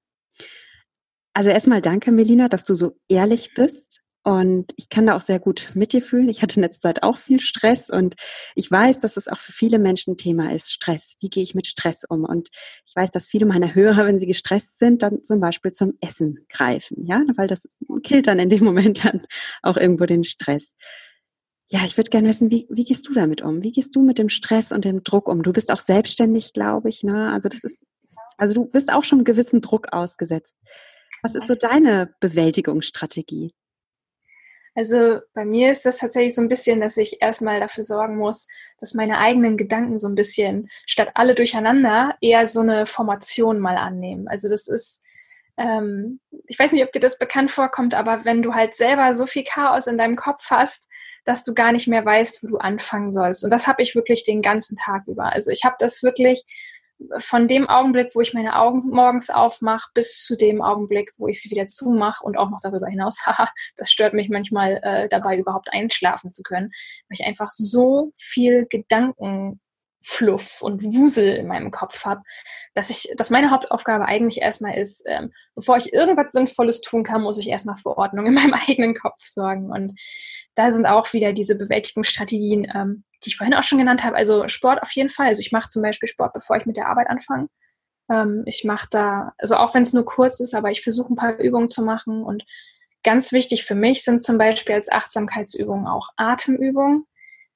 Also 1.34 1.50
erstmal 1.50 1.80
danke, 1.80 2.10
Melina, 2.10 2.48
dass 2.48 2.64
du 2.64 2.74
so 2.74 2.98
ehrlich 3.08 3.54
bist. 3.54 4.00
Und 4.24 4.72
ich 4.76 4.90
kann 4.90 5.06
da 5.06 5.16
auch 5.16 5.22
sehr 5.22 5.38
gut 5.38 5.70
mit 5.74 5.92
dir 5.94 6.02
fühlen. 6.02 6.28
Ich 6.28 6.42
hatte 6.42 6.56
in 6.56 6.62
letzter 6.62 6.88
Zeit 6.88 7.02
auch 7.02 7.16
viel 7.16 7.40
Stress 7.40 7.88
und 7.88 8.14
ich 8.54 8.70
weiß, 8.70 8.98
dass 8.98 9.16
es 9.16 9.26
auch 9.26 9.38
für 9.38 9.52
viele 9.52 9.78
Menschen 9.78 10.14
ein 10.14 10.16
Thema 10.18 10.52
ist. 10.52 10.70
Stress. 10.70 11.14
Wie 11.20 11.30
gehe 11.30 11.42
ich 11.42 11.54
mit 11.54 11.66
Stress 11.66 12.04
um? 12.06 12.24
Und 12.24 12.50
ich 12.84 12.94
weiß, 12.94 13.10
dass 13.10 13.28
viele 13.28 13.46
meiner 13.46 13.74
Hörer, 13.74 14.04
wenn 14.04 14.18
sie 14.18 14.26
gestresst 14.26 14.78
sind, 14.78 15.02
dann 15.02 15.24
zum 15.24 15.40
Beispiel 15.40 15.70
zum 15.70 15.94
Essen 16.02 16.44
greifen. 16.50 17.06
Ja, 17.06 17.22
weil 17.36 17.46
das 17.46 17.68
killt 18.02 18.26
dann 18.26 18.38
in 18.38 18.50
dem 18.50 18.64
Moment 18.64 19.04
dann 19.04 19.24
auch 19.62 19.78
irgendwo 19.78 20.04
den 20.04 20.24
Stress. 20.24 20.74
Ja, 21.70 21.80
ich 21.84 21.96
würde 21.98 22.10
gerne 22.10 22.28
wissen, 22.28 22.50
wie, 22.50 22.66
wie 22.70 22.84
gehst 22.84 23.06
du 23.08 23.12
damit 23.12 23.42
um? 23.42 23.62
Wie 23.62 23.72
gehst 23.72 23.94
du 23.94 24.00
mit 24.00 24.18
dem 24.18 24.30
Stress 24.30 24.72
und 24.72 24.84
dem 24.84 25.04
Druck 25.04 25.28
um? 25.28 25.42
Du 25.42 25.52
bist 25.52 25.70
auch 25.70 25.80
selbstständig, 25.80 26.54
glaube 26.54 26.88
ich, 26.88 27.02
ne? 27.02 27.30
Also 27.32 27.50
das 27.50 27.62
ist, 27.62 27.82
also 28.38 28.54
du 28.54 28.64
bist 28.64 28.92
auch 28.92 29.04
schon 29.04 29.24
gewissen 29.24 29.60
Druck 29.60 29.92
ausgesetzt. 29.92 30.56
Was 31.22 31.34
ist 31.34 31.46
so 31.46 31.54
deine 31.54 32.14
Bewältigungsstrategie? 32.20 33.52
Also 34.74 35.18
bei 35.34 35.44
mir 35.44 35.72
ist 35.72 35.84
das 35.84 35.98
tatsächlich 35.98 36.36
so 36.36 36.40
ein 36.40 36.48
bisschen, 36.48 36.80
dass 36.80 36.96
ich 36.96 37.20
erstmal 37.20 37.58
dafür 37.58 37.82
sorgen 37.82 38.16
muss, 38.16 38.46
dass 38.78 38.94
meine 38.94 39.18
eigenen 39.18 39.56
Gedanken 39.56 39.98
so 39.98 40.08
ein 40.08 40.14
bisschen 40.14 40.70
statt 40.86 41.10
alle 41.14 41.34
durcheinander 41.34 42.16
eher 42.20 42.46
so 42.46 42.60
eine 42.60 42.86
Formation 42.86 43.58
mal 43.58 43.76
annehmen. 43.76 44.28
Also 44.28 44.48
das 44.48 44.68
ist, 44.68 45.02
ähm, 45.56 46.20
ich 46.46 46.58
weiß 46.58 46.70
nicht, 46.70 46.84
ob 46.84 46.92
dir 46.92 47.00
das 47.00 47.18
bekannt 47.18 47.50
vorkommt, 47.50 47.94
aber 47.94 48.24
wenn 48.24 48.40
du 48.40 48.54
halt 48.54 48.76
selber 48.76 49.12
so 49.14 49.26
viel 49.26 49.42
Chaos 49.42 49.88
in 49.88 49.98
deinem 49.98 50.14
Kopf 50.14 50.48
hast, 50.48 50.88
dass 51.28 51.44
du 51.44 51.52
gar 51.52 51.72
nicht 51.72 51.86
mehr 51.86 52.06
weißt, 52.06 52.42
wo 52.42 52.46
du 52.46 52.56
anfangen 52.56 53.12
sollst. 53.12 53.44
Und 53.44 53.50
das 53.50 53.66
habe 53.66 53.82
ich 53.82 53.94
wirklich 53.94 54.24
den 54.24 54.40
ganzen 54.40 54.76
Tag 54.76 55.06
über. 55.06 55.30
Also 55.30 55.50
ich 55.50 55.62
habe 55.62 55.76
das 55.78 56.02
wirklich 56.02 56.42
von 57.18 57.46
dem 57.46 57.68
Augenblick, 57.68 58.14
wo 58.14 58.22
ich 58.22 58.32
meine 58.32 58.56
Augen 58.56 58.80
morgens 58.90 59.28
aufmache, 59.28 59.90
bis 59.92 60.24
zu 60.24 60.38
dem 60.38 60.62
Augenblick, 60.62 61.12
wo 61.18 61.28
ich 61.28 61.42
sie 61.42 61.50
wieder 61.50 61.66
zumache 61.66 62.24
und 62.24 62.38
auch 62.38 62.48
noch 62.48 62.60
darüber 62.62 62.86
hinaus, 62.86 63.18
haha, 63.26 63.50
das 63.76 63.90
stört 63.90 64.14
mich 64.14 64.30
manchmal 64.30 64.80
äh, 64.82 65.08
dabei, 65.10 65.36
überhaupt 65.36 65.70
einschlafen 65.70 66.30
zu 66.30 66.42
können, 66.42 66.70
weil 67.08 67.18
ich 67.20 67.26
einfach 67.26 67.50
so 67.50 68.10
viel 68.16 68.66
Gedanken 68.66 69.60
Fluff 70.02 70.62
und 70.62 70.82
Wusel 70.82 71.36
in 71.36 71.46
meinem 71.46 71.70
Kopf 71.70 72.04
habe, 72.04 72.22
dass 72.74 72.90
ich, 72.90 73.12
dass 73.16 73.30
meine 73.30 73.50
Hauptaufgabe 73.50 74.06
eigentlich 74.06 74.40
erstmal 74.40 74.76
ist, 74.76 75.04
ähm, 75.06 75.32
bevor 75.54 75.76
ich 75.76 75.92
irgendwas 75.92 76.32
Sinnvolles 76.32 76.80
tun 76.80 77.02
kann, 77.02 77.22
muss 77.22 77.38
ich 77.38 77.48
erstmal 77.48 77.76
für 77.76 77.96
Ordnung 77.96 78.26
in 78.26 78.34
meinem 78.34 78.54
eigenen 78.54 78.94
Kopf 78.94 79.20
sorgen. 79.20 79.70
Und 79.70 79.98
da 80.54 80.70
sind 80.70 80.86
auch 80.86 81.12
wieder 81.12 81.32
diese 81.32 81.56
Bewältigungsstrategien, 81.56 82.70
ähm, 82.74 83.04
die 83.24 83.30
ich 83.30 83.36
vorhin 83.36 83.54
auch 83.54 83.62
schon 83.62 83.78
genannt 83.78 84.04
habe. 84.04 84.16
Also 84.16 84.48
Sport 84.48 84.82
auf 84.82 84.92
jeden 84.92 85.10
Fall. 85.10 85.26
Also 85.26 85.40
ich 85.40 85.52
mache 85.52 85.68
zum 85.68 85.82
Beispiel 85.82 86.08
Sport, 86.08 86.32
bevor 86.32 86.56
ich 86.56 86.66
mit 86.66 86.76
der 86.76 86.88
Arbeit 86.88 87.10
anfange. 87.10 87.48
Ähm, 88.10 88.42
ich 88.46 88.64
mache 88.64 88.88
da, 88.90 89.32
also 89.38 89.56
auch 89.56 89.74
wenn 89.74 89.82
es 89.82 89.92
nur 89.92 90.04
kurz 90.04 90.40
ist, 90.40 90.54
aber 90.54 90.70
ich 90.70 90.82
versuche 90.82 91.12
ein 91.12 91.16
paar 91.16 91.38
Übungen 91.38 91.68
zu 91.68 91.82
machen 91.82 92.22
und 92.22 92.44
ganz 93.04 93.32
wichtig 93.32 93.64
für 93.64 93.74
mich 93.74 94.04
sind 94.04 94.22
zum 94.22 94.38
Beispiel 94.38 94.74
als 94.74 94.90
Achtsamkeitsübungen 94.90 95.86
auch 95.86 96.08
Atemübungen, 96.16 97.06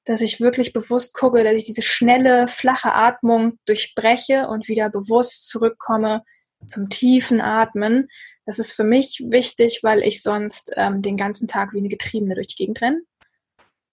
dass 0.05 0.21
ich 0.21 0.41
wirklich 0.41 0.73
bewusst 0.73 1.15
gucke, 1.15 1.45
dass 1.45 1.55
ich 1.55 1.65
diese 1.65 1.83
schnelle, 1.83 2.49
flache 2.49 2.93
Atmung 2.93 3.59
durchbreche 3.67 4.49
und 4.49 4.69
wieder 4.69 4.91
bewusst 4.91 5.49
zurückkomme 5.49 6.23
zum 6.67 6.89
tiefen 6.89 7.41
Atmen. 7.41 8.09
Das 8.45 8.59
ist 8.59 8.73
für 8.73 8.85
mich 8.85 9.23
wichtig, 9.27 9.81
weil 9.83 10.03
ich 10.03 10.23
sonst 10.23 10.73
ähm, 10.77 11.03
den 11.03 11.17
ganzen 11.17 11.47
Tag 11.47 11.73
wie 11.73 11.79
eine 11.79 11.89
Getriebene 11.89 12.35
durch 12.35 12.49
die 12.49 12.57
Gegend 12.57 12.81
renne. 12.81 13.03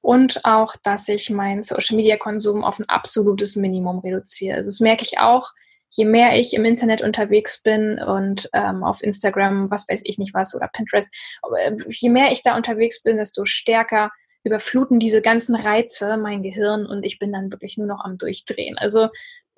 Und 0.02 0.46
auch, 0.46 0.76
dass 0.84 1.08
ich 1.10 1.30
meinen 1.30 1.62
Social-Media-Konsum 1.62 2.64
auf 2.64 2.80
ein 2.80 2.88
absolutes 2.88 3.56
Minimum 3.56 4.00
reduziere. 4.00 4.56
Also 4.56 4.70
das 4.70 4.80
merke 4.80 5.04
ich 5.04 5.20
auch, 5.20 5.52
je 5.92 6.06
mehr 6.06 6.40
ich 6.40 6.54
im 6.54 6.66
Internet 6.66 7.02
unterwegs 7.02 7.62
bin 7.62 8.00
und 8.00 8.50
ähm, 8.54 8.84
auf 8.84 9.04
Instagram, 9.04 9.70
was 9.72 9.88
weiß 9.90 10.04
ich 10.06 10.18
nicht 10.18 10.34
was, 10.34 10.56
oder 10.56 10.70
Pinterest, 10.72 11.14
äh, 11.58 11.76
je 11.90 12.10
mehr 12.10 12.32
ich 12.32 12.44
da 12.44 12.56
unterwegs 12.56 13.02
bin, 13.04 13.18
desto 13.18 13.46
stärker 13.46 14.12
überfluten 14.44 15.00
diese 15.00 15.22
ganzen 15.22 15.56
Reize 15.56 16.18
mein 16.18 16.44
Gehirn 16.44 16.86
und 16.86 17.06
ich 17.06 17.20
bin 17.20 17.32
dann 17.32 17.52
wirklich 17.52 17.78
nur 17.78 17.88
noch 17.88 18.04
am 18.04 18.18
Durchdrehen. 18.18 18.78
Also 18.78 19.10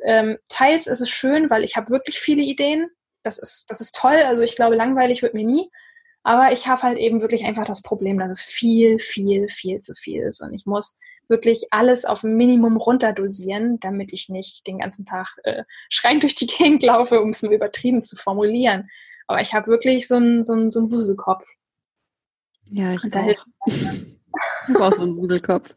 ähm, 0.03 0.37
teils 0.49 0.87
ist 0.87 1.01
es 1.01 1.09
schön, 1.09 1.49
weil 1.49 1.63
ich 1.63 1.75
habe 1.75 1.89
wirklich 1.89 2.19
viele 2.19 2.41
Ideen. 2.41 2.89
Das 3.23 3.37
ist, 3.37 3.65
das 3.69 3.81
ist 3.81 3.95
toll. 3.95 4.17
Also 4.25 4.43
ich 4.43 4.55
glaube, 4.55 4.75
langweilig 4.75 5.21
wird 5.21 5.33
mir 5.33 5.45
nie. 5.45 5.69
Aber 6.23 6.51
ich 6.51 6.67
habe 6.67 6.83
halt 6.83 6.97
eben 6.97 7.21
wirklich 7.21 7.45
einfach 7.45 7.65
das 7.65 7.81
Problem, 7.81 8.17
dass 8.19 8.31
es 8.31 8.41
viel, 8.41 8.99
viel, 8.99 9.47
viel 9.47 9.79
zu 9.79 9.93
viel 9.95 10.23
ist. 10.23 10.41
Und 10.41 10.53
ich 10.53 10.65
muss 10.65 10.99
wirklich 11.27 11.67
alles 11.71 12.05
auf 12.05 12.23
ein 12.23 12.35
Minimum 12.35 12.77
runterdosieren, 12.77 13.79
damit 13.79 14.13
ich 14.13 14.29
nicht 14.29 14.67
den 14.67 14.79
ganzen 14.79 15.05
Tag 15.05 15.37
äh, 15.43 15.63
schreiend 15.89 16.23
durch 16.23 16.35
die 16.35 16.47
Gegend 16.59 16.83
laufe, 16.83 17.21
um 17.21 17.29
es 17.29 17.41
mal 17.41 17.53
übertrieben 17.53 18.03
zu 18.03 18.15
formulieren. 18.15 18.89
Aber 19.27 19.41
ich 19.41 19.53
habe 19.53 19.67
wirklich 19.67 20.07
so 20.07 20.15
einen 20.15 20.43
so 20.43 20.69
so 20.69 20.79
einen 20.79 20.91
Wuselkopf. 20.91 21.45
Ja, 22.65 22.93
ich 22.93 23.15
auch. 23.15 23.45
Du 24.67 24.73
brauchst 24.73 24.99
so 24.99 25.03
einen 25.03 25.17
Wuselkopf. 25.17 25.73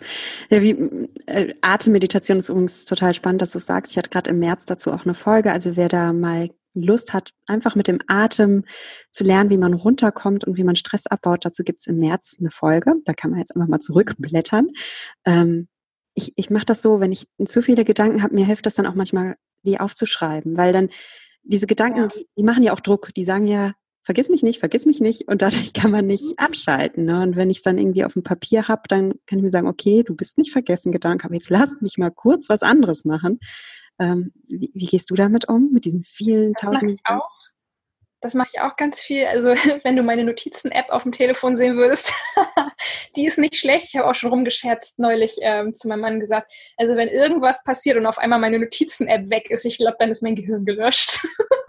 Ja, 0.51 0.61
wie, 0.63 1.09
äh, 1.27 1.55
Atemmeditation 1.63 2.39
ist 2.39 2.49
übrigens 2.49 2.85
total 2.85 3.15
spannend, 3.15 3.43
dass 3.43 3.53
du 3.53 3.59
sagst. 3.59 3.93
Ich 3.93 3.99
hatte 3.99 4.11
gerade 4.11 4.31
im 4.31 4.39
März 4.39 4.67
dazu 4.67 4.93
auch 4.93 5.05
eine 5.05 5.15
Folge. 5.15 5.53
Also 5.53 5.77
wer 5.77 5.89
da 5.89 6.13
mal 6.13 6.51
Lust 6.75 7.13
hat, 7.13 7.31
einfach 7.47 7.77
mit 7.77 7.87
dem 7.87 8.01
Atem 8.09 8.65
zu 9.11 9.25
lernen, 9.25 9.51
wie 9.51 9.59
man 9.59 9.75
runterkommt 9.75 10.45
und 10.45 10.57
wie 10.57 10.65
man 10.65 10.77
Stress 10.77 11.07
abbaut, 11.07 11.45
dazu 11.45 11.63
gibt's 11.63 11.87
im 11.87 11.99
März 11.99 12.37
eine 12.41 12.51
Folge. 12.51 12.95
Da 13.05 13.13
kann 13.13 13.31
man 13.31 13.39
jetzt 13.39 13.55
einfach 13.55 13.69
mal 13.69 13.79
zurückblättern. 13.79 14.69
Ähm, 15.25 15.69
ich 16.15 16.33
ich 16.37 16.51
mache 16.51 16.67
das 16.67 16.83
so, 16.83 17.01
wenn 17.01 17.13
ich 17.13 17.27
zu 17.47 17.63
viele 17.63 17.85
Gedanken 17.85 18.23
habe, 18.23 18.35
mir 18.35 18.47
hilft 18.47 18.67
das 18.67 18.75
dann 18.75 18.87
auch 18.87 18.95
manchmal, 18.95 19.37
die 19.63 19.81
aufzuschreiben, 19.81 20.57
weil 20.57 20.73
dann 20.73 20.91
diese 21.43 21.67
Gedanken, 21.67 22.01
ja. 22.01 22.09
die, 22.09 22.29
die 22.37 22.43
machen 22.43 22.63
ja 22.63 22.73
auch 22.73 22.81
Druck. 22.81 23.15
Die 23.15 23.25
sagen 23.25 23.47
ja, 23.47 23.73
vergiss 24.05 24.29
mich 24.29 24.43
nicht, 24.43 24.61
vergiss 24.61 24.87
mich 24.87 25.01
nicht 25.01 25.29
und 25.29 25.43
dadurch 25.43 25.73
kann 25.73 25.91
man 25.91 26.07
nicht 26.07 26.39
abschalten. 26.39 27.05
Ne? 27.05 27.23
Und 27.23 27.37
wenn 27.37 27.51
ich 27.51 27.59
es 27.59 27.63
dann 27.63 27.79
irgendwie 27.79 28.05
auf 28.05 28.13
dem 28.13 28.23
Papier 28.23 28.69
habe, 28.69 28.83
dann 28.89 29.15
kann 29.27 29.39
ich 29.39 29.43
mir 29.43 29.51
sagen, 29.51 29.67
okay, 29.67 30.03
du 30.03 30.15
bist 30.15 30.39
nicht 30.39 30.53
vergessen, 30.53 30.93
Gedanke, 30.93 31.25
aber 31.25 31.35
jetzt 31.35 31.51
lass 31.51 31.81
mich 31.81 31.99
mal 31.99 32.11
kurz 32.11 32.49
was 32.49 32.63
anderes 32.63 33.05
machen. 33.05 33.41
Ähm, 33.99 34.33
wie, 34.47 34.71
wie, 34.75 34.87
gehst 34.87 35.11
du 35.11 35.15
damit 35.15 35.49
um, 35.49 35.71
mit 35.73 35.85
diesen 35.85 36.05
vielen 36.05 36.53
das 36.53 36.63
tausend? 36.63 36.93
Ich 36.93 37.01
auch. 37.05 37.31
Das 38.21 38.35
mache 38.35 38.49
ich 38.55 38.61
auch 38.61 38.77
ganz 38.77 39.01
viel. 39.01 39.27
Also 39.27 39.49
wenn 39.85 39.97
du 39.97 40.03
meine 40.03 40.25
Notizen-App 40.25 40.91
auf 40.91 41.05
dem 41.05 41.13
Telefon 41.13 41.57
sehen 41.57 41.77
würdest, 41.77 42.13
die 43.17 43.27
ist 43.27 43.39
nicht 43.39 43.57
schlecht. 43.57 43.89
Ich 43.89 43.97
habe 43.97 44.09
auch 44.09 44.15
schon 44.15 44.31
rumgescherzt 44.31 44.99
neulich 44.99 45.37
ähm, 45.41 45.75
zu 45.75 45.89
meinem 45.89 46.01
Mann 46.01 46.21
gesagt. 46.21 46.51
Also 46.77 46.97
wenn 46.97 47.09
irgendwas 47.09 47.63
passiert 47.65 47.97
und 47.97 48.07
auf 48.07 48.19
einmal 48.19 48.39
meine 48.39 48.59
Notizen-App 48.59 49.31
weg 49.31 49.51
ist, 49.51 49.65
ich 49.65 49.79
glaube, 49.79 49.97
dann 49.99 50.11
ist 50.11 50.23
mein 50.23 50.35
Gehirn 50.35 50.65
gelöscht. 50.65 51.21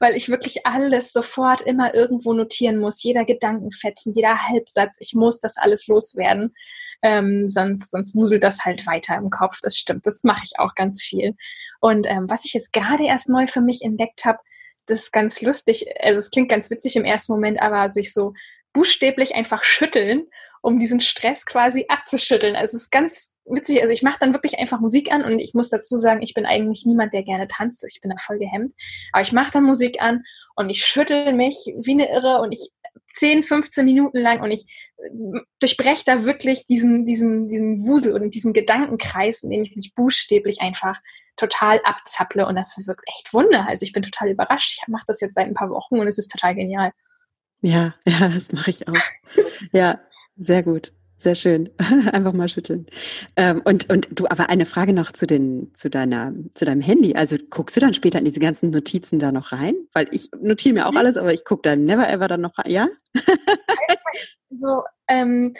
weil 0.00 0.16
ich 0.16 0.28
wirklich 0.28 0.66
alles 0.66 1.12
sofort 1.12 1.62
immer 1.62 1.94
irgendwo 1.94 2.32
notieren 2.32 2.78
muss, 2.78 3.02
jeder 3.02 3.24
Gedankenfetzen, 3.24 4.12
jeder 4.14 4.48
Halbsatz, 4.48 4.96
ich 5.00 5.14
muss 5.14 5.40
das 5.40 5.56
alles 5.56 5.86
loswerden, 5.86 6.54
ähm, 7.02 7.48
sonst, 7.48 7.90
sonst 7.90 8.14
wuselt 8.14 8.44
das 8.44 8.64
halt 8.64 8.86
weiter 8.86 9.16
im 9.16 9.30
Kopf. 9.30 9.58
Das 9.62 9.76
stimmt, 9.76 10.06
das 10.06 10.24
mache 10.24 10.42
ich 10.44 10.58
auch 10.58 10.74
ganz 10.74 11.02
viel. 11.02 11.34
Und 11.80 12.06
ähm, 12.08 12.28
was 12.28 12.44
ich 12.44 12.54
jetzt 12.54 12.72
gerade 12.72 13.04
erst 13.04 13.28
neu 13.28 13.46
für 13.46 13.60
mich 13.60 13.82
entdeckt 13.82 14.24
habe, 14.24 14.38
das 14.86 15.00
ist 15.00 15.12
ganz 15.12 15.40
lustig, 15.40 15.86
also 16.00 16.18
es 16.18 16.30
klingt 16.30 16.50
ganz 16.50 16.70
witzig 16.70 16.96
im 16.96 17.04
ersten 17.04 17.32
Moment, 17.32 17.60
aber 17.60 17.88
sich 17.88 18.12
so 18.12 18.34
buchstäblich 18.72 19.34
einfach 19.34 19.64
schütteln 19.64 20.26
um 20.64 20.78
diesen 20.78 21.02
Stress 21.02 21.44
quasi 21.44 21.84
abzuschütteln. 21.88 22.56
Also 22.56 22.78
es 22.78 22.84
ist 22.84 22.90
ganz 22.90 23.33
witzig. 23.46 23.80
Also 23.80 23.92
ich 23.92 24.02
mache 24.02 24.18
dann 24.20 24.32
wirklich 24.32 24.58
einfach 24.58 24.80
Musik 24.80 25.12
an 25.12 25.24
und 25.24 25.38
ich 25.38 25.54
muss 25.54 25.68
dazu 25.68 25.96
sagen, 25.96 26.22
ich 26.22 26.34
bin 26.34 26.46
eigentlich 26.46 26.84
niemand, 26.86 27.12
der 27.12 27.22
gerne 27.22 27.46
tanzt. 27.46 27.84
Ich 27.88 28.00
bin 28.00 28.10
da 28.10 28.16
voll 28.18 28.38
gehemmt. 28.38 28.72
Aber 29.12 29.22
ich 29.22 29.32
mache 29.32 29.52
dann 29.52 29.64
Musik 29.64 30.00
an 30.00 30.24
und 30.56 30.70
ich 30.70 30.84
schüttel 30.84 31.32
mich 31.32 31.56
wie 31.76 31.92
eine 31.92 32.10
Irre 32.10 32.40
und 32.40 32.52
ich 32.52 32.70
10, 33.14 33.42
15 33.42 33.84
Minuten 33.84 34.18
lang 34.18 34.40
und 34.40 34.50
ich 34.50 34.66
äh, 34.98 35.40
durchbreche 35.60 36.04
da 36.04 36.24
wirklich 36.24 36.66
diesen, 36.66 37.04
diesen, 37.04 37.48
diesen 37.48 37.84
Wusel 37.86 38.12
und 38.12 38.34
diesen 38.34 38.52
Gedankenkreis, 38.52 39.42
in 39.42 39.50
dem 39.50 39.62
ich 39.62 39.76
mich 39.76 39.94
buchstäblich 39.94 40.60
einfach 40.60 41.00
total 41.36 41.80
abzapple 41.84 42.46
und 42.46 42.54
das 42.54 42.80
wirkt 42.86 43.08
echt 43.08 43.32
Wunder. 43.32 43.66
Also 43.68 43.84
ich 43.84 43.92
bin 43.92 44.02
total 44.02 44.30
überrascht. 44.30 44.78
Ich 44.80 44.88
mache 44.88 45.04
das 45.06 45.20
jetzt 45.20 45.34
seit 45.34 45.46
ein 45.46 45.54
paar 45.54 45.70
Wochen 45.70 45.98
und 45.98 46.06
es 46.06 46.18
ist 46.18 46.30
total 46.30 46.54
genial. 46.54 46.92
Ja, 47.60 47.94
ja, 48.06 48.28
das 48.28 48.52
mache 48.52 48.70
ich 48.70 48.86
auch. 48.88 48.94
Ja, 49.72 50.00
sehr 50.36 50.62
gut. 50.62 50.92
Sehr 51.24 51.36
schön. 51.36 51.70
Einfach 52.12 52.34
mal 52.34 52.50
schütteln. 52.50 52.84
Ähm, 53.34 53.62
und, 53.64 53.88
und 53.88 54.08
du, 54.10 54.26
aber 54.28 54.50
eine 54.50 54.66
Frage 54.66 54.92
noch 54.92 55.10
zu 55.10 55.26
den, 55.26 55.70
zu 55.72 55.88
deiner, 55.88 56.34
zu 56.52 56.66
deinem 56.66 56.82
Handy. 56.82 57.14
Also 57.14 57.38
guckst 57.48 57.74
du 57.74 57.80
dann 57.80 57.94
später 57.94 58.18
in 58.18 58.26
diese 58.26 58.40
ganzen 58.40 58.68
Notizen 58.68 59.18
da 59.18 59.32
noch 59.32 59.50
rein? 59.50 59.74
Weil 59.94 60.06
ich 60.10 60.28
notiere 60.38 60.74
mir 60.74 60.86
auch 60.86 60.94
alles, 60.94 61.16
aber 61.16 61.32
ich 61.32 61.46
gucke 61.46 61.62
da 61.62 61.76
never 61.76 62.10
ever 62.10 62.28
dann 62.28 62.42
noch 62.42 62.58
rein. 62.58 62.70
Ja? 62.70 62.88
so, 64.50 64.82
ähm, 65.08 65.54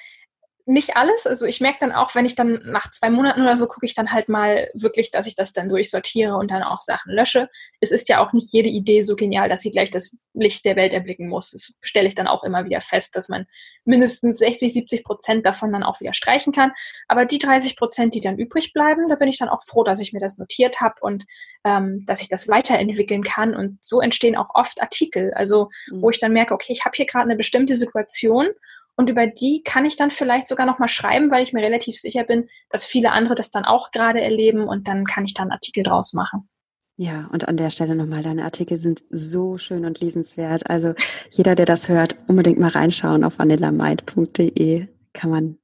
nicht 0.67 0.97
alles. 0.97 1.27
Also 1.27 1.45
ich 1.45 1.61
merke 1.61 1.79
dann 1.81 1.93
auch, 1.93 2.15
wenn 2.15 2.25
ich 2.25 2.37
dann 2.37 2.61
nach 2.65 2.91
zwei 2.91 3.11
Monaten 3.11 3.43
oder 3.43 3.57
so 3.57 3.67
gucke 3.67 3.85
ich 3.85 3.95
dann 3.95 4.13
halt 4.13 4.29
mal 4.31 4.71
wirklich, 4.73 5.11
dass 5.11 5.27
ich 5.27 5.35
das 5.35 5.53
dann 5.53 5.69
durchsortiere 5.69 6.37
und 6.37 6.51
dann 6.51 6.63
auch 6.63 6.81
Sachen 6.81 7.13
lösche. 7.13 7.51
Es 7.81 7.93
ist 7.93 8.09
ja 8.09 8.25
auch 8.25 8.33
nicht 8.33 8.51
jede 8.53 8.71
Idee 8.71 9.03
so 9.03 9.15
genial, 9.15 9.49
dass 9.49 9.61
sie 9.61 9.71
gleich 9.71 9.91
das 9.91 10.17
Licht 10.33 10.65
der 10.65 10.77
Welt 10.77 10.95
erblicken 10.95 11.29
muss. 11.29 11.51
Das 11.51 11.75
stelle 11.83 12.09
ich 12.09 12.15
dann 12.15 12.27
auch 12.27 12.45
immer 12.45 12.65
wieder 12.65 12.81
fest, 12.81 13.15
dass 13.15 13.29
man 13.29 13.47
mindestens 13.85 14.39
60, 14.39 14.73
70 14.73 15.05
Prozent 15.05 15.45
davon 15.45 15.71
dann 15.71 15.83
auch 15.83 16.01
wieder 16.01 16.15
streichen 16.15 16.53
kann. 16.53 16.73
Aber 17.09 17.27
die 17.27 17.39
30 17.39 17.77
Prozent, 17.77 18.15
die 18.15 18.23
dann 18.23 18.39
übrig 18.39 18.73
bleiben, 18.73 19.07
da 19.09 19.17
bin 19.17 19.29
ich 19.29 19.39
dann 19.39 19.51
auch 19.51 19.63
froh, 19.65 19.85
dass 19.85 20.01
ich 20.01 20.15
mir 20.15 20.21
das 20.21 20.39
notiert 20.39 20.81
habe 20.81 20.95
und 21.03 21.27
ähm, 21.65 22.05
dass 22.07 22.23
ich 22.23 22.29
das 22.29 22.49
weiterentwickeln 22.49 23.23
kann. 23.23 23.55
Und 23.55 23.85
so 23.85 24.01
entstehen 24.01 24.37
auch 24.37 24.49
oft 24.55 24.81
Artikel, 24.81 25.35
also 25.35 25.69
mhm. 25.91 26.01
wo 26.01 26.09
ich 26.09 26.19
dann 26.19 26.33
merke, 26.33 26.55
okay, 26.55 26.73
ich 26.73 26.87
habe 26.87 26.97
hier 26.97 27.07
gerade 27.07 27.25
eine 27.25 27.37
bestimmte 27.37 27.75
Situation 27.75 28.49
und 28.97 29.11
über 29.11 29.27
die 29.27 29.63
kann 29.65 29.85
ich 29.85 29.97
dann 29.97 30.11
vielleicht 30.11 30.47
sogar 30.47 30.67
nochmal 30.67 30.89
schreiben, 30.89 31.31
weil 31.31 31.43
ich 31.43 31.53
mir 31.53 31.63
relativ 31.63 31.97
sicher 31.97 32.25
bin, 32.25 32.49
dass 32.71 32.85
viele 32.85 33.13
andere 33.13 33.35
das 33.35 33.51
dann 33.51 33.65
auch 33.65 33.91
gerade 33.91 34.21
erleben 34.21 34.69
und 34.69 34.89
dann 34.89 35.05
kann 35.05 35.25
ich 35.25 35.35
dann 35.35 35.51
Artikel 35.51 35.83
draus 35.83 36.13
machen. 36.13 36.49
Ja, 36.97 37.29
und 37.33 37.49
an 37.49 37.57
der 37.57 37.71
Stelle 37.71 37.97
nochmal, 37.97 38.23
deine 38.23 38.45
Artikel 38.45 38.79
sind 38.79 39.05
so 39.11 39.59
schön 39.59 39.85
und 39.85 40.01
lesenswert. 40.01 40.71
Also 40.71 40.95
jeder, 41.31 41.57
der 41.57 41.67
das 41.67 41.89
hört, 41.89 42.17
unbedingt 42.29 42.61
mal 42.61 42.69
reinschauen 42.69 43.25
auf 43.25 43.41
vanillamind.de 43.41 44.87
kann 45.13 45.31
man 45.31 45.59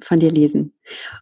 von 0.00 0.18
dir 0.18 0.30
lesen. 0.30 0.74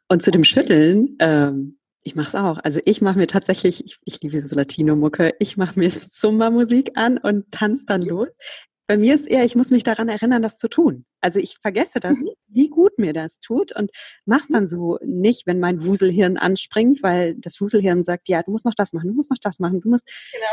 Und 0.09 0.23
zu 0.23 0.31
dem 0.31 0.45
Schütteln, 0.45 1.17
ähm, 1.19 1.79
ich 2.03 2.15
mache 2.15 2.29
es 2.29 2.35
auch. 2.35 2.59
Also 2.63 2.81
ich 2.85 3.03
mache 3.03 3.19
mir 3.19 3.27
tatsächlich, 3.27 3.85
ich, 3.85 3.99
ich 4.05 4.23
liebe 4.23 4.41
so 4.41 4.57
Latino-Mucke, 4.57 5.35
ich 5.41 5.57
mache 5.57 5.79
mir 5.79 5.91
Zumba-Musik 5.91 6.93
an 6.95 7.19
und 7.19 7.51
tanze 7.51 7.85
dann 7.87 8.03
los. 8.03 8.39
Bei 8.87 8.97
mir 8.97 9.15
ist 9.15 9.27
eher, 9.27 9.45
ich 9.45 9.57
muss 9.57 9.71
mich 9.71 9.83
daran 9.83 10.09
erinnern, 10.09 10.43
das 10.43 10.59
zu 10.59 10.69
tun. 10.69 11.05
Also 11.21 11.41
ich 11.41 11.57
vergesse 11.61 11.99
das, 11.99 12.19
mhm. 12.19 12.31
wie 12.47 12.69
gut 12.69 12.99
mir 12.99 13.13
das 13.13 13.41
tut 13.41 13.73
und 13.73 13.91
mach's 14.25 14.49
dann 14.49 14.67
so 14.67 14.99
nicht, 15.05 15.47
wenn 15.47 15.59
mein 15.59 15.85
Wuselhirn 15.85 16.37
anspringt, 16.37 17.03
weil 17.03 17.35
das 17.35 17.61
Wuselhirn 17.61 18.05
sagt, 18.05 18.29
ja, 18.29 18.43
du 18.43 18.53
musst 18.53 18.65
noch 18.65 18.75
das 18.75 18.93
machen, 18.93 19.09
du 19.09 19.15
musst 19.15 19.31
noch 19.31 19.39
das 19.41 19.59
machen, 19.59 19.81
du 19.81 19.89
musst. 19.89 20.09
Genau. 20.33 20.47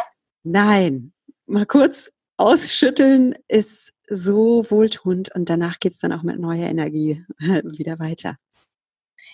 Nein, 0.43 1.13
mal 1.45 1.65
kurz 1.65 2.11
ausschütteln 2.37 3.35
ist 3.47 3.93
so 4.07 4.69
wohltuend 4.69 5.33
und 5.35 5.49
danach 5.49 5.79
geht's 5.79 5.99
dann 5.99 6.11
auch 6.11 6.23
mit 6.23 6.39
neuer 6.39 6.67
Energie 6.67 7.23
wieder 7.39 7.99
weiter. 7.99 8.37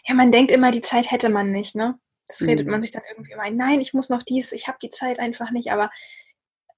Ja, 0.05 0.13
man 0.13 0.31
denkt 0.31 0.51
immer, 0.51 0.71
die 0.71 0.81
Zeit 0.81 1.11
hätte 1.11 1.29
man 1.29 1.51
nicht, 1.51 1.75
ne? 1.75 1.99
Das 2.27 2.41
redet 2.41 2.67
mhm. 2.67 2.73
man 2.73 2.81
sich 2.81 2.91
dann 2.91 3.01
irgendwie 3.09 3.31
immer 3.31 3.43
ein. 3.43 3.57
Nein, 3.57 3.79
ich 3.79 3.93
muss 3.93 4.09
noch 4.09 4.23
dies, 4.23 4.51
ich 4.51 4.67
habe 4.67 4.77
die 4.81 4.91
Zeit 4.91 5.19
einfach 5.19 5.51
nicht, 5.51 5.71
aber 5.71 5.89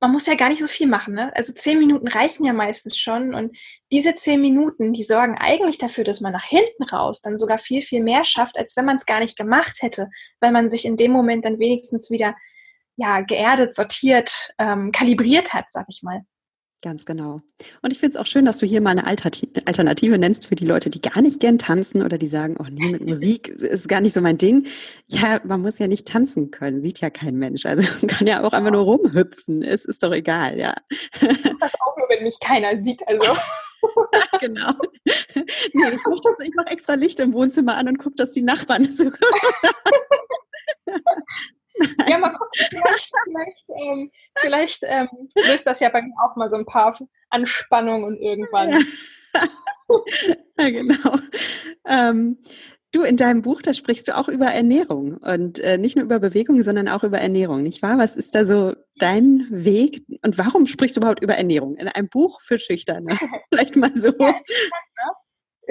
man 0.01 0.11
muss 0.11 0.25
ja 0.25 0.33
gar 0.33 0.49
nicht 0.49 0.59
so 0.59 0.67
viel 0.67 0.87
machen. 0.87 1.13
Ne? 1.13 1.31
Also 1.35 1.53
zehn 1.53 1.77
Minuten 1.77 2.07
reichen 2.07 2.43
ja 2.43 2.53
meistens 2.53 2.97
schon. 2.97 3.35
Und 3.35 3.55
diese 3.91 4.15
zehn 4.15 4.41
Minuten, 4.41 4.93
die 4.93 5.03
sorgen 5.03 5.37
eigentlich 5.37 5.77
dafür, 5.77 6.03
dass 6.03 6.21
man 6.21 6.33
nach 6.33 6.43
hinten 6.43 6.83
raus 6.83 7.21
dann 7.21 7.37
sogar 7.37 7.59
viel, 7.59 7.83
viel 7.83 8.01
mehr 8.01 8.25
schafft, 8.25 8.57
als 8.57 8.75
wenn 8.75 8.85
man 8.85 8.95
es 8.95 9.05
gar 9.05 9.19
nicht 9.19 9.37
gemacht 9.37 9.77
hätte, 9.81 10.09
weil 10.39 10.51
man 10.51 10.69
sich 10.69 10.85
in 10.85 10.97
dem 10.97 11.11
Moment 11.11 11.45
dann 11.45 11.59
wenigstens 11.59 12.09
wieder 12.09 12.35
ja, 12.95 13.21
geerdet, 13.21 13.75
sortiert, 13.75 14.53
ähm, 14.57 14.91
kalibriert 14.91 15.53
hat, 15.53 15.65
sag 15.69 15.85
ich 15.87 16.01
mal. 16.01 16.23
Ganz 16.83 17.05
genau. 17.05 17.41
Und 17.83 17.91
ich 17.91 17.99
finde 17.99 18.15
es 18.15 18.17
auch 18.17 18.25
schön, 18.25 18.43
dass 18.43 18.57
du 18.57 18.65
hier 18.65 18.81
mal 18.81 18.89
eine 18.89 19.05
Alternative 19.05 20.17
nennst 20.17 20.47
für 20.47 20.55
die 20.55 20.65
Leute, 20.65 20.89
die 20.89 20.99
gar 20.99 21.21
nicht 21.21 21.39
gern 21.39 21.59
tanzen 21.59 22.01
oder 22.01 22.17
die 22.17 22.25
sagen, 22.25 22.57
oh 22.59 22.65
nee, 22.71 22.93
mit 22.93 23.05
Musik 23.05 23.49
ist 23.49 23.87
gar 23.87 24.01
nicht 24.01 24.13
so 24.13 24.21
mein 24.21 24.39
Ding. 24.39 24.65
Ja, 25.07 25.39
man 25.43 25.61
muss 25.61 25.77
ja 25.77 25.85
nicht 25.87 26.07
tanzen 26.07 26.49
können, 26.49 26.81
sieht 26.81 26.99
ja 26.99 27.11
kein 27.11 27.35
Mensch. 27.35 27.67
Also 27.67 27.83
man 27.83 28.07
kann 28.07 28.25
ja 28.25 28.43
auch 28.43 28.51
einfach 28.51 28.71
nur 28.71 28.81
rumhüpfen. 28.83 29.61
Es 29.61 29.85
ist 29.85 30.01
doch 30.01 30.11
egal, 30.11 30.57
ja. 30.57 30.73
Das 31.19 31.75
auch 31.81 31.97
nur, 31.97 32.09
wenn 32.09 32.23
mich 32.23 32.39
keiner 32.39 32.75
sieht, 32.75 33.07
also. 33.07 33.31
genau. 34.39 34.73
Nee, 35.05 35.43
ich 35.73 36.03
mache 36.03 36.51
mach 36.55 36.71
extra 36.71 36.95
Licht 36.95 37.19
im 37.19 37.33
Wohnzimmer 37.33 37.77
an 37.77 37.89
und 37.89 37.97
gucke, 37.99 38.15
dass 38.15 38.31
die 38.31 38.41
Nachbarn 38.41 38.85
so 38.89 39.11
ja, 42.07 42.17
mal 42.17 42.31
gucken, 42.31 42.49
vielleicht, 42.69 43.11
vielleicht, 43.23 43.65
ähm, 43.69 44.11
vielleicht 44.37 44.83
ähm, 44.83 45.09
löst 45.47 45.67
das 45.67 45.79
ja 45.79 45.89
bei 45.89 46.01
mir 46.01 46.13
auch 46.23 46.35
mal 46.35 46.49
so 46.49 46.57
ein 46.57 46.65
paar 46.65 46.97
Anspannungen 47.29 48.03
und 48.03 48.17
irgendwann. 48.17 48.71
Ja, 48.71 48.79
ja 50.59 50.69
genau. 50.69 51.17
Ähm, 51.87 52.37
du, 52.91 53.03
in 53.03 53.17
deinem 53.17 53.41
Buch, 53.41 53.61
da 53.61 53.73
sprichst 53.73 54.07
du 54.07 54.17
auch 54.17 54.27
über 54.27 54.47
Ernährung 54.47 55.17
und 55.17 55.59
äh, 55.59 55.77
nicht 55.77 55.95
nur 55.95 56.05
über 56.05 56.19
Bewegung, 56.19 56.61
sondern 56.61 56.87
auch 56.87 57.03
über 57.03 57.19
Ernährung, 57.19 57.63
nicht 57.63 57.81
wahr? 57.81 57.97
Was 57.97 58.15
ist 58.15 58.35
da 58.35 58.45
so 58.45 58.75
dein 58.97 59.47
Weg 59.49 60.03
und 60.23 60.37
warum 60.37 60.67
sprichst 60.67 60.95
du 60.95 61.01
überhaupt 61.01 61.23
über 61.23 61.35
Ernährung 61.35 61.75
in 61.77 61.87
einem 61.87 62.09
Buch 62.09 62.41
für 62.41 62.57
Schüchterne? 62.57 63.17
Vielleicht 63.49 63.75
mal 63.75 63.95
so. 63.95 64.13
Ja, 64.19 64.31
ne? 64.31 64.41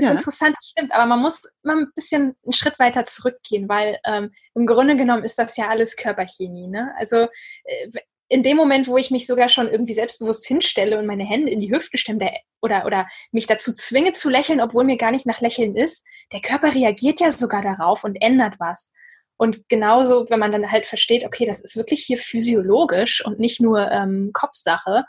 Ist 0.03 0.09
ja. 0.09 0.12
interessant, 0.12 0.57
das 0.57 0.68
stimmt, 0.70 0.92
aber 0.92 1.07
man 1.07 1.20
muss 1.20 1.42
mal 1.62 1.78
ein 1.78 1.92
bisschen 1.94 2.34
einen 2.44 2.53
Schritt 2.53 2.78
weiter 2.78 3.07
zurückgehen, 3.07 3.68
weil 3.68 3.98
ähm, 4.05 4.32
im 4.55 4.66
Grunde 4.66 4.96
genommen 4.96 5.24
ist 5.24 5.38
das 5.38 5.57
ja 5.57 5.68
alles 5.68 5.96
Körperchemie. 5.96 6.68
Ne? 6.68 6.92
Also 6.98 7.28
äh, 7.64 7.88
in 8.28 8.44
dem 8.44 8.57
Moment, 8.57 8.86
wo 8.86 8.96
ich 8.96 9.11
mich 9.11 9.26
sogar 9.26 9.48
schon 9.48 9.68
irgendwie 9.68 9.92
selbstbewusst 9.92 10.46
hinstelle 10.46 10.98
und 10.98 11.07
meine 11.07 11.24
Hände 11.24 11.51
in 11.51 11.61
die 11.61 11.72
Hüfte 11.72 11.98
stemme 11.98 12.30
oder, 12.62 12.86
oder 12.86 13.09
mich 13.32 13.46
dazu 13.46 13.72
zwinge 13.72 14.12
zu 14.12 14.30
lächeln, 14.30 14.61
obwohl 14.61 14.84
mir 14.84 14.96
gar 14.96 15.11
nicht 15.11 15.26
nach 15.26 15.40
Lächeln 15.40 15.74
ist, 15.74 16.07
der 16.32 16.40
Körper 16.40 16.72
reagiert 16.72 17.18
ja 17.18 17.30
sogar 17.32 17.61
darauf 17.61 18.05
und 18.05 18.16
ändert 18.22 18.55
was. 18.61 18.92
Und 19.36 19.68
genauso, 19.68 20.26
wenn 20.28 20.38
man 20.38 20.53
dann 20.53 20.70
halt 20.70 20.86
versteht, 20.86 21.24
okay, 21.24 21.44
das 21.44 21.61
ist 21.61 21.74
wirklich 21.74 22.05
hier 22.05 22.18
physiologisch 22.18 23.24
und 23.24 23.40
nicht 23.40 23.61
nur 23.61 23.90
ähm, 23.90 24.30
Kopfsache, 24.32 25.07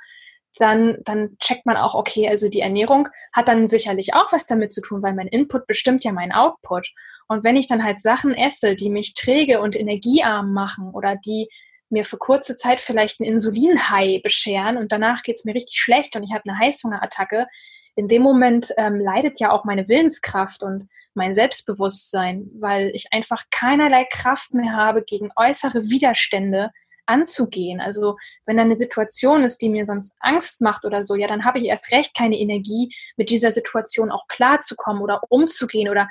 dann, 0.59 0.97
dann 1.03 1.37
checkt 1.39 1.65
man 1.65 1.77
auch, 1.77 1.95
okay, 1.95 2.27
also 2.27 2.49
die 2.49 2.61
Ernährung 2.61 3.07
hat 3.31 3.47
dann 3.47 3.67
sicherlich 3.67 4.13
auch 4.13 4.31
was 4.31 4.45
damit 4.45 4.71
zu 4.71 4.81
tun, 4.81 5.01
weil 5.01 5.13
mein 5.13 5.27
Input 5.27 5.67
bestimmt 5.67 6.03
ja 6.03 6.11
meinen 6.11 6.31
Output. 6.31 6.89
Und 7.27 7.43
wenn 7.43 7.55
ich 7.55 7.67
dann 7.67 7.83
halt 7.83 8.01
Sachen 8.01 8.33
esse, 8.33 8.75
die 8.75 8.89
mich 8.89 9.13
träge 9.13 9.61
und 9.61 9.75
energiearm 9.75 10.53
machen 10.53 10.91
oder 10.91 11.15
die 11.15 11.47
mir 11.89 12.05
für 12.05 12.17
kurze 12.17 12.55
Zeit 12.55 12.81
vielleicht 12.81 13.19
ein 13.19 13.25
Insulinhigh 13.25 14.21
bescheren 14.21 14.77
und 14.77 14.91
danach 14.91 15.23
geht's 15.23 15.45
mir 15.45 15.55
richtig 15.55 15.77
schlecht 15.79 16.15
und 16.15 16.23
ich 16.23 16.33
habe 16.33 16.43
eine 16.49 16.57
Heißhungerattacke, 16.57 17.47
in 17.95 18.07
dem 18.07 18.21
Moment 18.21 18.73
ähm, 18.77 18.99
leidet 18.99 19.39
ja 19.39 19.51
auch 19.51 19.65
meine 19.65 19.87
Willenskraft 19.89 20.63
und 20.63 20.87
mein 21.13 21.33
Selbstbewusstsein, 21.33 22.49
weil 22.59 22.89
ich 22.93 23.07
einfach 23.11 23.43
keinerlei 23.51 24.05
Kraft 24.09 24.53
mehr 24.53 24.73
habe 24.73 25.03
gegen 25.03 25.29
äußere 25.35 25.89
Widerstände, 25.89 26.71
anzugehen. 27.05 27.79
Also 27.79 28.17
wenn 28.45 28.57
da 28.57 28.63
eine 28.63 28.75
Situation 28.75 29.43
ist, 29.43 29.61
die 29.61 29.69
mir 29.69 29.85
sonst 29.85 30.17
Angst 30.19 30.61
macht 30.61 30.85
oder 30.85 31.03
so, 31.03 31.15
ja, 31.15 31.27
dann 31.27 31.45
habe 31.45 31.59
ich 31.59 31.65
erst 31.65 31.91
recht 31.91 32.15
keine 32.15 32.37
Energie, 32.37 32.93
mit 33.17 33.29
dieser 33.29 33.51
Situation 33.51 34.11
auch 34.11 34.27
klarzukommen 34.27 35.01
oder 35.01 35.21
umzugehen 35.29 35.89
oder 35.89 36.07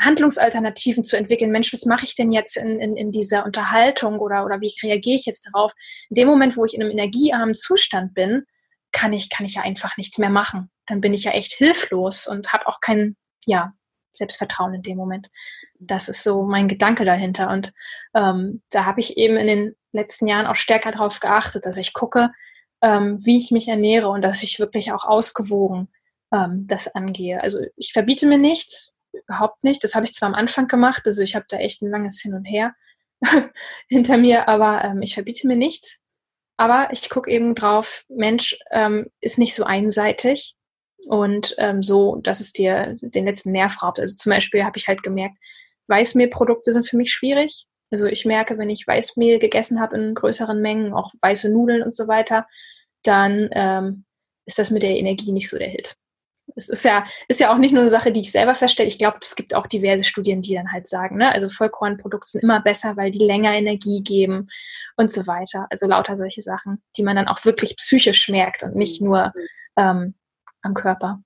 Handlungsalternativen 0.00 1.02
zu 1.02 1.16
entwickeln. 1.16 1.50
Mensch, 1.50 1.72
was 1.72 1.84
mache 1.84 2.04
ich 2.04 2.14
denn 2.14 2.30
jetzt 2.30 2.56
in, 2.56 2.80
in, 2.80 2.96
in 2.96 3.10
dieser 3.10 3.44
Unterhaltung 3.44 4.18
oder, 4.20 4.44
oder 4.44 4.60
wie 4.60 4.72
reagiere 4.82 5.16
ich 5.16 5.26
jetzt 5.26 5.48
darauf? 5.52 5.72
In 6.08 6.14
dem 6.14 6.28
Moment, 6.28 6.56
wo 6.56 6.64
ich 6.64 6.74
in 6.74 6.82
einem 6.82 6.92
energiearmen 6.92 7.56
Zustand 7.56 8.14
bin, 8.14 8.44
kann 8.92 9.12
ich, 9.12 9.28
kann 9.28 9.44
ich 9.44 9.54
ja 9.54 9.62
einfach 9.62 9.96
nichts 9.96 10.18
mehr 10.18 10.30
machen. 10.30 10.70
Dann 10.86 11.00
bin 11.00 11.14
ich 11.14 11.24
ja 11.24 11.32
echt 11.32 11.52
hilflos 11.52 12.26
und 12.26 12.52
habe 12.52 12.66
auch 12.66 12.80
kein, 12.80 13.16
ja, 13.44 13.72
Selbstvertrauen 14.14 14.74
in 14.74 14.82
dem 14.82 14.96
Moment. 14.96 15.30
Das 15.78 16.08
ist 16.08 16.22
so 16.22 16.42
mein 16.42 16.68
Gedanke 16.68 17.04
dahinter. 17.04 17.50
Und 17.50 17.72
ähm, 18.14 18.62
da 18.70 18.84
habe 18.84 19.00
ich 19.00 19.16
eben 19.16 19.36
in 19.36 19.46
den 19.46 19.76
letzten 19.92 20.26
Jahren 20.26 20.46
auch 20.46 20.56
stärker 20.56 20.92
darauf 20.92 21.20
geachtet, 21.20 21.66
dass 21.66 21.76
ich 21.76 21.92
gucke, 21.92 22.30
ähm, 22.82 23.24
wie 23.24 23.38
ich 23.38 23.50
mich 23.50 23.68
ernähre 23.68 24.08
und 24.08 24.22
dass 24.22 24.42
ich 24.42 24.58
wirklich 24.58 24.92
auch 24.92 25.04
ausgewogen 25.04 25.88
ähm, 26.32 26.66
das 26.66 26.94
angehe. 26.94 27.42
Also 27.42 27.60
ich 27.76 27.92
verbiete 27.92 28.26
mir 28.26 28.38
nichts, 28.38 28.96
überhaupt 29.12 29.64
nicht. 29.64 29.82
Das 29.82 29.94
habe 29.94 30.06
ich 30.06 30.14
zwar 30.14 30.28
am 30.28 30.34
Anfang 30.34 30.68
gemacht, 30.68 31.02
also 31.06 31.22
ich 31.22 31.34
habe 31.34 31.46
da 31.48 31.58
echt 31.58 31.82
ein 31.82 31.90
langes 31.90 32.20
Hin 32.20 32.34
und 32.34 32.44
Her 32.44 32.74
hinter 33.88 34.16
mir, 34.16 34.48
aber 34.48 34.84
ähm, 34.84 35.02
ich 35.02 35.14
verbiete 35.14 35.46
mir 35.46 35.56
nichts. 35.56 36.02
Aber 36.56 36.88
ich 36.92 37.08
gucke 37.08 37.30
eben 37.30 37.54
drauf, 37.54 38.04
Mensch 38.08 38.58
ähm, 38.72 39.10
ist 39.20 39.38
nicht 39.38 39.54
so 39.54 39.64
einseitig 39.64 40.56
und 41.06 41.54
ähm, 41.58 41.84
so, 41.84 42.16
dass 42.16 42.40
es 42.40 42.52
dir 42.52 42.96
den 43.00 43.26
letzten 43.26 43.52
Nerv 43.52 43.80
raubt. 43.80 44.00
Also 44.00 44.16
zum 44.16 44.30
Beispiel 44.30 44.64
habe 44.64 44.76
ich 44.76 44.88
halt 44.88 45.04
gemerkt, 45.04 45.36
Weißmehlprodukte 45.86 46.72
sind 46.72 46.88
für 46.88 46.96
mich 46.96 47.12
schwierig. 47.12 47.66
Also 47.90 48.06
ich 48.06 48.24
merke, 48.24 48.58
wenn 48.58 48.70
ich 48.70 48.86
Weißmehl 48.86 49.38
gegessen 49.38 49.80
habe 49.80 49.96
in 49.96 50.14
größeren 50.14 50.60
Mengen, 50.60 50.92
auch 50.92 51.12
weiße 51.20 51.50
Nudeln 51.50 51.82
und 51.82 51.94
so 51.94 52.08
weiter, 52.08 52.46
dann 53.02 53.48
ähm, 53.52 54.04
ist 54.46 54.58
das 54.58 54.70
mit 54.70 54.82
der 54.82 54.96
Energie 54.96 55.32
nicht 55.32 55.48
so 55.48 55.58
der 55.58 55.68
Hit. 55.68 55.96
Es 56.56 56.68
ist 56.68 56.84
ja, 56.84 57.06
ist 57.28 57.40
ja 57.40 57.52
auch 57.52 57.58
nicht 57.58 57.72
nur 57.72 57.82
eine 57.82 57.90
Sache, 57.90 58.10
die 58.10 58.20
ich 58.20 58.32
selber 58.32 58.54
feststelle. 58.54 58.88
Ich 58.88 58.98
glaube, 58.98 59.18
es 59.20 59.36
gibt 59.36 59.54
auch 59.54 59.66
diverse 59.66 60.04
Studien, 60.04 60.42
die 60.42 60.54
dann 60.54 60.72
halt 60.72 60.88
sagen, 60.88 61.18
ne? 61.18 61.30
also 61.30 61.48
Vollkornprodukte 61.48 62.30
sind 62.30 62.42
immer 62.42 62.60
besser, 62.60 62.96
weil 62.96 63.10
die 63.10 63.24
länger 63.24 63.52
Energie 63.52 64.02
geben 64.02 64.48
und 64.96 65.12
so 65.12 65.26
weiter. 65.26 65.66
Also 65.70 65.86
lauter 65.86 66.16
solche 66.16 66.40
Sachen, 66.40 66.82
die 66.96 67.02
man 67.02 67.16
dann 67.16 67.28
auch 67.28 67.44
wirklich 67.44 67.76
psychisch 67.76 68.28
merkt 68.28 68.62
und 68.62 68.74
nicht 68.74 69.00
nur 69.00 69.32
ähm, 69.76 70.14
am 70.62 70.74
Körper. 70.74 71.20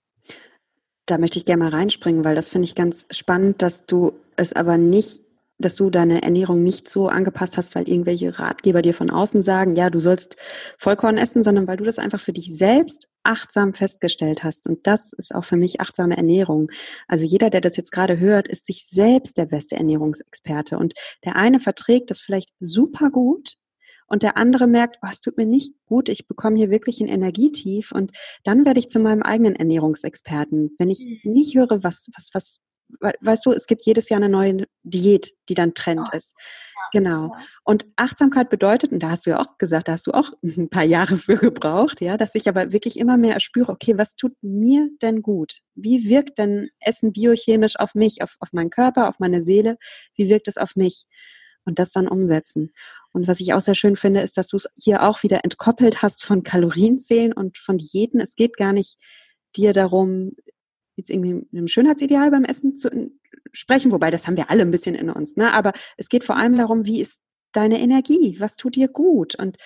Da 1.06 1.18
möchte 1.18 1.38
ich 1.38 1.44
gerne 1.44 1.64
mal 1.64 1.70
reinspringen, 1.70 2.24
weil 2.24 2.34
das 2.34 2.50
finde 2.50 2.66
ich 2.66 2.74
ganz 2.74 3.06
spannend, 3.10 3.62
dass 3.62 3.86
du 3.86 4.12
es 4.36 4.52
aber 4.52 4.76
nicht 4.76 5.21
dass 5.62 5.76
du 5.76 5.88
deine 5.88 6.22
Ernährung 6.22 6.62
nicht 6.62 6.88
so 6.88 7.08
angepasst 7.08 7.56
hast, 7.56 7.74
weil 7.74 7.88
irgendwelche 7.88 8.38
Ratgeber 8.38 8.82
dir 8.82 8.92
von 8.92 9.10
außen 9.10 9.40
sagen, 9.40 9.74
ja, 9.76 9.88
du 9.88 9.98
sollst 9.98 10.36
Vollkorn 10.78 11.16
essen, 11.16 11.42
sondern 11.42 11.66
weil 11.66 11.78
du 11.78 11.84
das 11.84 11.98
einfach 11.98 12.20
für 12.20 12.32
dich 12.32 12.54
selbst 12.56 13.08
achtsam 13.22 13.72
festgestellt 13.72 14.44
hast. 14.44 14.66
Und 14.66 14.86
das 14.86 15.12
ist 15.12 15.34
auch 15.34 15.44
für 15.44 15.56
mich 15.56 15.80
achtsame 15.80 16.16
Ernährung. 16.16 16.70
Also 17.08 17.24
jeder, 17.24 17.48
der 17.48 17.60
das 17.60 17.76
jetzt 17.76 17.92
gerade 17.92 18.18
hört, 18.18 18.48
ist 18.48 18.66
sich 18.66 18.86
selbst 18.88 19.38
der 19.38 19.46
beste 19.46 19.76
Ernährungsexperte. 19.76 20.76
Und 20.76 20.94
der 21.24 21.36
eine 21.36 21.60
verträgt 21.60 22.10
das 22.10 22.20
vielleicht 22.20 22.50
super 22.60 23.10
gut 23.10 23.56
und 24.12 24.22
der 24.22 24.36
andere 24.36 24.66
merkt, 24.66 24.98
oh, 25.02 25.08
es 25.10 25.22
tut 25.22 25.38
mir 25.38 25.46
nicht 25.46 25.72
gut, 25.86 26.10
ich 26.10 26.26
bekomme 26.26 26.58
hier 26.58 26.70
wirklich 26.70 27.00
ein 27.00 27.08
Energietief 27.08 27.92
und 27.92 28.12
dann 28.44 28.66
werde 28.66 28.78
ich 28.78 28.88
zu 28.88 28.98
meinem 28.98 29.22
eigenen 29.22 29.56
Ernährungsexperten. 29.56 30.74
Wenn 30.78 30.90
ich 30.90 31.06
mhm. 31.24 31.32
nicht 31.32 31.56
höre, 31.56 31.82
was, 31.82 32.08
was, 32.14 32.28
was 32.34 32.60
weißt 33.00 33.46
du, 33.46 33.52
es 33.52 33.66
gibt 33.66 33.84
jedes 33.84 34.08
Jahr 34.08 34.18
eine 34.18 34.28
neue 34.28 34.66
Diät, 34.82 35.32
die 35.48 35.54
dann 35.54 35.74
Trend 35.74 36.08
ja. 36.12 36.18
ist. 36.18 36.34
Genau. 36.92 37.34
Und 37.64 37.86
Achtsamkeit 37.96 38.50
bedeutet, 38.50 38.92
und 38.92 39.02
da 39.02 39.10
hast 39.10 39.24
du 39.24 39.30
ja 39.30 39.40
auch 39.40 39.56
gesagt, 39.56 39.88
da 39.88 39.92
hast 39.92 40.06
du 40.06 40.12
auch 40.12 40.30
ein 40.42 40.68
paar 40.68 40.84
Jahre 40.84 41.16
für 41.16 41.36
gebraucht, 41.36 42.00
ja, 42.00 42.16
dass 42.16 42.34
ich 42.34 42.48
aber 42.48 42.72
wirklich 42.72 42.98
immer 42.98 43.16
mehr 43.16 43.34
erspüre, 43.34 43.72
okay, 43.72 43.96
was 43.96 44.14
tut 44.14 44.34
mir 44.42 44.88
denn 45.00 45.22
gut? 45.22 45.60
Wie 45.74 46.08
wirkt 46.08 46.38
denn 46.38 46.68
Essen 46.80 47.12
biochemisch 47.12 47.78
auf 47.78 47.94
mich, 47.94 48.22
auf, 48.22 48.36
auf 48.40 48.52
meinen 48.52 48.70
Körper, 48.70 49.08
auf 49.08 49.18
meine 49.18 49.42
Seele? 49.42 49.78
Wie 50.14 50.28
wirkt 50.28 50.48
es 50.48 50.58
auf 50.58 50.76
mich? 50.76 51.06
Und 51.64 51.78
das 51.78 51.92
dann 51.92 52.08
umsetzen. 52.08 52.72
Und 53.12 53.28
was 53.28 53.38
ich 53.38 53.54
auch 53.54 53.60
sehr 53.60 53.76
schön 53.76 53.94
finde, 53.94 54.20
ist, 54.20 54.36
dass 54.36 54.48
du 54.48 54.56
es 54.56 54.66
hier 54.76 55.04
auch 55.04 55.22
wieder 55.22 55.44
entkoppelt 55.44 56.02
hast 56.02 56.24
von 56.24 56.42
Kalorienzählen 56.42 57.32
und 57.32 57.56
von 57.56 57.78
Diäten. 57.78 58.18
Es 58.18 58.34
geht 58.34 58.56
gar 58.56 58.72
nicht 58.72 58.98
dir 59.54 59.72
darum, 59.72 60.32
jetzt 60.96 61.10
irgendwie 61.10 61.46
einem 61.52 61.68
Schönheitsideal 61.68 62.30
beim 62.30 62.44
Essen 62.44 62.76
zu 62.76 62.90
sprechen, 63.52 63.92
wobei 63.92 64.10
das 64.10 64.26
haben 64.26 64.36
wir 64.36 64.50
alle 64.50 64.62
ein 64.62 64.70
bisschen 64.70 64.94
in 64.94 65.10
uns, 65.10 65.36
ne? 65.36 65.52
Aber 65.52 65.72
es 65.96 66.08
geht 66.08 66.24
vor 66.24 66.36
allem 66.36 66.56
darum, 66.56 66.84
wie 66.86 67.00
ist 67.00 67.20
deine 67.52 67.80
Energie? 67.80 68.36
Was 68.38 68.56
tut 68.56 68.76
dir 68.76 68.88
gut? 68.88 69.34
Und 69.34 69.56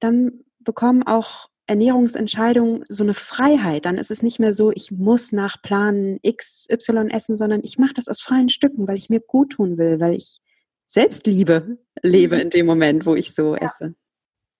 dann 0.00 0.44
bekommen 0.60 1.02
auch 1.02 1.48
Ernährungsentscheidungen 1.66 2.84
so 2.88 3.04
eine 3.04 3.14
Freiheit. 3.14 3.86
Dann 3.86 3.98
ist 3.98 4.10
es 4.10 4.22
nicht 4.22 4.38
mehr 4.38 4.52
so, 4.52 4.70
ich 4.70 4.90
muss 4.90 5.32
nach 5.32 5.60
Plan 5.62 6.18
X, 6.22 6.66
Y 6.70 7.10
essen, 7.10 7.36
sondern 7.36 7.60
ich 7.64 7.78
mache 7.78 7.94
das 7.94 8.08
aus 8.08 8.20
freien 8.20 8.50
Stücken, 8.50 8.86
weil 8.86 8.96
ich 8.96 9.08
mir 9.08 9.20
gut 9.20 9.52
tun 9.52 9.78
will, 9.78 10.00
weil 10.00 10.14
ich 10.14 10.40
Selbstliebe 10.86 11.78
lebe 12.02 12.36
mhm. 12.36 12.42
in 12.42 12.50
dem 12.50 12.66
Moment, 12.66 13.06
wo 13.06 13.14
ich 13.14 13.34
so 13.34 13.54
ja. 13.54 13.62
esse. 13.62 13.94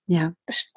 Ja. 0.06 0.34
Das. 0.46 0.70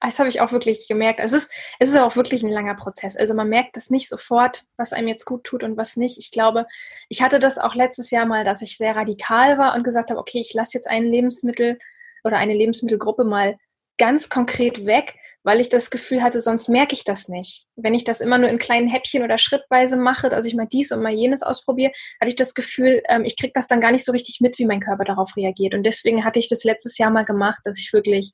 Das 0.00 0.18
habe 0.18 0.28
ich 0.28 0.40
auch 0.40 0.52
wirklich 0.52 0.86
gemerkt. 0.86 1.20
Es 1.20 1.32
ist, 1.32 1.50
es 1.80 1.90
ist 1.90 1.96
auch 1.96 2.14
wirklich 2.14 2.42
ein 2.42 2.50
langer 2.50 2.74
Prozess. 2.74 3.16
Also 3.16 3.34
man 3.34 3.48
merkt 3.48 3.76
das 3.76 3.90
nicht 3.90 4.08
sofort, 4.08 4.64
was 4.76 4.92
einem 4.92 5.08
jetzt 5.08 5.24
gut 5.24 5.44
tut 5.44 5.64
und 5.64 5.76
was 5.76 5.96
nicht. 5.96 6.18
Ich 6.18 6.30
glaube, 6.30 6.66
ich 7.08 7.20
hatte 7.20 7.38
das 7.38 7.58
auch 7.58 7.74
letztes 7.74 8.10
Jahr 8.10 8.26
mal, 8.26 8.44
dass 8.44 8.62
ich 8.62 8.76
sehr 8.76 8.94
radikal 8.94 9.58
war 9.58 9.74
und 9.74 9.82
gesagt 9.82 10.10
habe, 10.10 10.20
okay, 10.20 10.40
ich 10.40 10.54
lasse 10.54 10.74
jetzt 10.74 10.88
ein 10.88 11.04
Lebensmittel 11.04 11.78
oder 12.22 12.36
eine 12.36 12.54
Lebensmittelgruppe 12.54 13.24
mal 13.24 13.56
ganz 13.98 14.28
konkret 14.28 14.86
weg, 14.86 15.16
weil 15.42 15.60
ich 15.60 15.68
das 15.68 15.90
Gefühl 15.90 16.22
hatte, 16.22 16.40
sonst 16.40 16.68
merke 16.68 16.94
ich 16.94 17.04
das 17.04 17.28
nicht. 17.28 17.66
Wenn 17.74 17.94
ich 17.94 18.04
das 18.04 18.20
immer 18.20 18.38
nur 18.38 18.50
in 18.50 18.58
kleinen 18.58 18.88
Häppchen 18.88 19.22
oder 19.22 19.38
schrittweise 19.38 19.96
mache, 19.96 20.28
dass 20.28 20.44
ich 20.44 20.54
mal 20.54 20.68
dies 20.70 20.92
und 20.92 21.02
mal 21.02 21.12
jenes 21.12 21.42
ausprobiere, 21.42 21.92
hatte 22.20 22.28
ich 22.28 22.36
das 22.36 22.54
Gefühl, 22.54 23.02
ähm, 23.08 23.24
ich 23.24 23.36
kriege 23.36 23.52
das 23.54 23.66
dann 23.66 23.80
gar 23.80 23.90
nicht 23.90 24.04
so 24.04 24.12
richtig 24.12 24.40
mit, 24.40 24.58
wie 24.58 24.66
mein 24.66 24.80
Körper 24.80 25.04
darauf 25.04 25.36
reagiert. 25.36 25.74
Und 25.74 25.84
deswegen 25.84 26.24
hatte 26.24 26.38
ich 26.38 26.48
das 26.48 26.64
letztes 26.64 26.98
Jahr 26.98 27.10
mal 27.10 27.24
gemacht, 27.24 27.60
dass 27.64 27.78
ich 27.78 27.92
wirklich 27.92 28.32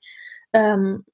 ähm, 0.52 1.04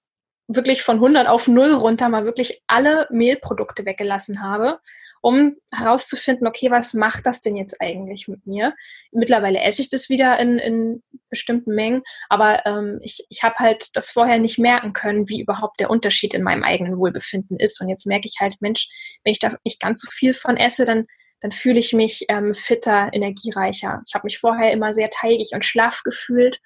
wirklich 0.54 0.82
von 0.82 0.96
100 0.96 1.28
auf 1.28 1.48
0 1.48 1.72
runter 1.74 2.08
mal 2.08 2.24
wirklich 2.24 2.62
alle 2.66 3.06
Mehlprodukte 3.10 3.86
weggelassen 3.86 4.42
habe, 4.42 4.80
um 5.22 5.56
herauszufinden, 5.72 6.46
okay, 6.46 6.70
was 6.70 6.94
macht 6.94 7.26
das 7.26 7.40
denn 7.40 7.56
jetzt 7.56 7.80
eigentlich 7.80 8.26
mit 8.26 8.46
mir? 8.46 8.74
Mittlerweile 9.12 9.60
esse 9.60 9.82
ich 9.82 9.90
das 9.90 10.08
wieder 10.08 10.38
in, 10.38 10.58
in 10.58 11.02
bestimmten 11.28 11.74
Mengen, 11.74 12.02
aber 12.28 12.64
ähm, 12.66 12.98
ich, 13.02 13.24
ich 13.28 13.42
habe 13.42 13.56
halt 13.58 13.88
das 13.94 14.10
vorher 14.10 14.38
nicht 14.38 14.58
merken 14.58 14.92
können, 14.92 15.28
wie 15.28 15.40
überhaupt 15.40 15.78
der 15.78 15.90
Unterschied 15.90 16.34
in 16.34 16.42
meinem 16.42 16.64
eigenen 16.64 16.98
Wohlbefinden 16.98 17.58
ist. 17.58 17.80
Und 17.80 17.88
jetzt 17.88 18.06
merke 18.06 18.26
ich 18.26 18.36
halt, 18.40 18.56
Mensch, 18.60 18.88
wenn 19.22 19.32
ich 19.32 19.38
da 19.38 19.54
nicht 19.64 19.80
ganz 19.80 20.00
so 20.00 20.10
viel 20.10 20.34
von 20.34 20.56
esse, 20.56 20.84
dann 20.84 21.06
dann 21.42 21.52
fühle 21.52 21.78
ich 21.78 21.94
mich 21.94 22.26
ähm, 22.28 22.52
fitter, 22.52 23.08
energiereicher. 23.14 24.02
Ich 24.06 24.14
habe 24.14 24.26
mich 24.26 24.38
vorher 24.38 24.72
immer 24.72 24.92
sehr 24.92 25.08
teigig 25.08 25.52
und 25.54 25.64
schlaff 25.64 26.02
gefühlt 26.04 26.60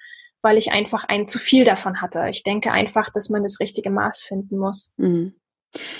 weil 0.44 0.58
ich 0.58 0.70
einfach 0.70 1.04
ein 1.04 1.26
zu 1.26 1.38
viel 1.38 1.64
davon 1.64 2.00
hatte. 2.00 2.28
Ich 2.30 2.42
denke 2.42 2.70
einfach, 2.70 3.10
dass 3.10 3.30
man 3.30 3.42
das 3.42 3.58
richtige 3.60 3.90
Maß 3.90 4.22
finden 4.22 4.58
muss. 4.58 4.92
Mhm. 4.96 5.34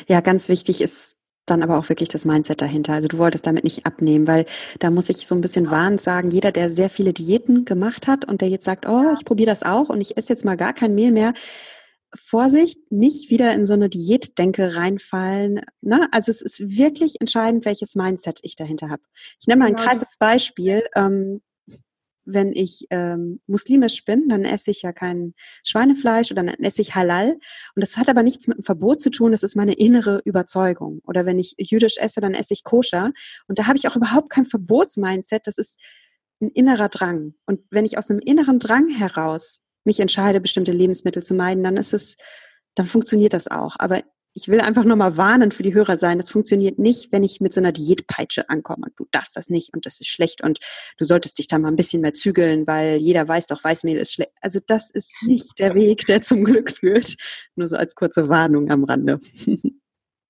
Ja, 0.07 0.21
ganz 0.21 0.49
wichtig 0.49 0.81
ist 0.81 1.17
dann 1.47 1.63
aber 1.63 1.79
auch 1.79 1.89
wirklich 1.89 2.09
das 2.09 2.25
Mindset 2.25 2.61
dahinter. 2.61 2.95
Also 2.95 3.09
du 3.09 3.19
wolltest 3.19 3.47
damit 3.47 3.65
nicht 3.65 3.85
abnehmen, 3.85 4.27
weil 4.27 4.47
da 4.79 4.91
muss 4.91 5.11
ich 5.11 5.27
so 5.27 5.35
ein 5.35 5.41
bisschen 5.41 5.71
warnend 5.71 6.01
sagen, 6.01 6.31
jeder, 6.31 6.53
der 6.53 6.71
sehr 6.71 6.89
viele 6.89 7.13
Diäten 7.13 7.65
gemacht 7.65 8.07
hat 8.07 8.25
und 8.25 8.41
der 8.41 8.49
jetzt 8.49 8.65
sagt, 8.65 8.87
oh, 8.87 9.13
ich 9.19 9.25
probiere 9.25 9.51
das 9.51 9.63
auch 9.63 9.89
und 9.89 10.01
ich 10.01 10.17
esse 10.17 10.33
jetzt 10.33 10.45
mal 10.45 10.57
gar 10.57 10.73
kein 10.73 10.95
Mehl 10.95 11.13
mehr, 11.13 11.35
Vorsicht, 12.17 12.79
nicht 12.91 13.31
wieder 13.31 13.53
in 13.55 13.65
so 13.65 13.75
eine 13.75 13.89
Diätdenke 13.89 14.77
reinfallen. 14.77 15.63
Ne? 15.81 16.09
Also 16.13 16.31
es 16.31 16.43
ist 16.43 16.61
wirklich 16.61 17.17
entscheidend, 17.21 17.65
welches 17.65 17.95
Mindset 17.97 18.39
ich 18.43 18.57
dahinter 18.57 18.89
habe. 18.89 19.03
Ich 19.41 19.47
nenne 19.47 19.61
mal 19.61 19.67
ein 19.67 19.75
genau. 19.75 19.89
krasses 19.89 20.17
Beispiel. 20.19 20.85
Ähm, 20.95 21.43
wenn 22.25 22.53
ich 22.53 22.87
ähm, 22.91 23.41
muslimisch 23.47 24.05
bin, 24.05 24.29
dann 24.29 24.45
esse 24.45 24.71
ich 24.71 24.83
ja 24.83 24.93
kein 24.93 25.35
Schweinefleisch 25.65 26.31
oder 26.31 26.43
dann 26.43 26.55
esse 26.55 26.83
ich 26.83 26.95
Halal. 26.95 27.33
Und 27.75 27.81
das 27.83 27.97
hat 27.97 28.09
aber 28.09 28.23
nichts 28.23 28.47
mit 28.47 28.59
einem 28.59 28.65
Verbot 28.65 29.01
zu 29.01 29.11
tun, 29.11 29.33
das 29.33 29.43
ist 29.43 29.57
meine 29.57 29.75
innere 29.75 30.21
Überzeugung. 30.25 31.01
Oder 31.07 31.27
wenn 31.27 31.39
ich 31.39 31.55
jüdisch 31.59 31.99
esse, 31.99 32.21
dann 32.21 32.35
esse 32.35 32.55
ich 32.55 32.65
koscher. 32.65 33.13
Und 33.49 33.59
da 33.59 33.67
habe 33.67 33.77
ich 33.77 33.89
auch 33.89 33.97
überhaupt 33.97 34.31
kein 34.31 34.47
Verbotsmindset, 34.47 35.47
das 35.47 35.59
ist 35.59 35.79
ein 36.41 36.51
innerer 36.51 36.89
Drang. 36.89 37.35
Und 37.47 37.61
wenn 37.71 37.85
ich 37.85 37.99
aus 37.99 38.11
einem 38.11 38.21
inneren 38.21 38.59
Drang 38.59 38.89
heraus 38.89 39.63
mich 39.85 40.01
entscheide, 40.01 40.41
bestimmte 40.41 40.73
Lebensmittel 40.73 41.23
zu 41.23 41.35
meiden, 41.35 41.63
dann 41.63 41.77
ist 41.77 41.93
es, 41.93 42.17
dann 42.75 42.87
funktioniert 42.87 43.35
das 43.35 43.49
auch. 43.49 43.77
Aber 43.79 44.03
ich 44.35 44.49
will 44.49 44.61
einfach 44.61 44.85
nur 44.85 44.97
mal 44.97 45.17
warnen 45.17 45.53
für 45.53 45.63
die 45.63 45.75
Hörer 45.75 45.97
sein. 45.97 46.19
Das 46.19 46.29
funktioniert 46.29 46.79
nicht, 46.79 47.13
wenn 47.13 47.23
ich 47.23 47.41
mit 47.41 47.53
so 47.53 47.61
einer 47.61 47.73
Diätpeitsche 47.73 48.51
ankomme. 48.51 48.89
Du 48.97 49.07
darfst 49.13 49.37
das 49.37 49.49
nicht 49.49 49.73
und 49.73 49.87
das 49.87 50.01
ist 50.01 50.09
schlecht 50.09 50.43
und 50.43 50.59
du 50.99 51.05
solltest 51.05 51.39
dich 51.39 51.47
da 51.47 51.59
mal 51.59 51.69
ein 51.69 51.77
bisschen 51.77 52.03
mehr 52.03 52.15
zügeln, 52.15 52.67
weil 52.67 52.97
jeder 52.97 53.27
weiß 53.27 53.47
doch, 53.47 53.63
Weißmehl 53.63 53.97
ist 53.97 54.13
schlecht. 54.13 54.33
Also 54.41 54.61
das 54.67 54.91
ist 54.91 55.17
nicht 55.23 55.59
der 55.59 55.75
Weg, 55.75 56.07
der 56.07 56.21
zum 56.21 56.45
Glück 56.45 56.73
führt. 56.73 57.15
Nur 57.55 57.69
so 57.69 57.77
als 57.77 57.95
kurze 57.95 58.29
Warnung 58.29 58.71
am 58.71 58.85
Rande. 58.85 59.21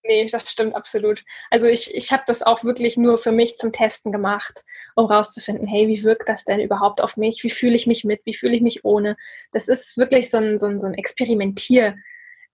Nee, 0.07 0.27
das 0.27 0.51
stimmt 0.51 0.75
absolut. 0.75 1.25
Also 1.51 1.67
ich, 1.67 1.95
ich 1.95 2.13
habe 2.13 2.25
das 2.27 2.43
auch 2.43 2.63
wirklich 2.63 2.99
nur 2.99 3.17
für 3.17 3.33
mich 3.33 3.57
zum 3.57 3.73
Testen 3.73 4.13
gemacht, 4.13 4.63
um 4.97 5.07
rauszufinden, 5.07 5.67
hey, 5.67 5.89
wie 5.89 6.03
wirkt 6.03 6.29
das 6.29 6.45
denn 6.45 6.61
überhaupt 6.61 7.01
auf 7.01 7.17
mich? 7.17 7.43
Wie 7.43 7.49
fühle 7.49 7.75
ich 7.75 7.87
mich 7.87 8.05
mit? 8.05 8.21
Wie 8.27 8.35
fühle 8.35 8.55
ich 8.55 8.61
mich 8.61 8.85
ohne? 8.85 9.17
Das 9.53 9.67
ist 9.67 9.97
wirklich 9.97 10.31
so 10.31 10.37
ein, 10.37 10.59
so 10.59 10.67
ein, 10.67 10.79
so 10.79 10.87
ein 10.87 10.95
Experimentier- 10.95 11.95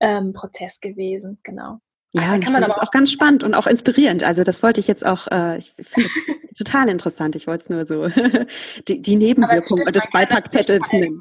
ähm, 0.01 0.33
Prozess 0.33 0.81
gewesen, 0.81 1.39
genau. 1.43 1.81
Ja, 2.13 2.37
kann 2.39 2.53
man 2.53 2.65
aber 2.65 2.77
auch, 2.77 2.83
auch 2.83 2.91
ganz 2.91 3.13
spannend 3.13 3.45
und 3.45 3.55
auch 3.55 3.69
inspirierend. 3.69 4.25
Also 4.25 4.43
das 4.43 4.63
wollte 4.63 4.81
ich 4.81 4.89
jetzt 4.89 5.07
auch, 5.07 5.29
äh, 5.29 5.59
ich 5.59 5.75
finde 5.79 6.09
es 6.09 6.59
total 6.59 6.89
interessant. 6.89 7.37
Ich 7.37 7.47
wollte 7.47 7.63
es 7.63 7.71
nur 7.71 7.87
so 7.87 8.09
die, 8.89 9.01
die 9.01 9.17
Nebenwirkung 9.17 9.79
stimmt, 9.79 9.95
des 9.95 10.11
Beipackzettels 10.11 10.91
nehmen. 10.93 11.21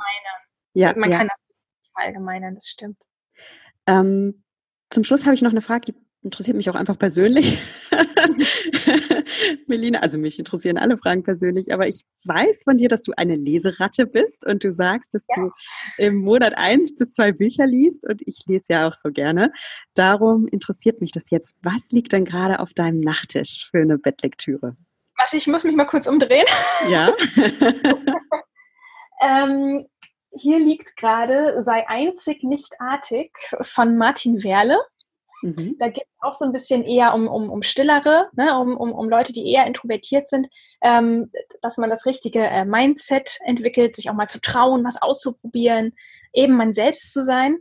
Ja, 0.74 0.94
man 0.96 1.12
ja. 1.12 1.18
kann 1.20 1.28
das 1.28 1.40
nicht 1.48 1.92
verallgemeinern, 1.94 2.56
das 2.56 2.68
stimmt. 2.68 2.98
Ähm, 3.86 4.44
zum 4.90 5.04
Schluss 5.04 5.26
habe 5.26 5.36
ich 5.36 5.44
noch 5.44 5.52
eine 5.52 5.62
Frage, 5.62 5.92
die 5.92 5.96
interessiert 6.22 6.58
mich 6.58 6.70
auch 6.70 6.76
einfach 6.76 6.98
persönlich. 6.98 7.58
Melina, 9.68 10.00
also 10.00 10.18
mich 10.18 10.38
interessieren 10.40 10.78
alle 10.78 10.98
Fragen 10.98 11.24
persönlich, 11.24 11.74
aber 11.74 11.88
ich 11.88 12.02
weiß 12.26 12.64
von 12.64 12.78
dir, 12.78 12.90
dass 12.90 13.04
du 13.04 13.14
eine 13.16 13.36
Leseratte 13.36 14.06
bist 14.06 14.46
und 14.46 14.64
du 14.64 14.72
sagst, 14.72 15.14
dass 15.14 15.26
ja. 15.30 15.36
du 15.36 15.52
im 15.98 16.16
Monat 16.18 16.58
eins 16.58 16.96
bis 16.96 17.14
zwei 17.14 17.32
Bücher 17.32 17.66
liest 17.66 18.06
und 18.06 18.22
ich 18.26 18.44
lese 18.48 18.74
ja 18.74 18.88
auch 18.88 18.94
so 18.94 19.12
gerne. 19.12 19.52
Darum 19.94 20.48
interessiert 20.48 21.02
mich 21.02 21.12
das 21.12 21.30
jetzt. 21.30 21.56
Was 21.62 21.92
liegt 21.92 22.12
denn 22.12 22.26
gerade 22.26 22.60
auf 22.60 22.74
deinem 22.74 23.00
Nachttisch 23.00 23.70
für 23.72 23.82
eine 23.82 23.98
Bettlektüre? 23.98 24.76
Warte, 25.18 25.38
ich 25.38 25.48
muss 25.48 25.64
mich 25.64 25.76
mal 25.76 25.86
kurz 25.86 26.08
umdrehen. 26.08 26.46
Ja. 26.90 27.14
ähm, 29.22 29.86
hier 30.32 30.60
liegt 30.60 30.96
gerade 30.96 31.62
Sei 31.62 31.88
einzig 31.88 32.44
nicht 32.44 32.74
artig 32.80 33.32
von 33.62 33.98
Martin 33.98 34.44
Werle. 34.44 34.78
Mhm. 35.42 35.76
Da 35.80 35.90
geht 35.90 36.04
es 36.04 36.22
auch 36.22 36.34
so 36.34 36.46
ein 36.46 36.52
bisschen 36.52 36.84
eher 36.84 37.14
um, 37.14 37.28
um, 37.28 37.50
um 37.50 37.62
stillere, 37.62 38.30
ne, 38.34 38.58
um, 38.60 38.76
um, 38.78 38.92
um 38.92 39.10
Leute, 39.10 39.34
die 39.34 39.52
eher 39.52 39.66
introvertiert 39.66 40.28
sind, 40.28 40.48
ähm, 40.82 41.32
dass 41.62 41.78
man 41.78 41.90
das 41.90 42.06
richtige 42.06 42.40
äh, 42.40 42.66
Mindset 42.66 43.40
entwickelt, 43.44 43.96
sich 43.96 44.10
auch 44.10 44.16
mal 44.16 44.28
zu 44.28 44.42
trauen, 44.42 44.84
was 44.84 45.02
auszuprobieren, 45.02 45.94
eben 46.34 46.56
man 46.56 46.74
selbst 46.74 47.14
zu 47.14 47.22
sein. 47.22 47.58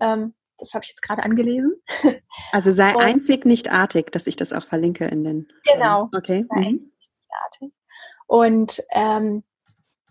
Ähm, 0.00 0.34
das 0.58 0.74
habe 0.74 0.84
ich 0.84 0.90
jetzt 0.90 1.02
gerade 1.02 1.22
angelesen. 1.22 1.80
Also 2.52 2.72
sei 2.72 2.94
Und, 2.94 3.02
einzig 3.02 3.44
nicht 3.44 3.70
artig, 3.70 4.10
dass 4.10 4.26
ich 4.26 4.36
das 4.36 4.52
auch 4.52 4.64
verlinke 4.64 5.04
in 5.04 5.22
den. 5.22 5.48
Genau. 5.70 6.08
Okay. 6.16 6.46
Sei 6.48 6.60
mhm. 6.60 6.66
einzig 6.66 6.92
nicht 6.98 7.30
artig. 7.44 7.72
Und 8.26 8.82
ähm, 8.90 9.44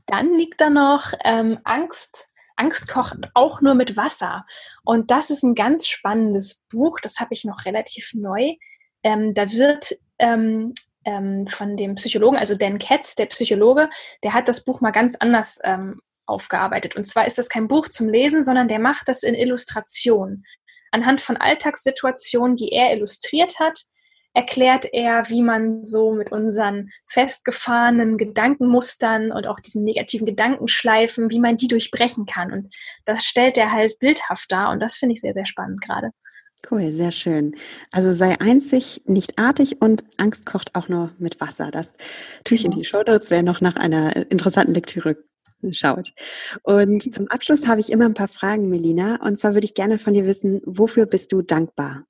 dann 0.06 0.34
liegt 0.34 0.62
da 0.62 0.70
noch 0.70 1.14
ähm, 1.24 1.60
Angst 1.64 2.28
Angst 2.58 2.88
kocht 2.88 3.30
auch 3.34 3.62
nur 3.62 3.76
mit 3.76 3.96
Wasser. 3.96 4.46
Und 4.84 5.12
das 5.12 5.30
ist 5.30 5.44
ein 5.44 5.56
ganz 5.56 5.88
spannendes 5.88 6.66
Buch, 6.70 7.00
das 7.02 7.20
habe 7.20 7.34
ich 7.34 7.46
noch 7.46 7.66
relativ 7.66 8.12
neu. 8.14 8.56
Ähm, 9.04 9.34
da 9.34 9.52
wird 9.52 9.96
ähm, 10.20 10.74
ähm, 11.06 11.48
von 11.48 11.78
dem 11.78 11.96
Psychologen, 11.96 12.38
also 12.38 12.56
Dan 12.56 12.80
Katz, 12.80 13.16
der 13.16 13.28
Psychologe, 13.28 13.90
der 14.24 14.34
hat 14.34 14.48
das 14.48 14.66
Buch 14.66 14.82
mal 14.82 14.92
ganz 14.92 15.16
anders 15.16 15.60
ähm, 15.64 16.02
aufgearbeitet. 16.26 16.96
Und 16.96 17.06
zwar 17.06 17.26
ist 17.26 17.38
das 17.38 17.50
kein 17.50 17.68
Buch 17.68 17.88
zum 17.88 18.10
Lesen, 18.10 18.44
sondern 18.44 18.68
der 18.68 18.80
macht 18.80 19.08
das 19.08 19.24
in 19.24 19.34
Illustration. 19.34 20.44
Anhand 20.92 21.22
von 21.22 21.38
Alltagssituationen, 21.38 22.56
die 22.56 22.72
er 22.72 22.94
illustriert 22.94 23.60
hat, 23.60 23.84
erklärt 24.34 24.86
er, 24.92 25.30
wie 25.30 25.42
man 25.42 25.84
so 25.84 26.14
mit 26.14 26.32
unseren 26.32 26.90
festgefahrenen 27.08 28.18
Gedankenmustern 28.18 29.32
und 29.32 29.48
auch 29.48 29.60
diesen 29.60 29.84
negativen 29.84 30.26
Gedankenschleifen, 30.26 31.32
wie 31.32 31.40
man 31.40 31.58
die 31.58 31.68
durchbrechen 31.68 32.26
kann. 32.26 32.52
Und 32.52 32.76
das 33.06 33.24
stellt 33.24 33.58
er 33.58 33.72
halt 33.72 33.98
bildhaft 34.00 34.52
dar 34.52 34.72
und 34.72 34.80
das 34.80 34.96
finde 34.96 35.14
ich 35.14 35.22
sehr, 35.22 35.34
sehr 35.34 35.48
spannend 35.48 35.82
gerade. 35.82 36.12
Cool, 36.70 36.92
sehr 36.92 37.12
schön. 37.12 37.56
Also 37.92 38.12
sei 38.12 38.40
einzig, 38.42 39.04
nicht 39.06 39.38
artig 39.38 39.82
und 39.82 40.04
Angst 40.18 40.46
kocht 40.46 40.74
auch 40.76 40.90
nur 40.90 41.12
mit 41.20 41.40
Wasser. 41.40 41.70
Das 41.72 41.94
tue 42.44 42.56
ich 42.56 42.66
in 42.66 42.72
die 42.72 42.84
Show 42.84 43.04
Notes, 43.04 43.30
wer 43.30 43.44
noch 43.44 43.62
nach 43.62 43.76
einer 43.76 44.16
interessanten 44.32 44.74
Lektüre 44.74 45.18
schaut. 45.72 46.14
Und 46.64 47.02
zum 47.14 47.28
Abschluss 47.28 47.68
habe 47.68 47.80
ich 47.80 47.92
immer 47.92 48.06
ein 48.06 48.14
paar 48.14 48.28
Fragen, 48.28 48.70
Melina. 48.70 49.20
Und 49.24 49.40
zwar 49.40 49.54
würde 49.54 49.66
ich 49.66 49.76
gerne 49.76 49.98
von 49.98 50.14
dir 50.14 50.26
wissen, 50.26 50.62
wofür 50.66 51.06
bist 51.06 51.32
du 51.32 51.42
dankbar? 51.42 52.06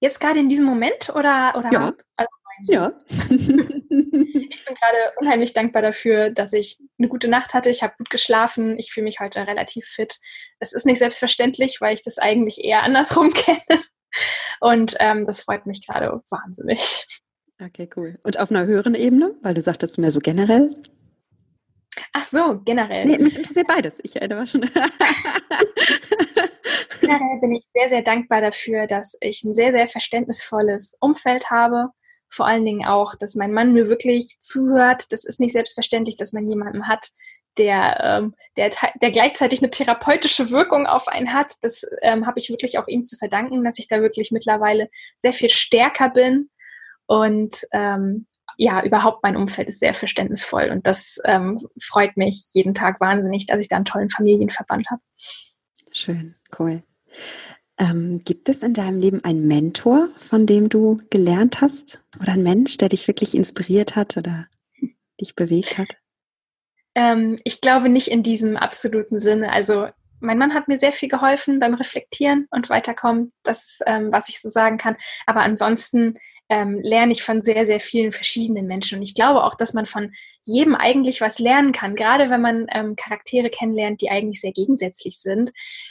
Jetzt 0.00 0.20
gerade 0.20 0.40
in 0.40 0.48
diesem 0.48 0.66
Moment 0.66 1.10
oder? 1.10 1.54
oder 1.56 1.72
ja. 1.72 1.94
Also, 2.16 2.30
ja. 2.64 2.92
ich 3.08 4.64
bin 4.64 4.74
gerade 4.74 5.12
unheimlich 5.18 5.52
dankbar 5.52 5.82
dafür, 5.82 6.30
dass 6.30 6.52
ich 6.52 6.78
eine 6.98 7.08
gute 7.08 7.28
Nacht 7.28 7.54
hatte. 7.54 7.70
Ich 7.70 7.82
habe 7.82 7.94
gut 7.98 8.10
geschlafen. 8.10 8.78
Ich 8.78 8.92
fühle 8.92 9.04
mich 9.04 9.20
heute 9.20 9.46
relativ 9.46 9.86
fit. 9.86 10.18
Es 10.58 10.72
ist 10.72 10.86
nicht 10.86 10.98
selbstverständlich, 10.98 11.80
weil 11.80 11.94
ich 11.94 12.02
das 12.02 12.18
eigentlich 12.18 12.62
eher 12.64 12.82
andersrum 12.82 13.32
kenne. 13.34 13.82
Und 14.60 14.96
ähm, 15.00 15.24
das 15.24 15.42
freut 15.42 15.66
mich 15.66 15.86
gerade 15.86 16.22
wahnsinnig. 16.30 17.06
Okay, 17.62 17.88
cool. 17.96 18.18
Und 18.22 18.38
auf 18.38 18.50
einer 18.50 18.66
höheren 18.66 18.94
Ebene, 18.94 19.34
weil 19.42 19.54
du 19.54 19.62
sagtest 19.62 19.98
mehr 19.98 20.10
so 20.10 20.18
generell? 20.20 20.76
Ach 22.12 22.24
so, 22.24 22.60
generell. 22.64 23.06
Nee, 23.06 23.18
mich 23.18 23.36
interessiert 23.36 23.66
beides. 23.66 23.98
Ich 24.02 24.16
erinnere 24.16 24.46
schon. 24.46 24.70
generell 27.06 27.40
bin 27.40 27.54
ich 27.54 27.64
sehr, 27.74 27.88
sehr 27.88 28.02
dankbar 28.02 28.40
dafür, 28.40 28.86
dass 28.86 29.16
ich 29.20 29.44
ein 29.44 29.54
sehr, 29.54 29.72
sehr 29.72 29.88
verständnisvolles 29.88 30.96
Umfeld 31.00 31.50
habe. 31.50 31.90
Vor 32.28 32.46
allen 32.46 32.64
Dingen 32.64 32.86
auch, 32.86 33.14
dass 33.14 33.34
mein 33.34 33.52
Mann 33.52 33.72
mir 33.72 33.88
wirklich 33.88 34.36
zuhört. 34.40 35.12
Das 35.12 35.24
ist 35.24 35.40
nicht 35.40 35.52
selbstverständlich, 35.52 36.16
dass 36.16 36.32
man 36.32 36.48
jemanden 36.48 36.88
hat, 36.88 37.10
der, 37.58 38.00
ähm, 38.02 38.34
der, 38.56 38.70
der 39.00 39.10
gleichzeitig 39.10 39.60
eine 39.60 39.70
therapeutische 39.70 40.50
Wirkung 40.50 40.86
auf 40.86 41.08
einen 41.08 41.32
hat. 41.32 41.52
Das 41.62 41.82
ähm, 42.02 42.26
habe 42.26 42.38
ich 42.38 42.50
wirklich 42.50 42.78
auch 42.78 42.88
ihm 42.88 43.04
zu 43.04 43.16
verdanken, 43.16 43.64
dass 43.64 43.78
ich 43.78 43.88
da 43.88 44.02
wirklich 44.02 44.30
mittlerweile 44.30 44.90
sehr 45.16 45.32
viel 45.32 45.48
stärker 45.48 46.10
bin. 46.10 46.50
Und 47.06 47.66
ähm, 47.72 48.26
ja, 48.56 48.82
überhaupt 48.82 49.22
mein 49.22 49.36
Umfeld 49.36 49.68
ist 49.68 49.80
sehr 49.80 49.94
verständnisvoll. 49.94 50.70
Und 50.70 50.86
das 50.86 51.18
ähm, 51.24 51.66
freut 51.80 52.16
mich 52.16 52.46
jeden 52.52 52.74
Tag 52.74 53.00
wahnsinnig, 53.00 53.46
dass 53.46 53.60
ich 53.60 53.68
da 53.68 53.76
einen 53.76 53.84
tollen 53.84 54.10
Familienverband 54.10 54.90
habe. 54.90 55.02
Schön, 55.92 56.34
cool. 56.58 56.82
Ähm, 57.78 58.22
gibt 58.24 58.48
es 58.48 58.62
in 58.62 58.72
deinem 58.72 58.98
Leben 58.98 59.22
einen 59.22 59.46
Mentor, 59.46 60.08
von 60.16 60.46
dem 60.46 60.68
du 60.68 60.98
gelernt 61.10 61.60
hast? 61.60 62.02
Oder 62.20 62.32
ein 62.32 62.42
Mensch, 62.42 62.78
der 62.78 62.88
dich 62.88 63.06
wirklich 63.06 63.34
inspiriert 63.34 63.96
hat 63.96 64.16
oder 64.16 64.46
dich 65.20 65.34
bewegt 65.34 65.76
hat? 65.76 65.88
Ähm, 66.94 67.38
ich 67.44 67.60
glaube 67.60 67.90
nicht 67.90 68.08
in 68.08 68.22
diesem 68.22 68.56
absoluten 68.56 69.20
Sinne. 69.20 69.52
Also 69.52 69.88
mein 70.20 70.38
Mann 70.38 70.54
hat 70.54 70.68
mir 70.68 70.78
sehr 70.78 70.92
viel 70.92 71.10
geholfen 71.10 71.60
beim 71.60 71.74
Reflektieren 71.74 72.46
und 72.50 72.70
Weiterkommen. 72.70 73.32
Das 73.42 73.64
ist, 73.64 73.82
ähm, 73.86 74.10
was 74.10 74.30
ich 74.30 74.40
so 74.40 74.48
sagen 74.48 74.78
kann. 74.78 74.96
Aber 75.26 75.40
ansonsten 75.40 76.14
ähm, 76.48 76.78
lerne 76.82 77.12
ich 77.12 77.22
von 77.22 77.42
sehr, 77.42 77.66
sehr 77.66 77.80
vielen 77.80 78.12
verschiedenen 78.12 78.66
Menschen. 78.66 78.98
Und 78.98 79.02
ich 79.02 79.14
glaube 79.14 79.44
auch, 79.44 79.54
dass 79.54 79.74
man 79.74 79.84
von 79.84 80.14
jedem 80.46 80.74
eigentlich 80.74 81.20
was 81.20 81.38
lernen 81.38 81.72
kann, 81.72 81.96
gerade 81.96 82.30
wenn 82.30 82.40
man 82.40 82.66
ähm, 82.72 82.96
Charaktere 82.96 83.50
kennenlernt, 83.50 84.00
die 84.00 84.10
eigentlich 84.10 84.40
sehr 84.40 84.52
gegensätzlich 84.52 85.18
sind. 85.18 85.50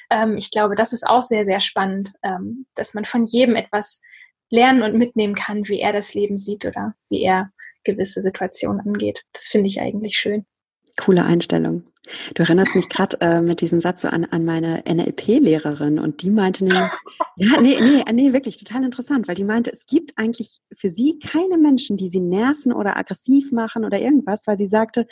Ähm, 0.09 0.37
ich 0.37 0.51
glaube, 0.51 0.75
das 0.75 0.93
ist 0.93 1.05
auch 1.05 1.21
sehr, 1.21 1.43
sehr 1.43 1.59
spannend, 1.59 2.09
ähm, 2.23 2.65
dass 2.75 2.93
man 2.93 3.05
von 3.05 3.25
jedem 3.25 3.55
etwas 3.55 4.01
lernen 4.49 4.83
und 4.83 4.97
mitnehmen 4.97 5.35
kann, 5.35 5.67
wie 5.67 5.79
er 5.79 5.93
das 5.93 6.13
Leben 6.13 6.37
sieht 6.37 6.65
oder 6.65 6.95
wie 7.09 7.23
er 7.23 7.51
gewisse 7.83 8.21
Situationen 8.21 8.81
angeht. 8.81 9.23
Das 9.33 9.47
finde 9.47 9.67
ich 9.67 9.79
eigentlich 9.79 10.17
schön. 10.17 10.45
Coole 10.97 11.25
Einstellung. 11.25 11.83
Du 12.35 12.43
erinnerst 12.43 12.75
mich 12.75 12.87
gerade 12.87 13.19
äh, 13.19 13.41
mit 13.41 13.61
diesem 13.61 13.79
Satz 13.79 14.03
so 14.03 14.09
an, 14.09 14.25
an 14.25 14.45
meine 14.45 14.83
NLP-Lehrerin 14.87 15.99
und 15.99 16.21
die 16.21 16.29
meinte 16.29 16.63
nämlich, 16.63 16.91
ja, 17.35 17.59
nee, 17.59 17.77
nee, 17.79 18.03
nee, 18.13 18.33
wirklich 18.33 18.57
total 18.57 18.83
interessant, 18.83 19.27
weil 19.27 19.35
die 19.35 19.43
meinte, 19.43 19.71
es 19.71 19.85
gibt 19.85 20.17
eigentlich 20.17 20.59
für 20.73 20.89
sie 20.89 21.19
keine 21.19 21.57
Menschen, 21.57 21.97
die 21.97 22.09
sie 22.09 22.19
nerven 22.19 22.71
oder 22.71 22.97
aggressiv 22.97 23.51
machen 23.51 23.85
oder 23.85 23.99
irgendwas, 23.99 24.45
weil 24.47 24.57
sie 24.57 24.67
sagte, 24.67 25.07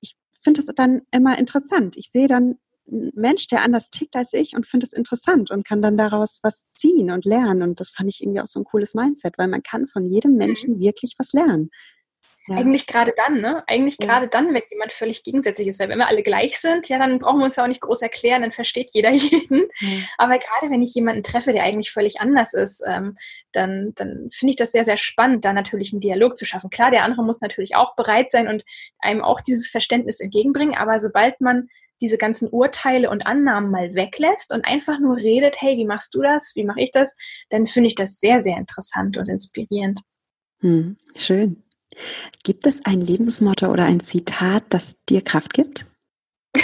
ich 0.00 0.16
finde 0.42 0.60
es 0.60 0.66
dann 0.66 1.02
immer 1.12 1.38
interessant. 1.38 1.96
Ich 1.96 2.10
sehe 2.10 2.26
dann 2.26 2.56
einen 2.90 3.12
Mensch, 3.14 3.46
der 3.46 3.62
anders 3.62 3.90
tickt 3.90 4.16
als 4.16 4.32
ich 4.32 4.56
und 4.56 4.66
finde 4.66 4.86
es 4.86 4.92
interessant 4.92 5.50
und 5.50 5.64
kann 5.64 5.82
dann 5.82 5.96
daraus 5.96 6.40
was 6.42 6.68
ziehen 6.70 7.10
und 7.10 7.24
lernen. 7.24 7.62
Und 7.62 7.80
das 7.80 7.90
fand 7.90 8.08
ich 8.08 8.22
irgendwie 8.22 8.40
auch 8.40 8.46
so 8.46 8.60
ein 8.60 8.64
cooles 8.64 8.94
Mindset, 8.94 9.38
weil 9.38 9.48
man 9.48 9.62
kann 9.62 9.86
von 9.86 10.04
jedem 10.04 10.34
Menschen 10.34 10.80
wirklich 10.80 11.14
was 11.18 11.32
lernen. 11.32 11.70
Ja. 12.48 12.56
Eigentlich 12.56 12.88
gerade 12.88 13.14
dann, 13.16 13.40
ne? 13.40 13.62
Eigentlich 13.68 13.98
ja. 14.00 14.06
gerade 14.06 14.26
dann, 14.26 14.52
wenn 14.52 14.62
jemand 14.68 14.92
völlig 14.92 15.22
gegensätzlich 15.22 15.68
ist. 15.68 15.78
Weil 15.78 15.88
wenn 15.88 15.98
wir 15.98 16.08
alle 16.08 16.24
gleich 16.24 16.58
sind, 16.58 16.88
ja, 16.88 16.98
dann 16.98 17.20
brauchen 17.20 17.38
wir 17.38 17.44
uns 17.44 17.54
ja 17.54 17.62
auch 17.62 17.68
nicht 17.68 17.80
groß 17.80 18.02
erklären, 18.02 18.42
dann 18.42 18.50
versteht 18.50 18.90
jeder 18.92 19.10
jeden. 19.12 19.68
Ja. 19.78 19.88
Aber 20.18 20.38
gerade 20.38 20.70
wenn 20.70 20.82
ich 20.82 20.94
jemanden 20.94 21.22
treffe, 21.22 21.52
der 21.52 21.62
eigentlich 21.62 21.92
völlig 21.92 22.20
anders 22.20 22.52
ist, 22.52 22.82
ähm, 22.86 23.16
dann, 23.52 23.92
dann 23.94 24.28
finde 24.32 24.50
ich 24.50 24.56
das 24.56 24.72
sehr, 24.72 24.84
sehr 24.84 24.96
spannend, 24.96 25.44
da 25.44 25.52
natürlich 25.52 25.92
einen 25.92 26.00
Dialog 26.00 26.34
zu 26.34 26.44
schaffen. 26.44 26.70
Klar, 26.70 26.90
der 26.90 27.04
andere 27.04 27.24
muss 27.24 27.40
natürlich 27.40 27.76
auch 27.76 27.94
bereit 27.94 28.30
sein 28.32 28.48
und 28.48 28.64
einem 28.98 29.22
auch 29.22 29.40
dieses 29.40 29.68
Verständnis 29.68 30.18
entgegenbringen, 30.18 30.74
aber 30.74 30.98
sobald 30.98 31.40
man 31.40 31.68
diese 32.00 32.18
ganzen 32.18 32.48
Urteile 32.48 33.08
und 33.08 33.26
Annahmen 33.26 33.70
mal 33.70 33.94
weglässt 33.94 34.52
und 34.52 34.64
einfach 34.64 34.98
nur 34.98 35.16
redet, 35.16 35.62
hey, 35.62 35.76
wie 35.76 35.84
machst 35.84 36.14
du 36.16 36.22
das? 36.22 36.52
Wie 36.56 36.64
mache 36.64 36.80
ich 36.80 36.90
das? 36.90 37.16
Dann 37.50 37.68
finde 37.68 37.86
ich 37.86 37.94
das 37.94 38.18
sehr, 38.18 38.40
sehr 38.40 38.56
interessant 38.56 39.16
und 39.16 39.28
inspirierend. 39.28 40.00
Hm, 40.58 40.96
schön. 41.16 41.62
Gibt 42.44 42.66
es 42.66 42.84
ein 42.84 43.00
Lebensmotto 43.00 43.66
oder 43.66 43.84
ein 43.84 44.00
Zitat, 44.00 44.64
das 44.70 44.96
dir 45.08 45.22
Kraft 45.22 45.52
gibt? 45.52 45.86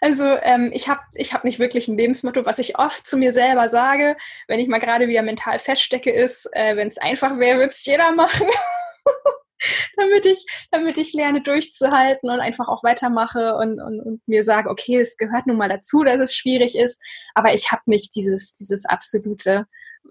Also 0.00 0.24
ähm, 0.42 0.70
ich 0.74 0.86
habe 0.86 1.00
ich 1.14 1.32
hab 1.32 1.44
nicht 1.44 1.58
wirklich 1.58 1.88
ein 1.88 1.96
Lebensmotto. 1.96 2.44
Was 2.44 2.58
ich 2.58 2.78
oft 2.78 3.06
zu 3.06 3.16
mir 3.16 3.32
selber 3.32 3.70
sage, 3.70 4.18
wenn 4.48 4.60
ich 4.60 4.68
mal 4.68 4.78
gerade 4.78 5.08
wieder 5.08 5.22
mental 5.22 5.58
feststecke, 5.58 6.10
ist, 6.10 6.46
äh, 6.52 6.76
wenn 6.76 6.88
es 6.88 6.98
einfach 6.98 7.38
wäre, 7.38 7.56
würde 7.56 7.70
es 7.70 7.86
jeder 7.86 8.12
machen. 8.12 8.46
damit, 9.96 10.26
ich, 10.26 10.44
damit 10.70 10.98
ich 10.98 11.12
lerne 11.12 11.42
durchzuhalten 11.42 12.30
und 12.30 12.40
einfach 12.40 12.68
auch 12.68 12.82
weitermache 12.82 13.54
und, 13.56 13.80
und, 13.80 14.00
und 14.00 14.28
mir 14.28 14.44
sage, 14.44 14.68
okay, 14.68 14.98
es 14.98 15.16
gehört 15.16 15.46
nun 15.46 15.56
mal 15.56 15.68
dazu, 15.68 16.04
dass 16.04 16.20
es 16.20 16.34
schwierig 16.34 16.76
ist, 16.76 17.02
aber 17.34 17.54
ich 17.54 17.72
habe 17.72 17.82
nicht 17.86 18.14
dieses, 18.14 18.52
dieses 18.52 18.84
absolute, 18.84 19.66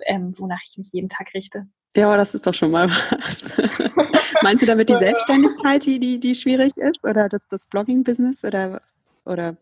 ähm, 0.05 0.33
wonach 0.37 0.61
ich 0.65 0.77
mich 0.77 0.89
jeden 0.91 1.09
Tag 1.09 1.33
richte. 1.33 1.67
Ja, 1.95 2.17
das 2.17 2.33
ist 2.33 2.47
doch 2.47 2.53
schon 2.53 2.71
mal 2.71 2.89
was. 2.89 3.55
Meinst 4.41 4.61
du 4.61 4.65
damit 4.65 4.89
die 4.89 4.97
Selbstständigkeit, 4.97 5.85
die, 5.85 5.99
die, 5.99 6.19
die 6.19 6.35
schwierig 6.35 6.75
ist? 6.77 7.03
Oder 7.03 7.29
das, 7.29 7.41
das 7.49 7.65
Blogging-Business? 7.67 8.43
Oder, 8.43 8.81
oder 9.25 9.55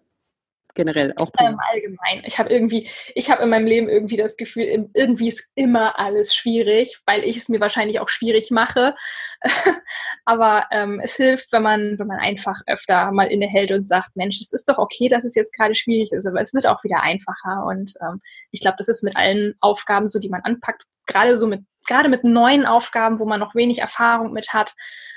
generell 0.74 1.14
auch 1.20 1.30
ähm, 1.40 1.58
allgemein. 1.72 2.24
Ich 2.26 2.40
habe 2.40 2.50
irgendwie, 2.50 2.90
ich 3.16 3.30
habe 3.30 3.44
in 3.44 3.50
meinem 3.50 3.68
Leben 3.68 3.90
irgendwie 3.90 4.16
das 4.16 4.38
Gefühl, 4.38 4.90
irgendwie 4.94 5.28
ist 5.28 5.50
immer 5.56 6.00
alles 6.00 6.34
schwierig, 6.34 7.00
weil 7.06 7.24
ich 7.24 7.38
es 7.38 7.50
mir 7.50 7.60
wahrscheinlich 7.60 8.00
auch 8.00 8.10
schwierig 8.10 8.52
mache. 8.52 8.96
Aber 10.26 10.66
ähm, 10.72 11.02
es 11.04 11.16
hilft, 11.16 11.52
wenn 11.52 11.64
man, 11.64 12.00
wenn 12.00 12.08
man 12.08 12.20
einfach 12.20 12.62
öfter 12.68 13.12
mal 13.12 13.28
innehält 13.28 13.72
und 13.72 13.88
sagt, 13.88 14.16
Mensch, 14.16 14.40
es 14.42 14.52
ist 14.52 14.70
doch 14.70 14.78
okay, 14.78 15.08
dass 15.08 15.26
es 15.26 15.36
jetzt 15.36 15.54
gerade 15.54 15.76
schwierig 15.76 16.12
ist, 16.12 16.26
aber 16.28 16.42
es 16.42 16.54
wird 16.54 16.68
auch 16.68 16.84
wieder 16.84 17.02
einfacher. 17.02 17.66
Und 17.66 17.94
ähm, 18.02 18.22
ich 18.52 18.62
glaube, 18.62 18.78
das 18.78 18.88
ist 18.88 19.04
mit 19.04 19.16
allen 19.16 19.56
Aufgaben 19.60 20.08
so, 20.08 20.20
die 20.20 20.30
man 20.30 20.42
anpackt, 20.42 20.84
gerade 21.06 21.36
so 21.38 21.48
mit 21.48 21.64
gerade 21.88 22.10
mit 22.10 22.24
neuen 22.24 22.66
Aufgaben, 22.66 23.20
wo 23.20 23.26
man 23.26 23.40
noch 23.40 23.56
wenig 23.56 23.80
Erfahrung 23.80 24.34
mit 24.34 24.54
hat, 24.54 24.76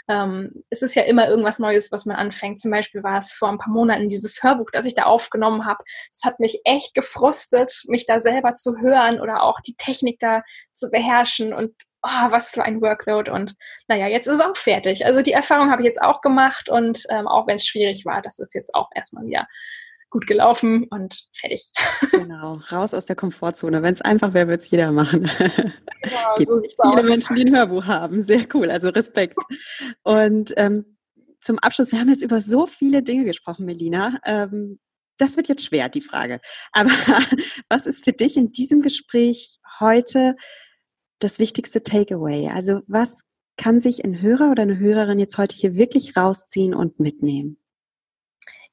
ähm, 0.08 0.64
es 0.70 0.82
ist 0.82 0.94
ja 0.94 1.02
immer 1.02 1.28
irgendwas 1.28 1.58
Neues, 1.58 1.90
was 1.90 2.04
man 2.04 2.16
anfängt. 2.16 2.60
Zum 2.60 2.70
Beispiel 2.70 3.02
war 3.02 3.18
es 3.18 3.32
vor 3.32 3.48
ein 3.48 3.58
paar 3.58 3.72
Monaten 3.72 4.08
dieses 4.08 4.42
Hörbuch, 4.42 4.70
das 4.72 4.84
ich 4.84 4.94
da 4.94 5.04
aufgenommen 5.04 5.64
habe. 5.66 5.82
Es 6.12 6.24
hat 6.24 6.40
mich 6.40 6.60
echt 6.64 6.94
gefrustet, 6.94 7.82
mich 7.86 8.06
da 8.06 8.20
selber 8.20 8.54
zu 8.54 8.76
hören 8.78 9.20
oder 9.20 9.42
auch 9.42 9.60
die 9.60 9.76
Technik 9.76 10.18
da 10.18 10.42
zu 10.72 10.90
beherrschen 10.90 11.54
und 11.54 11.72
oh, 12.02 12.30
was 12.30 12.50
für 12.50 12.62
ein 12.62 12.82
Workload. 12.82 13.30
Und 13.30 13.54
naja, 13.88 14.06
jetzt 14.08 14.26
ist 14.26 14.36
es 14.36 14.40
auch 14.40 14.56
fertig. 14.56 15.06
Also 15.06 15.22
die 15.22 15.32
Erfahrung 15.32 15.70
habe 15.70 15.82
ich 15.82 15.86
jetzt 15.86 16.02
auch 16.02 16.20
gemacht 16.20 16.68
und 16.68 17.04
ähm, 17.08 17.26
auch 17.26 17.46
wenn 17.46 17.56
es 17.56 17.66
schwierig 17.66 18.04
war, 18.04 18.20
das 18.20 18.38
ist 18.38 18.54
jetzt 18.54 18.74
auch 18.74 18.90
erstmal 18.94 19.24
wieder 19.24 19.46
gut 20.14 20.28
gelaufen 20.28 20.86
und 20.90 21.26
fertig. 21.32 21.72
Genau, 22.12 22.60
raus 22.70 22.94
aus 22.94 23.04
der 23.04 23.16
Komfortzone. 23.16 23.82
Wenn 23.82 23.92
es 23.92 24.00
einfach 24.00 24.32
wäre, 24.32 24.46
würde 24.46 24.62
es 24.62 24.70
jeder 24.70 24.92
machen. 24.92 25.28
Genau, 26.02 26.34
Gibt 26.36 26.48
so 26.48 26.60
viele 26.60 27.02
aus. 27.02 27.02
Menschen, 27.02 27.34
die 27.34 27.44
ein 27.44 27.54
Hörbuch 27.54 27.86
haben. 27.86 28.22
Sehr 28.22 28.46
cool, 28.54 28.70
also 28.70 28.90
Respekt. 28.90 29.36
Und 30.04 30.54
ähm, 30.56 30.96
zum 31.40 31.58
Abschluss, 31.58 31.90
wir 31.90 31.98
haben 31.98 32.08
jetzt 32.08 32.22
über 32.22 32.40
so 32.40 32.66
viele 32.66 33.02
Dinge 33.02 33.24
gesprochen, 33.24 33.66
Melina. 33.66 34.20
Ähm, 34.24 34.78
das 35.18 35.36
wird 35.36 35.48
jetzt 35.48 35.64
schwer, 35.64 35.88
die 35.88 36.00
Frage. 36.00 36.40
Aber 36.70 36.90
was 37.68 37.86
ist 37.86 38.04
für 38.04 38.12
dich 38.12 38.36
in 38.36 38.52
diesem 38.52 38.82
Gespräch 38.82 39.58
heute 39.80 40.36
das 41.18 41.40
wichtigste 41.40 41.82
Takeaway? 41.82 42.50
Also 42.50 42.82
was 42.86 43.22
kann 43.56 43.80
sich 43.80 44.04
ein 44.04 44.20
Hörer 44.20 44.52
oder 44.52 44.62
eine 44.62 44.78
Hörerin 44.78 45.18
jetzt 45.18 45.38
heute 45.38 45.56
hier 45.56 45.74
wirklich 45.74 46.16
rausziehen 46.16 46.72
und 46.72 47.00
mitnehmen? 47.00 47.58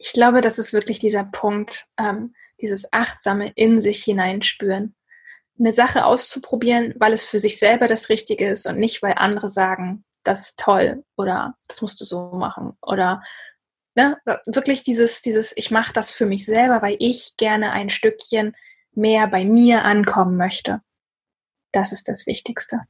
Ich 0.02 0.14
glaube, 0.14 0.42
das 0.42 0.58
ist 0.58 0.74
wirklich 0.74 1.00
dieser 1.00 1.24
Punkt, 1.24 1.88
ähm, 1.98 2.34
dieses 2.60 2.92
achtsame 2.92 3.52
in 3.56 3.82
sich 3.82 4.04
hineinspüren. 4.04 4.96
Eine 5.60 5.74
Sache 5.74 6.06
auszuprobieren, 6.06 6.96
weil 6.98 7.14
es 7.14 7.26
für 7.26 7.38
sich 7.38 7.60
selber 7.60 7.86
das 7.86 8.10
Richtige 8.10 8.50
ist 8.50 8.66
und 8.66 8.80
nicht, 8.80 9.04
weil 9.04 9.14
andere 9.18 9.48
sagen, 9.48 10.04
das 10.24 10.42
ist 10.42 10.60
toll 10.60 11.04
oder 11.18 11.56
das 11.68 11.82
musst 11.82 12.02
du 12.02 12.06
so 12.06 12.32
machen 12.32 12.74
oder 12.82 13.22
ne, 13.96 14.18
wirklich 14.46 14.82
dieses, 14.82 15.22
dieses, 15.22 15.56
ich 15.56 15.70
mache 15.70 15.94
das 15.94 16.12
für 16.12 16.26
mich 16.26 16.46
selber, 16.46 16.82
weil 16.82 16.96
ich 17.00 17.36
gerne 17.38 17.72
ein 17.72 17.90
Stückchen 17.92 18.56
mehr 18.94 19.28
bei 19.28 19.46
mir 19.46 19.84
ankommen 19.84 20.36
möchte. 20.36 20.82
Das 21.72 21.92
ist 21.92 22.08
das 22.08 22.26
Wichtigste. 22.26 22.82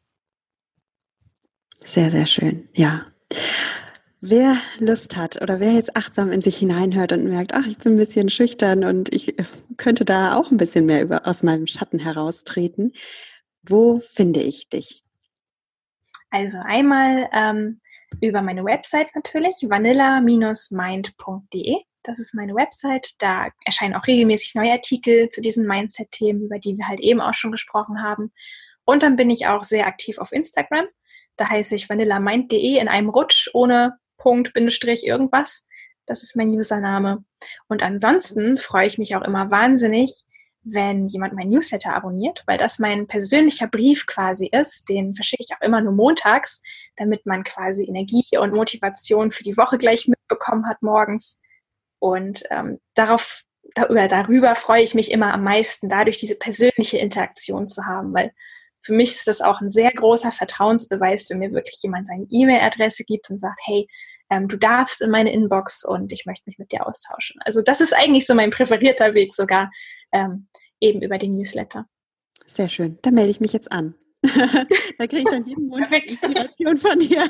Sehr, 1.83 2.09
sehr 2.09 2.25
schön, 2.25 2.69
ja. 2.73 3.05
Wer 4.23 4.55
Lust 4.77 5.17
hat 5.17 5.41
oder 5.41 5.59
wer 5.59 5.71
jetzt 5.71 5.95
achtsam 5.95 6.31
in 6.31 6.41
sich 6.41 6.57
hineinhört 6.57 7.11
und 7.11 7.27
merkt, 7.27 7.55
ach, 7.55 7.65
ich 7.65 7.79
bin 7.79 7.93
ein 7.93 7.97
bisschen 7.97 8.29
schüchtern 8.29 8.83
und 8.83 9.11
ich 9.11 9.35
könnte 9.77 10.05
da 10.05 10.37
auch 10.37 10.51
ein 10.51 10.57
bisschen 10.57 10.85
mehr 10.85 11.01
über, 11.01 11.25
aus 11.25 11.41
meinem 11.41 11.65
Schatten 11.65 11.97
heraustreten, 11.97 12.93
wo 13.63 13.99
finde 13.99 14.41
ich 14.41 14.69
dich? 14.69 15.03
Also 16.29 16.59
einmal 16.63 17.31
ähm, 17.33 17.81
über 18.21 18.43
meine 18.43 18.63
Website 18.63 19.07
natürlich, 19.15 19.55
vanilla-mind.de. 19.67 21.77
Das 22.03 22.19
ist 22.19 22.35
meine 22.35 22.53
Website. 22.53 23.13
Da 23.17 23.47
erscheinen 23.65 23.95
auch 23.95 24.05
regelmäßig 24.05 24.53
neue 24.53 24.73
Artikel 24.73 25.29
zu 25.29 25.41
diesen 25.41 25.65
Mindset-Themen, 25.65 26.43
über 26.43 26.59
die 26.59 26.77
wir 26.77 26.87
halt 26.87 26.99
eben 26.99 27.21
auch 27.21 27.33
schon 27.33 27.51
gesprochen 27.51 28.03
haben. 28.03 28.31
Und 28.85 29.01
dann 29.01 29.15
bin 29.15 29.31
ich 29.31 29.47
auch 29.47 29.63
sehr 29.63 29.87
aktiv 29.87 30.19
auf 30.19 30.31
Instagram. 30.31 30.85
Da 31.37 31.49
heiße 31.49 31.73
ich 31.73 31.89
vanillamind.de 31.89 32.77
in 32.77 32.87
einem 32.87 33.09
Rutsch 33.09 33.49
ohne 33.53 33.97
Punkt, 34.21 34.53
Bindestrich, 34.53 35.05
irgendwas. 35.05 35.67
Das 36.05 36.23
ist 36.23 36.35
mein 36.35 36.49
Username. 36.49 37.23
Und 37.67 37.81
ansonsten 37.81 38.57
freue 38.57 38.87
ich 38.87 38.97
mich 38.97 39.15
auch 39.15 39.21
immer 39.21 39.49
wahnsinnig, 39.49 40.23
wenn 40.63 41.07
jemand 41.07 41.33
mein 41.33 41.49
Newsletter 41.49 41.95
abonniert, 41.95 42.43
weil 42.45 42.59
das 42.59 42.77
mein 42.77 43.07
persönlicher 43.07 43.67
Brief 43.67 44.05
quasi 44.05 44.47
ist. 44.51 44.87
Den 44.89 45.15
verschicke 45.15 45.43
ich 45.47 45.55
auch 45.55 45.61
immer 45.61 45.81
nur 45.81 45.93
montags, 45.93 46.61
damit 46.97 47.25
man 47.25 47.43
quasi 47.43 47.85
Energie 47.85 48.27
und 48.37 48.53
Motivation 48.53 49.31
für 49.31 49.43
die 49.43 49.57
Woche 49.57 49.77
gleich 49.77 50.07
mitbekommen 50.07 50.67
hat 50.67 50.83
morgens. 50.83 51.41
Und 51.97 52.43
ähm, 52.51 52.79
darauf, 52.93 53.41
darüber, 53.73 54.07
darüber 54.07 54.53
freue 54.53 54.83
ich 54.83 54.93
mich 54.93 55.11
immer 55.11 55.33
am 55.33 55.43
meisten, 55.43 55.89
dadurch 55.89 56.17
diese 56.17 56.35
persönliche 56.35 56.99
Interaktion 56.99 57.65
zu 57.65 57.85
haben, 57.85 58.13
weil 58.13 58.31
für 58.83 58.93
mich 58.93 59.11
ist 59.11 59.27
das 59.27 59.41
auch 59.41 59.61
ein 59.61 59.69
sehr 59.69 59.91
großer 59.91 60.31
Vertrauensbeweis, 60.31 61.29
wenn 61.29 61.39
mir 61.39 61.53
wirklich 61.53 61.79
jemand 61.83 62.07
seine 62.07 62.25
E-Mail-Adresse 62.29 63.03
gibt 63.03 63.29
und 63.29 63.39
sagt, 63.39 63.59
hey, 63.63 63.87
ähm, 64.31 64.47
du 64.47 64.57
darfst 64.57 65.01
in 65.01 65.11
meine 65.11 65.31
Inbox 65.31 65.83
und 65.83 66.11
ich 66.11 66.25
möchte 66.25 66.43
mich 66.47 66.57
mit 66.57 66.71
dir 66.71 66.87
austauschen. 66.87 67.39
Also 67.45 67.61
das 67.61 67.81
ist 67.81 67.93
eigentlich 67.93 68.25
so 68.25 68.33
mein 68.33 68.49
präferierter 68.49 69.13
Weg 69.13 69.35
sogar, 69.35 69.69
ähm, 70.11 70.47
eben 70.79 71.01
über 71.01 71.17
den 71.17 71.35
Newsletter. 71.35 71.85
Sehr 72.47 72.69
schön. 72.69 72.97
Da 73.01 73.11
melde 73.11 73.29
ich 73.29 73.41
mich 73.41 73.53
jetzt 73.53 73.71
an. 73.71 73.93
da 74.23 75.07
kriege 75.07 75.17
ich 75.17 75.25
dann 75.25 75.43
jeden 75.43 75.67
Montag 75.67 76.03
Inspiration 76.03 76.77
von 76.77 76.99
dir. 76.99 77.29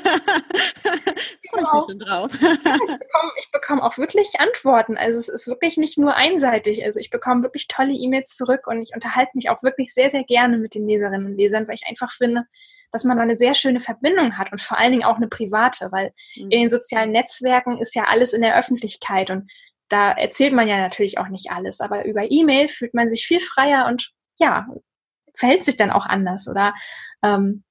freue 1.52 1.62
ich 1.62 1.72
mich 1.72 1.84
schon 1.86 1.98
drauf. 1.98 2.32
ich, 2.40 2.40
bekomme, 2.40 3.32
ich 3.38 3.50
bekomme 3.50 3.82
auch 3.82 3.98
wirklich 3.98 4.28
Antworten. 4.38 4.96
Also 4.96 5.18
es 5.18 5.28
ist 5.28 5.48
wirklich 5.48 5.76
nicht 5.78 5.98
nur 5.98 6.14
einseitig. 6.14 6.84
Also 6.84 7.00
ich 7.00 7.10
bekomme 7.10 7.42
wirklich 7.42 7.66
tolle 7.66 7.94
E-Mails 7.94 8.36
zurück 8.36 8.66
und 8.66 8.80
ich 8.80 8.94
unterhalte 8.94 9.32
mich 9.34 9.50
auch 9.50 9.62
wirklich 9.62 9.92
sehr, 9.92 10.10
sehr 10.10 10.24
gerne 10.24 10.58
mit 10.58 10.74
den 10.74 10.86
Leserinnen 10.86 11.26
und 11.26 11.36
Lesern, 11.36 11.66
weil 11.66 11.74
ich 11.74 11.86
einfach 11.88 12.12
finde, 12.12 12.44
dass 12.92 13.04
man 13.04 13.16
da 13.16 13.22
eine 13.22 13.36
sehr 13.36 13.54
schöne 13.54 13.80
Verbindung 13.80 14.38
hat 14.38 14.52
und 14.52 14.60
vor 14.60 14.78
allen 14.78 14.92
Dingen 14.92 15.04
auch 15.04 15.16
eine 15.16 15.28
private, 15.28 15.90
weil 15.90 16.12
mhm. 16.36 16.50
in 16.50 16.50
den 16.50 16.70
sozialen 16.70 17.10
Netzwerken 17.10 17.78
ist 17.78 17.94
ja 17.94 18.04
alles 18.04 18.32
in 18.32 18.42
der 18.42 18.56
Öffentlichkeit 18.56 19.30
und 19.30 19.50
da 19.88 20.12
erzählt 20.12 20.52
man 20.52 20.68
ja 20.68 20.78
natürlich 20.78 21.18
auch 21.18 21.28
nicht 21.28 21.50
alles, 21.50 21.80
aber 21.80 22.04
über 22.04 22.30
E-Mail 22.30 22.68
fühlt 22.68 22.94
man 22.94 23.10
sich 23.10 23.26
viel 23.26 23.40
freier 23.40 23.86
und 23.86 24.10
ja, 24.38 24.66
verhält 25.34 25.64
sich 25.64 25.76
dann 25.76 25.90
auch 25.90 26.06
anders 26.06 26.48
oder 26.48 26.74
ähm, 27.22 27.64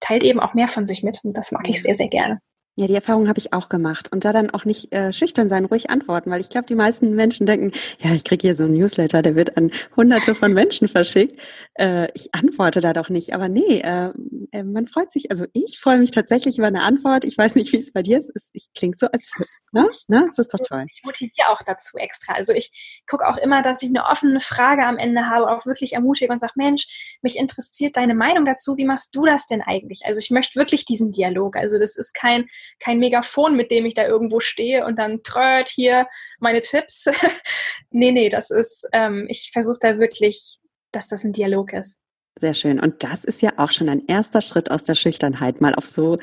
teilt 0.00 0.22
eben 0.22 0.40
auch 0.40 0.54
mehr 0.54 0.68
von 0.68 0.86
sich 0.86 1.02
mit 1.02 1.20
und 1.24 1.34
das 1.34 1.52
mag 1.52 1.68
ich 1.68 1.82
sehr, 1.82 1.94
sehr 1.94 2.08
gerne. 2.08 2.40
Ja, 2.78 2.86
die 2.86 2.94
Erfahrung 2.94 3.26
habe 3.26 3.38
ich 3.38 3.54
auch 3.54 3.70
gemacht. 3.70 4.12
Und 4.12 4.26
da 4.26 4.34
dann 4.34 4.50
auch 4.50 4.66
nicht 4.66 4.92
äh, 4.92 5.10
schüchtern 5.10 5.48
sein, 5.48 5.64
ruhig 5.64 5.88
antworten, 5.88 6.30
weil 6.30 6.42
ich 6.42 6.50
glaube, 6.50 6.66
die 6.66 6.74
meisten 6.74 7.14
Menschen 7.14 7.46
denken, 7.46 7.72
ja, 8.00 8.12
ich 8.12 8.22
kriege 8.22 8.48
hier 8.48 8.54
so 8.54 8.64
ein 8.64 8.72
Newsletter, 8.74 9.22
der 9.22 9.34
wird 9.34 9.56
an 9.56 9.72
hunderte 9.96 10.34
von 10.34 10.52
Menschen 10.52 10.86
verschickt. 10.86 11.40
Äh, 11.78 12.08
ich 12.12 12.34
antworte 12.34 12.82
da 12.82 12.92
doch 12.92 13.08
nicht. 13.08 13.32
Aber 13.32 13.48
nee, 13.48 13.80
äh, 13.80 14.10
äh, 14.52 14.62
man 14.62 14.88
freut 14.88 15.10
sich, 15.10 15.30
also 15.30 15.46
ich 15.54 15.78
freue 15.80 15.96
mich 15.96 16.10
tatsächlich 16.10 16.58
über 16.58 16.66
eine 16.66 16.82
Antwort. 16.82 17.24
Ich 17.24 17.38
weiß 17.38 17.54
nicht, 17.54 17.72
wie 17.72 17.78
es 17.78 17.92
bei 17.92 18.02
dir 18.02 18.18
ist. 18.18 18.30
Es, 18.34 18.50
es 18.52 18.68
klingt 18.74 18.98
so, 18.98 19.06
als 19.06 19.30
ne? 19.72 19.88
ne? 20.08 20.26
Es 20.28 20.36
ist 20.36 20.52
doch 20.52 20.60
toll. 20.62 20.84
Ich 20.92 21.02
motiviere 21.02 21.48
auch 21.48 21.62
dazu 21.64 21.96
extra. 21.96 22.34
Also 22.34 22.52
ich 22.52 23.02
gucke 23.08 23.26
auch 23.26 23.38
immer, 23.38 23.62
dass 23.62 23.82
ich 23.82 23.88
eine 23.88 24.04
offene 24.04 24.40
Frage 24.40 24.84
am 24.84 24.98
Ende 24.98 25.30
habe, 25.30 25.50
auch 25.50 25.64
wirklich 25.64 25.94
ermutige 25.94 26.30
und 26.30 26.38
sage, 26.38 26.52
Mensch, 26.56 27.18
mich 27.22 27.38
interessiert 27.38 27.96
deine 27.96 28.14
Meinung 28.14 28.44
dazu. 28.44 28.76
Wie 28.76 28.84
machst 28.84 29.16
du 29.16 29.24
das 29.24 29.46
denn 29.46 29.62
eigentlich? 29.62 30.02
Also 30.04 30.20
ich 30.20 30.30
möchte 30.30 30.60
wirklich 30.60 30.84
diesen 30.84 31.10
Dialog. 31.10 31.56
Also 31.56 31.78
das 31.78 31.96
ist 31.96 32.12
kein 32.12 32.44
kein 32.78 32.98
Megafon, 32.98 33.56
mit 33.56 33.70
dem 33.70 33.86
ich 33.86 33.94
da 33.94 34.06
irgendwo 34.06 34.40
stehe 34.40 34.84
und 34.84 34.98
dann 34.98 35.22
tröt 35.22 35.68
hier 35.68 36.06
meine 36.40 36.62
Tipps. 36.62 37.06
nee, 37.90 38.12
nee, 38.12 38.28
das 38.28 38.50
ist, 38.50 38.86
ähm, 38.92 39.26
ich 39.28 39.50
versuche 39.52 39.78
da 39.80 39.98
wirklich, 39.98 40.58
dass 40.92 41.08
das 41.08 41.24
ein 41.24 41.32
Dialog 41.32 41.72
ist. 41.72 42.02
Sehr 42.38 42.54
schön. 42.54 42.80
Und 42.80 43.02
das 43.02 43.24
ist 43.24 43.40
ja 43.40 43.52
auch 43.56 43.70
schon 43.70 43.88
ein 43.88 44.02
erster 44.06 44.42
Schritt 44.42 44.70
aus 44.70 44.84
der 44.84 44.94
Schüchternheit, 44.94 45.60
mal 45.60 45.74
auf 45.74 45.86
so 45.86 46.16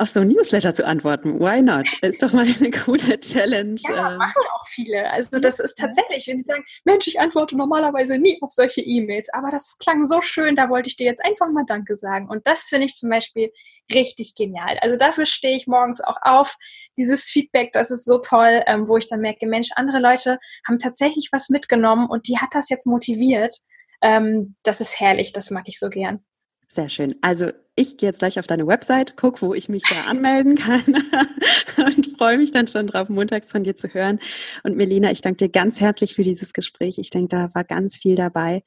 auf 0.00 0.08
so 0.08 0.20
ein 0.20 0.28
Newsletter 0.28 0.72
zu 0.74 0.86
antworten. 0.86 1.40
Why 1.40 1.60
not? 1.60 1.88
Ist 2.02 2.22
doch 2.22 2.32
mal 2.32 2.46
eine 2.46 2.70
coole 2.70 3.18
Challenge. 3.18 3.80
Ja, 3.88 4.12
ähm. 4.12 4.18
machen 4.18 4.42
auch 4.54 4.66
viele. 4.68 5.10
Also 5.10 5.40
das 5.40 5.58
ist 5.58 5.76
tatsächlich, 5.76 6.26
wenn 6.28 6.38
sie 6.38 6.44
sagen, 6.44 6.64
Mensch, 6.84 7.08
ich 7.08 7.18
antworte 7.18 7.56
normalerweise 7.56 8.16
nie 8.16 8.38
auf 8.40 8.52
solche 8.52 8.80
E-Mails, 8.80 9.28
aber 9.32 9.48
das 9.50 9.76
klang 9.78 10.06
so 10.06 10.22
schön, 10.22 10.54
da 10.54 10.70
wollte 10.70 10.88
ich 10.88 10.96
dir 10.96 11.06
jetzt 11.06 11.24
einfach 11.24 11.50
mal 11.50 11.64
Danke 11.66 11.96
sagen. 11.96 12.28
Und 12.28 12.46
das 12.46 12.64
finde 12.68 12.86
ich 12.86 12.94
zum 12.94 13.10
Beispiel 13.10 13.52
richtig 13.92 14.34
genial. 14.34 14.78
Also 14.80 14.96
dafür 14.96 15.26
stehe 15.26 15.56
ich 15.56 15.66
morgens 15.66 16.00
auch 16.00 16.16
auf. 16.22 16.56
Dieses 16.96 17.24
Feedback, 17.24 17.72
das 17.72 17.90
ist 17.90 18.04
so 18.04 18.18
toll, 18.18 18.62
ähm, 18.66 18.88
wo 18.88 18.96
ich 18.96 19.08
dann 19.08 19.20
merke, 19.20 19.46
Mensch, 19.46 19.70
andere 19.76 20.00
Leute 20.00 20.38
haben 20.66 20.78
tatsächlich 20.78 21.28
was 21.32 21.48
mitgenommen 21.48 22.08
und 22.08 22.28
die 22.28 22.38
hat 22.38 22.50
das 22.52 22.68
jetzt 22.68 22.86
motiviert. 22.86 23.54
Ähm, 24.02 24.56
das 24.62 24.80
ist 24.80 25.00
herrlich, 25.00 25.32
das 25.32 25.50
mag 25.50 25.64
ich 25.66 25.78
so 25.78 25.88
gern. 25.88 26.24
Sehr 26.70 26.90
schön. 26.90 27.14
Also 27.22 27.50
ich 27.76 27.96
gehe 27.96 28.10
jetzt 28.10 28.18
gleich 28.18 28.38
auf 28.38 28.46
deine 28.46 28.66
Website, 28.66 29.16
guck, 29.16 29.40
wo 29.40 29.54
ich 29.54 29.70
mich 29.70 29.84
da 29.88 30.02
anmelden 30.06 30.56
kann 30.56 30.84
und 31.78 32.06
freue 32.18 32.36
mich 32.36 32.50
dann 32.50 32.66
schon 32.66 32.88
drauf, 32.88 33.08
montags 33.08 33.50
von 33.50 33.64
dir 33.64 33.74
zu 33.74 33.88
hören. 33.88 34.20
Und 34.64 34.76
Melina, 34.76 35.10
ich 35.10 35.22
danke 35.22 35.46
dir 35.46 35.48
ganz 35.50 35.80
herzlich 35.80 36.14
für 36.14 36.22
dieses 36.22 36.52
Gespräch. 36.52 36.98
Ich 36.98 37.08
denke, 37.08 37.28
da 37.28 37.46
war 37.54 37.64
ganz 37.64 37.96
viel 37.96 38.16
dabei. 38.16 38.62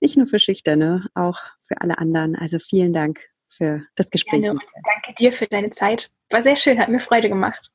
Nicht 0.00 0.18
nur 0.18 0.26
für 0.26 0.38
Schüchterne, 0.38 1.06
auch 1.14 1.38
für 1.60 1.80
alle 1.80 1.98
anderen. 1.98 2.36
Also 2.36 2.58
vielen 2.58 2.92
Dank 2.92 3.20
für 3.50 3.82
das 3.96 4.10
Gespräch. 4.10 4.42
Gerne. 4.42 4.60
Danke 4.74 5.14
dir 5.18 5.32
für 5.32 5.46
deine 5.46 5.70
Zeit. 5.70 6.10
War 6.30 6.42
sehr 6.42 6.56
schön, 6.56 6.78
hat 6.78 6.88
mir 6.88 7.00
Freude 7.00 7.28
gemacht. 7.28 7.70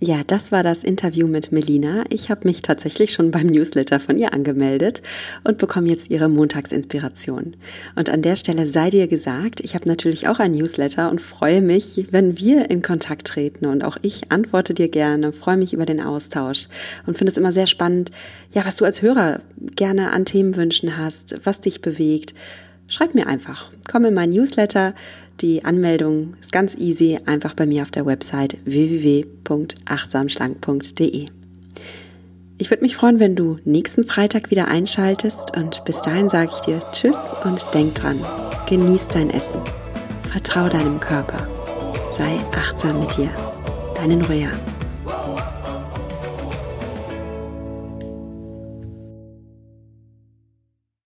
Ja, 0.00 0.22
das 0.26 0.50
war 0.50 0.62
das 0.62 0.82
Interview 0.82 1.28
mit 1.28 1.52
Melina. 1.52 2.04
Ich 2.10 2.28
habe 2.28 2.46
mich 2.48 2.62
tatsächlich 2.62 3.12
schon 3.12 3.30
beim 3.30 3.46
Newsletter 3.46 4.00
von 4.00 4.18
ihr 4.18 4.34
angemeldet 4.34 5.02
und 5.44 5.56
bekomme 5.56 5.88
jetzt 5.88 6.10
ihre 6.10 6.28
Montagsinspiration. 6.28 7.56
Und 7.94 8.10
an 8.10 8.20
der 8.20 8.34
Stelle 8.34 8.66
sei 8.66 8.90
dir 8.90 9.06
gesagt, 9.06 9.60
ich 9.60 9.74
habe 9.74 9.88
natürlich 9.88 10.26
auch 10.26 10.40
ein 10.40 10.50
Newsletter 10.50 11.10
und 11.10 11.20
freue 11.20 11.62
mich, 11.62 12.08
wenn 12.10 12.36
wir 12.38 12.70
in 12.70 12.82
Kontakt 12.82 13.28
treten. 13.28 13.66
Und 13.66 13.84
auch 13.84 13.96
ich 14.02 14.32
antworte 14.32 14.74
dir 14.74 14.88
gerne, 14.88 15.32
freue 15.32 15.56
mich 15.56 15.72
über 15.72 15.86
den 15.86 16.00
Austausch 16.00 16.66
und 17.06 17.16
finde 17.16 17.30
es 17.30 17.38
immer 17.38 17.52
sehr 17.52 17.68
spannend, 17.68 18.10
ja, 18.52 18.66
was 18.66 18.76
du 18.76 18.84
als 18.84 19.00
Hörer 19.00 19.40
gerne 19.56 20.10
an 20.10 20.24
Themenwünschen 20.24 20.98
hast, 20.98 21.36
was 21.44 21.60
dich 21.60 21.80
bewegt 21.80 22.34
schreib 22.88 23.14
mir 23.14 23.26
einfach. 23.26 23.70
Komm 23.90 24.04
in 24.04 24.12
mein 24.14 24.30
Newsletter. 24.30 24.94
Die 25.40 25.64
Anmeldung 25.64 26.34
ist 26.40 26.52
ganz 26.52 26.76
easy, 26.76 27.18
einfach 27.26 27.54
bei 27.54 27.66
mir 27.66 27.82
auf 27.82 27.90
der 27.90 28.06
Website 28.06 28.56
www.achtsamschlank.de. 28.64 31.26
Ich 32.56 32.70
würde 32.70 32.82
mich 32.82 32.94
freuen, 32.94 33.18
wenn 33.18 33.34
du 33.34 33.58
nächsten 33.64 34.04
Freitag 34.04 34.52
wieder 34.52 34.68
einschaltest 34.68 35.56
und 35.56 35.84
bis 35.84 36.02
dahin 36.02 36.28
sage 36.28 36.52
ich 36.54 36.60
dir 36.60 36.80
Tschüss 36.92 37.32
und 37.42 37.66
denk 37.74 37.96
dran, 37.96 38.24
genieß 38.68 39.08
dein 39.08 39.30
Essen, 39.30 39.60
vertrau 40.30 40.68
deinem 40.68 41.00
Körper, 41.00 41.48
sei 42.08 42.38
achtsam 42.52 43.00
mit 43.00 43.16
dir. 43.16 43.30
Deine 43.96 44.16
Norea. 44.16 44.52